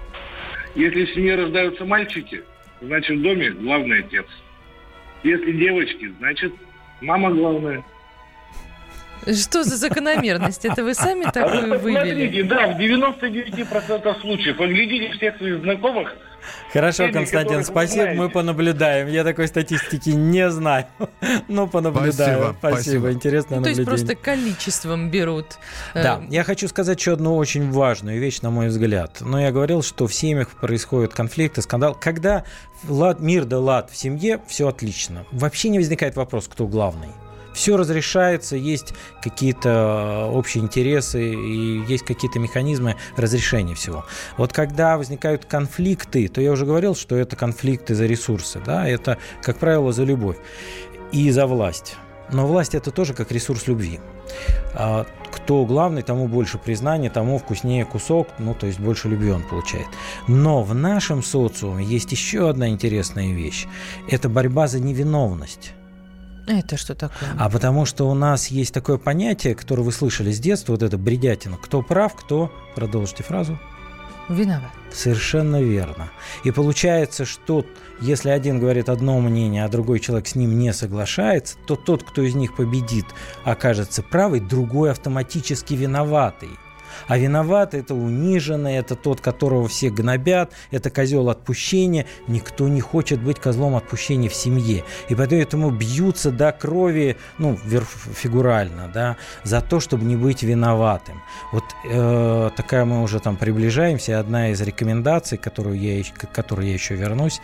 Если 0.74 1.06
в 1.06 1.14
семье 1.14 1.36
рождаются 1.36 1.84
мальчики, 1.84 2.42
значит 2.80 3.18
в 3.18 3.22
доме 3.22 3.50
главный 3.50 4.00
отец. 4.00 4.26
Если 5.22 5.52
девочки, 5.52 6.12
значит 6.18 6.52
мама 7.00 7.30
главная. 7.30 7.84
Что 9.26 9.64
за 9.64 9.76
закономерность? 9.76 10.64
Это 10.64 10.82
вы 10.84 10.94
сами 10.94 11.26
А 11.26 11.30
такую 11.32 11.68
вы 11.70 11.78
вывели? 11.78 12.38
посмотрите, 12.38 12.42
да, 12.44 12.68
в 12.68 12.78
99% 12.78 14.20
случаев. 14.20 14.56
Поглядите 14.56 15.12
всех 15.16 15.36
своих 15.36 15.60
знакомых. 15.62 16.14
Хорошо, 16.72 17.10
Константин, 17.12 17.62
спасибо, 17.64 18.14
мы 18.14 18.30
понаблюдаем. 18.30 19.08
Я 19.08 19.22
такой 19.24 19.48
статистики 19.48 20.10
не 20.10 20.48
знаю, 20.50 20.86
но 21.48 21.66
понаблюдаю. 21.66 22.56
Спасибо, 22.58 22.80
спасибо. 22.80 23.12
Интересное 23.12 23.58
Ну, 23.58 23.64
то 23.64 23.68
есть 23.70 23.80
наблюдение. 23.80 24.06
просто 24.06 24.24
количеством 24.24 25.10
берут. 25.10 25.58
Э, 25.94 26.02
Да, 26.02 26.22
я 26.30 26.44
хочу 26.44 26.68
сказать 26.68 26.98
еще 26.98 27.12
одну 27.14 27.36
очень 27.36 27.70
важную 27.70 28.18
вещь, 28.18 28.40
на 28.40 28.50
мой 28.50 28.68
взгляд. 28.68 29.18
Но 29.20 29.38
я 29.40 29.50
говорил, 29.52 29.82
что 29.82 30.06
в 30.06 30.14
семьях 30.14 30.48
происходят 30.50 31.12
конфликты, 31.12 31.60
скандал. 31.60 31.94
Когда 32.00 32.44
лад, 32.88 33.20
мир 33.20 33.44
да 33.44 33.58
лад 33.58 33.90
в 33.90 33.96
семье, 33.96 34.40
все 34.46 34.68
отлично. 34.68 35.26
Вообще 35.32 35.68
не 35.68 35.78
возникает 35.78 36.16
вопрос, 36.16 36.48
кто 36.48 36.66
главный. 36.66 37.08
Все 37.52 37.76
разрешается, 37.76 38.56
есть 38.56 38.94
какие-то 39.22 40.28
э, 40.30 40.36
общие 40.36 40.62
интересы 40.62 41.34
и 41.34 41.82
есть 41.88 42.04
какие-то 42.04 42.38
механизмы 42.38 42.96
разрешения 43.16 43.74
всего. 43.74 44.04
Вот 44.36 44.52
когда 44.52 44.96
возникают 44.96 45.44
конфликты, 45.44 46.28
то 46.28 46.40
я 46.40 46.52
уже 46.52 46.66
говорил, 46.66 46.94
что 46.94 47.16
это 47.16 47.36
конфликты 47.36 47.94
за 47.94 48.06
ресурсы, 48.06 48.60
да, 48.64 48.88
это, 48.88 49.18
как 49.42 49.58
правило, 49.58 49.92
за 49.92 50.04
любовь 50.04 50.36
и 51.12 51.30
за 51.30 51.46
власть. 51.46 51.96
Но 52.30 52.46
власть 52.46 52.74
это 52.74 52.90
тоже 52.90 53.14
как 53.14 53.32
ресурс 53.32 53.66
любви. 53.66 54.00
А, 54.74 55.06
Кто 55.32 55.64
главный, 55.64 56.02
тому 56.02 56.28
больше 56.28 56.58
признания, 56.58 57.10
тому 57.10 57.38
вкуснее 57.38 57.84
кусок, 57.84 58.28
ну, 58.38 58.54
то 58.54 58.66
есть 58.66 58.78
больше 58.78 59.08
любви 59.08 59.30
он 59.30 59.42
получает. 59.42 59.86
Но 60.26 60.62
в 60.62 60.74
нашем 60.74 61.22
социуме 61.22 61.84
есть 61.84 62.12
еще 62.12 62.50
одна 62.50 62.68
интересная 62.68 63.32
вещь. 63.32 63.66
Это 64.10 64.28
борьба 64.28 64.68
за 64.68 64.80
невиновность. 64.80 65.72
Это 66.48 66.78
что 66.78 66.94
такое? 66.94 67.28
А 67.38 67.50
потому 67.50 67.84
что 67.84 68.08
у 68.08 68.14
нас 68.14 68.48
есть 68.48 68.72
такое 68.72 68.96
понятие, 68.96 69.54
которое 69.54 69.82
вы 69.82 69.92
слышали 69.92 70.32
с 70.32 70.40
детства, 70.40 70.72
вот 70.72 70.82
это 70.82 70.96
бредятина. 70.96 71.58
Кто 71.58 71.82
прав, 71.82 72.14
кто... 72.14 72.50
Продолжите 72.74 73.22
фразу. 73.22 73.58
Виноват. 74.28 74.70
Совершенно 74.92 75.60
верно. 75.60 76.10
И 76.44 76.50
получается, 76.50 77.24
что 77.24 77.64
если 78.00 78.30
один 78.30 78.60
говорит 78.60 78.88
одно 78.88 79.20
мнение, 79.20 79.64
а 79.64 79.68
другой 79.68 80.00
человек 80.00 80.26
с 80.26 80.34
ним 80.34 80.58
не 80.58 80.72
соглашается, 80.72 81.56
то 81.66 81.76
тот, 81.76 82.02
кто 82.02 82.22
из 82.22 82.34
них 82.34 82.56
победит, 82.56 83.06
окажется 83.44 84.02
правый, 84.02 84.40
другой 84.40 84.90
автоматически 84.90 85.74
виноватый. 85.74 86.50
А 87.06 87.18
виноватый 87.18 87.80
это 87.80 87.94
униженный, 87.94 88.76
это 88.76 88.94
тот, 88.94 89.20
которого 89.20 89.68
все 89.68 89.90
гнобят, 89.90 90.52
это 90.70 90.90
козел 90.90 91.28
отпущения. 91.30 92.06
Никто 92.26 92.68
не 92.68 92.80
хочет 92.80 93.22
быть 93.22 93.38
козлом 93.38 93.76
отпущения 93.76 94.28
в 94.28 94.34
семье. 94.34 94.84
И 95.08 95.14
поэтому 95.14 95.70
бьются 95.70 96.30
до 96.30 96.52
крови, 96.52 97.16
ну, 97.38 97.56
фигурально, 97.56 98.90
да, 98.92 99.16
за 99.44 99.60
то, 99.60 99.80
чтобы 99.80 100.04
не 100.04 100.16
быть 100.16 100.42
виноватым. 100.42 101.22
Вот 101.52 101.64
э, 101.84 102.50
такая 102.56 102.84
мы 102.84 103.02
уже 103.02 103.20
там 103.20 103.36
приближаемся. 103.36 104.18
Одна 104.18 104.50
из 104.50 104.60
рекомендаций, 104.60 105.38
которую 105.38 105.78
я, 105.78 106.02
к 106.02 106.32
которой 106.32 106.68
я 106.68 106.72
еще 106.72 106.94
вернусь, 106.94 107.40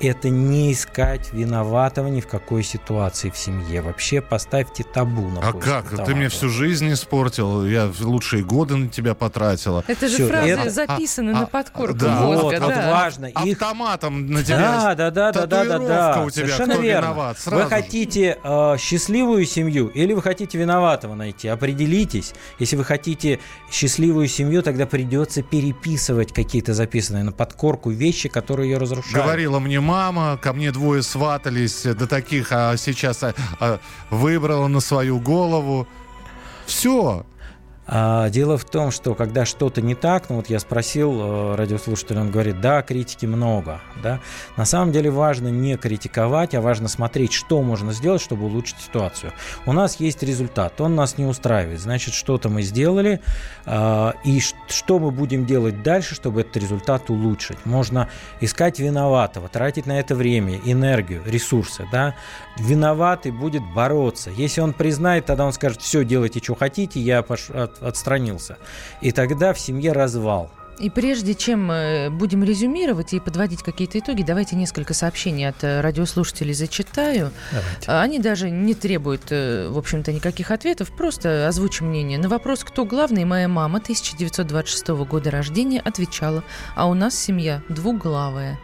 это 0.00 0.28
не 0.28 0.72
искать 0.72 1.32
виноватого 1.32 2.08
ни 2.08 2.20
в 2.20 2.26
какой 2.26 2.62
ситуации 2.62 3.30
в 3.30 3.36
семье. 3.36 3.82
Вообще 3.82 4.20
поставьте 4.20 4.84
табу 4.84 5.28
на 5.28 5.40
А 5.40 5.52
как? 5.52 5.84
Ты 5.84 5.92
виноватого. 5.92 6.16
мне 6.16 6.28
всю 6.28 6.48
жизнь 6.48 6.92
испортил, 6.92 7.64
я 7.66 7.90
лучшие 8.00 8.44
годы 8.44 8.83
на 8.84 8.90
тебя 8.90 9.14
потратила. 9.14 9.84
Это 9.86 10.08
же 10.08 10.14
Всё, 10.16 10.28
фразы 10.28 10.48
это- 10.50 10.70
записаны 10.70 11.30
а, 11.30 11.40
на 11.40 11.46
подкорку 11.46 11.94
да, 11.98 12.20
мозга. 12.20 12.42
вот, 12.44 12.58
да. 12.60 12.90
важно. 12.90 13.26
Их 13.26 13.62
Автоматом 13.62 14.26
на 14.30 14.42
тебя 14.42 14.58
Да, 14.58 14.94
да, 14.94 15.10
да, 15.10 15.32
да, 15.32 15.46
да, 15.46 15.64
да, 15.64 15.78
да. 15.78 16.22
у 16.22 16.30
тебя, 16.30 16.46
Совершенно 16.46 16.74
кто 16.74 16.82
верно. 16.82 17.06
виноват, 17.06 17.36
Вы 17.36 17.42
сразу 17.42 17.62
же. 17.64 17.68
хотите 17.68 18.38
э, 18.42 18.76
счастливую 18.78 19.44
семью 19.46 19.88
или 19.88 20.12
вы 20.12 20.22
хотите 20.22 20.58
виноватого 20.58 21.14
найти? 21.14 21.48
Определитесь. 21.48 22.34
Если 22.58 22.76
вы 22.76 22.84
хотите 22.84 23.40
счастливую 23.70 24.28
семью, 24.28 24.62
тогда 24.62 24.86
придется 24.86 25.42
переписывать 25.42 26.32
какие-то 26.32 26.74
записанные 26.74 27.24
на 27.24 27.32
подкорку 27.32 27.90
вещи, 27.90 28.28
которые 28.28 28.70
ее 28.70 28.78
разрушают. 28.78 29.14
Говорила 29.24 29.58
мне 29.58 29.80
мама, 29.80 30.38
ко 30.40 30.52
мне 30.52 30.70
двое 30.72 31.02
сватались 31.02 31.82
до 31.82 32.06
таких, 32.06 32.48
а 32.50 32.76
сейчас 32.76 33.22
а, 33.22 33.34
а, 33.60 33.78
выбрала 34.10 34.68
на 34.68 34.80
свою 34.80 35.18
голову. 35.18 35.86
Все. 36.66 37.24
А, 37.86 38.30
дело 38.30 38.56
в 38.56 38.64
том, 38.64 38.90
что 38.90 39.14
когда 39.14 39.44
что-то 39.44 39.82
не 39.82 39.94
так, 39.94 40.30
ну 40.30 40.36
вот 40.36 40.48
я 40.48 40.58
спросил 40.58 41.20
э, 41.20 41.54
радиослушателя, 41.56 42.20
он 42.20 42.30
говорит, 42.30 42.60
да, 42.60 42.80
критики 42.82 43.26
много, 43.26 43.80
да. 44.02 44.20
На 44.56 44.64
самом 44.64 44.90
деле 44.90 45.10
важно 45.10 45.48
не 45.48 45.76
критиковать, 45.76 46.54
а 46.54 46.62
важно 46.62 46.88
смотреть, 46.88 47.32
что 47.32 47.60
можно 47.62 47.92
сделать, 47.92 48.22
чтобы 48.22 48.46
улучшить 48.46 48.78
ситуацию. 48.78 49.32
У 49.66 49.72
нас 49.72 50.00
есть 50.00 50.22
результат, 50.22 50.80
он 50.80 50.94
нас 50.94 51.18
не 51.18 51.26
устраивает, 51.26 51.80
значит, 51.80 52.14
что-то 52.14 52.48
мы 52.48 52.62
сделали, 52.62 53.20
э, 53.66 54.12
и 54.24 54.40
что 54.68 54.98
мы 54.98 55.10
будем 55.10 55.44
делать 55.44 55.82
дальше, 55.82 56.14
чтобы 56.14 56.40
этот 56.40 56.56
результат 56.56 57.10
улучшить. 57.10 57.58
Можно 57.66 58.08
искать 58.40 58.78
виноватого, 58.78 59.48
тратить 59.48 59.84
на 59.84 60.00
это 60.00 60.14
время, 60.14 60.58
энергию, 60.64 61.22
ресурсы, 61.26 61.86
да. 61.92 62.14
Виноватый 62.56 63.30
будет 63.30 63.62
бороться. 63.74 64.30
Если 64.30 64.62
он 64.62 64.72
признает, 64.72 65.26
тогда 65.26 65.44
он 65.44 65.52
скажет, 65.52 65.82
все, 65.82 66.02
делайте, 66.02 66.40
что 66.42 66.54
хотите, 66.54 66.98
я 66.98 67.20
пош- 67.20 67.50
от- 67.80 67.82
отстранился. 67.82 68.56
И 69.00 69.12
тогда 69.12 69.52
в 69.52 69.60
семье 69.60 69.92
развал. 69.92 70.50
И 70.78 70.90
прежде 70.90 71.34
чем 71.34 71.70
э, 71.70 72.10
будем 72.10 72.42
резюмировать 72.42 73.12
и 73.14 73.20
подводить 73.20 73.62
какие-то 73.62 73.98
итоги, 74.00 74.24
давайте 74.24 74.56
несколько 74.56 74.92
сообщений 74.92 75.48
от 75.48 75.62
э, 75.62 75.80
радиослушателей 75.80 76.52
зачитаю. 76.52 77.30
Давайте. 77.52 77.86
А 77.86 78.02
Они 78.02 78.18
даже 78.18 78.50
не 78.50 78.74
требуют, 78.74 79.22
э, 79.30 79.68
в 79.68 79.78
общем-то, 79.78 80.12
никаких 80.12 80.50
ответов, 80.50 80.90
просто 80.96 81.46
озвучу 81.46 81.84
мнение. 81.84 82.18
На 82.18 82.28
вопрос, 82.28 82.64
кто 82.64 82.84
главный, 82.84 83.24
моя 83.24 83.46
мама 83.46 83.78
1926 83.78 84.88
года 85.06 85.30
рождения 85.30 85.80
отвечала, 85.80 86.42
а 86.74 86.88
у 86.88 86.94
нас 86.94 87.16
семья 87.16 87.62
двуглавая. 87.68 88.58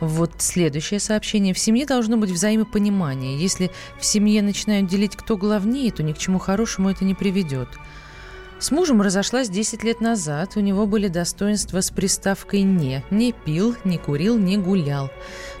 Вот 0.00 0.32
следующее 0.38 1.00
сообщение. 1.00 1.54
В 1.54 1.58
семье 1.58 1.86
должно 1.86 2.16
быть 2.16 2.30
взаимопонимание. 2.30 3.36
Если 3.36 3.70
в 3.98 4.04
семье 4.04 4.42
начинают 4.42 4.88
делить, 4.88 5.16
кто 5.16 5.36
главнее, 5.36 5.90
то 5.92 6.02
ни 6.02 6.12
к 6.12 6.18
чему 6.18 6.38
хорошему 6.38 6.88
это 6.90 7.04
не 7.04 7.14
приведет. 7.14 7.68
С 8.62 8.70
мужем 8.70 9.02
разошлась 9.02 9.48
10 9.48 9.82
лет 9.82 10.00
назад. 10.00 10.52
У 10.54 10.60
него 10.60 10.86
были 10.86 11.08
достоинства 11.08 11.80
с 11.80 11.90
приставкой 11.90 12.62
«не». 12.62 13.02
Не 13.10 13.32
пил, 13.32 13.74
не 13.82 13.98
курил, 13.98 14.38
не 14.38 14.56
гулял. 14.56 15.10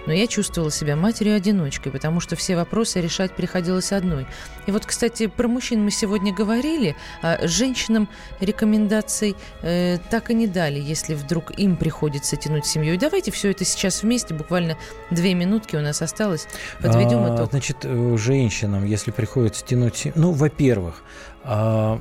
Но 0.06 0.12
я 0.12 0.28
чувствовала 0.28 0.70
себя 0.70 0.94
матерью-одиночкой, 0.94 1.90
потому 1.90 2.20
что 2.20 2.36
все 2.36 2.54
вопросы 2.54 3.00
решать 3.00 3.34
приходилось 3.34 3.90
одной. 3.90 4.28
И 4.68 4.70
вот, 4.70 4.86
кстати, 4.86 5.26
про 5.26 5.48
мужчин 5.48 5.82
мы 5.82 5.90
сегодня 5.90 6.32
говорили, 6.32 6.94
а 7.22 7.44
женщинам 7.48 8.08
рекомендаций 8.38 9.34
э, 9.62 9.98
так 10.08 10.30
и 10.30 10.34
не 10.34 10.46
дали, 10.46 10.78
если 10.78 11.14
вдруг 11.14 11.58
им 11.58 11.76
приходится 11.76 12.36
тянуть 12.36 12.66
семью. 12.66 12.94
И 12.94 12.98
давайте 12.98 13.32
все 13.32 13.50
это 13.50 13.64
сейчас 13.64 14.04
вместе, 14.04 14.32
буквально 14.32 14.78
две 15.10 15.34
минутки 15.34 15.74
у 15.74 15.80
нас 15.80 16.02
осталось, 16.02 16.46
подведем 16.80 17.24
а, 17.24 17.34
итог. 17.34 17.50
Значит, 17.50 17.78
э, 17.82 18.16
женщинам, 18.16 18.84
если 18.84 19.10
приходится 19.10 19.64
тянуть 19.66 19.96
семью... 19.96 20.14
Ну, 20.14 20.30
во-первых, 20.30 21.02
а, 21.42 22.00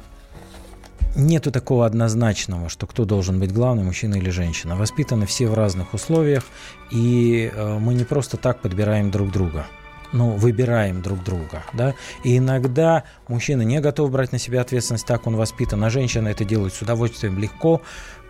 Нету 1.15 1.51
такого 1.51 1.85
однозначного, 1.85 2.69
что 2.69 2.87
кто 2.87 3.03
должен 3.03 3.39
быть 3.39 3.53
главным, 3.53 3.87
мужчина 3.87 4.15
или 4.15 4.29
женщина. 4.29 4.77
Воспитаны 4.77 5.25
все 5.25 5.47
в 5.47 5.53
разных 5.53 5.93
условиях, 5.93 6.45
и 6.89 7.51
э, 7.53 7.79
мы 7.79 7.93
не 7.95 8.05
просто 8.05 8.37
так 8.37 8.61
подбираем 8.61 9.11
друг 9.11 9.29
друга. 9.29 9.67
Ну, 10.13 10.31
выбираем 10.31 11.01
друг 11.01 11.23
друга, 11.23 11.63
да, 11.71 11.95
и 12.25 12.37
иногда 12.37 13.05
мужчина 13.29 13.61
не 13.61 13.79
готов 13.79 14.11
брать 14.11 14.33
на 14.33 14.39
себя 14.39 14.59
ответственность, 14.59 15.05
так 15.05 15.25
он 15.25 15.37
воспитан, 15.37 15.81
а 15.85 15.89
женщина 15.89 16.27
это 16.27 16.43
делает 16.43 16.73
с 16.73 16.81
удовольствием 16.81 17.39
легко, 17.39 17.81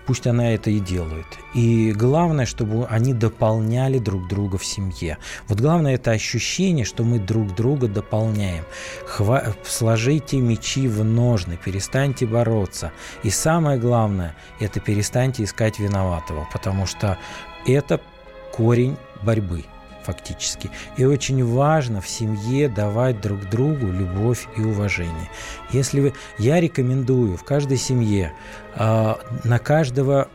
пусть 0.06 0.28
она 0.28 0.54
это 0.54 0.70
и 0.70 0.80
делает. 0.80 1.26
И 1.54 1.92
главное, 1.92 2.46
чтобы 2.46 2.86
они 2.88 3.14
дополняли 3.14 4.00
друг 4.00 4.28
друга 4.28 4.58
в 4.58 4.66
семье. 4.66 5.18
Вот 5.48 5.60
главное 5.60 5.96
это 5.96 6.12
ощущение, 6.12 6.86
что 6.86 7.04
мы 7.04 7.20
друг 7.20 7.56
друга 7.56 7.88
дополняем. 7.88 8.64
Хва... 9.06 9.56
Сложите 9.64 10.38
мечи 10.38 10.88
в 10.88 11.04
ножны, 11.04 11.58
перестаньте 11.64 12.26
бороться. 12.26 12.92
И 13.24 13.30
самое 13.30 13.80
главное, 13.80 14.36
это 14.60 14.80
перестаньте 14.80 15.44
искать 15.44 15.80
виноватого, 15.80 16.48
потому 16.52 16.86
что 16.86 17.18
это 17.66 18.02
корень 18.52 18.98
борьбы 19.24 19.66
фактически. 20.04 20.70
И 20.98 21.06
очень 21.06 21.44
важно 21.46 22.02
в 22.02 22.08
семье 22.08 22.70
давать 22.70 23.22
друг 23.22 23.50
другу 23.50 23.88
любовь 23.88 24.48
и 24.58 24.62
уважение. 24.62 25.30
Если 25.72 26.00
вы, 26.00 26.14
я 26.38 26.60
рекомендую 26.60 27.38
в 27.38 27.44
каждой 27.44 27.78
семье 27.78 28.34
э, 28.76 29.16
на 29.44 29.60
каждого 29.60 30.30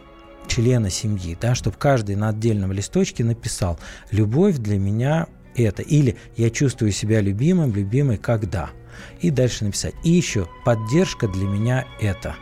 члена 0.47 0.91
семьи, 0.91 1.37
да, 1.41 1.55
чтобы 1.55 1.77
каждый 1.77 2.17
на 2.17 2.31
отдельном 2.31 2.73
листочке 2.73 3.25
написал 3.25 3.79
«любовь 4.11 4.57
для 4.57 4.79
меня 4.79 5.27
это» 5.55 5.83
или 5.83 6.17
«я 6.37 6.51
чувствую 6.51 6.93
себя 6.93 7.21
любимым, 7.21 7.75
любимой 7.75 8.17
когда». 8.17 8.71
И 9.21 9.31
дальше 9.31 9.65
написать. 9.65 9.95
И 10.05 10.11
еще 10.11 10.49
«поддержка 10.65 11.29
для 11.29 11.47
меня 11.47 11.85
это» 12.01 12.37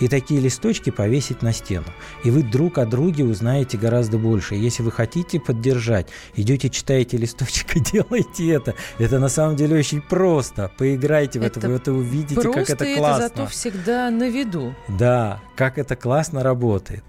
и 0.00 0.08
такие 0.08 0.40
листочки 0.40 0.90
повесить 0.90 1.42
на 1.42 1.52
стену. 1.52 1.86
И 2.24 2.30
вы 2.30 2.42
друг 2.42 2.78
о 2.78 2.86
друге 2.86 3.24
узнаете 3.24 3.78
гораздо 3.78 4.18
больше. 4.18 4.54
Если 4.54 4.82
вы 4.82 4.90
хотите 4.90 5.40
поддержать, 5.40 6.08
идете, 6.36 6.70
читаете 6.70 7.16
листочек 7.16 7.76
и 7.76 7.80
делаете 7.92 8.50
это. 8.50 8.74
Это 8.98 9.18
на 9.18 9.28
самом 9.28 9.56
деле 9.56 9.78
очень 9.78 10.00
просто. 10.00 10.70
Поиграйте 10.76 11.40
в 11.40 11.42
это, 11.42 11.60
это 11.60 11.68
вы 11.68 11.74
это 11.76 11.92
увидите, 11.92 12.40
как 12.40 12.70
это 12.70 12.94
классно. 12.96 13.24
это 13.24 13.36
зато 13.36 13.46
всегда 13.46 14.10
на 14.10 14.28
виду. 14.28 14.74
Да, 14.88 15.40
как 15.56 15.78
это 15.78 15.96
классно 15.96 16.42
работает. 16.42 17.04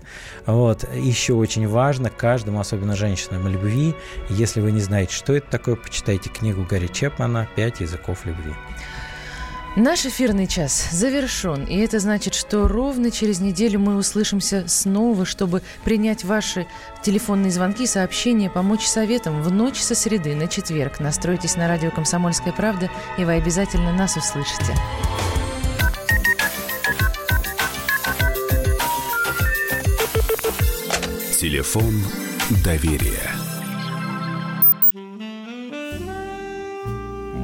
Вот. 0.45 0.85
Еще 0.95 1.33
очень 1.33 1.67
важно 1.67 2.09
каждому, 2.09 2.59
особенно 2.59 2.95
женщинам, 2.95 3.47
любви. 3.47 3.95
Если 4.29 4.61
вы 4.61 4.71
не 4.71 4.81
знаете, 4.81 5.13
что 5.13 5.35
это 5.35 5.49
такое, 5.49 5.75
почитайте 5.75 6.29
книгу 6.29 6.65
Гарри 6.69 6.87
Чепмана 6.87 7.47
«Пять 7.55 7.79
языков 7.79 8.25
любви». 8.25 8.53
Наш 9.75 10.05
эфирный 10.05 10.47
час 10.47 10.87
завершен, 10.91 11.65
и 11.65 11.77
это 11.79 11.99
значит, 11.99 12.33
что 12.33 12.65
ровно 12.69 13.11
через 13.11 13.41
неделю 13.41 13.81
мы 13.81 13.97
услышимся 13.97 14.63
снова, 14.69 15.25
чтобы 15.25 15.61
принять 15.83 16.23
ваши 16.23 16.65
телефонные 17.03 17.51
звонки, 17.51 17.85
сообщения, 17.85 18.49
помочь 18.49 18.85
советам 18.85 19.43
в 19.43 19.51
ночь 19.51 19.81
со 19.81 19.93
среды 19.93 20.33
на 20.33 20.47
четверг. 20.47 21.01
Настройтесь 21.01 21.57
на 21.57 21.67
радио 21.67 21.91
«Комсомольская 21.91 22.53
правда», 22.53 22.89
и 23.17 23.25
вы 23.25 23.33
обязательно 23.33 23.91
нас 23.91 24.15
услышите. 24.15 24.73
Телефон 31.37 32.01
доверия. 32.63 33.44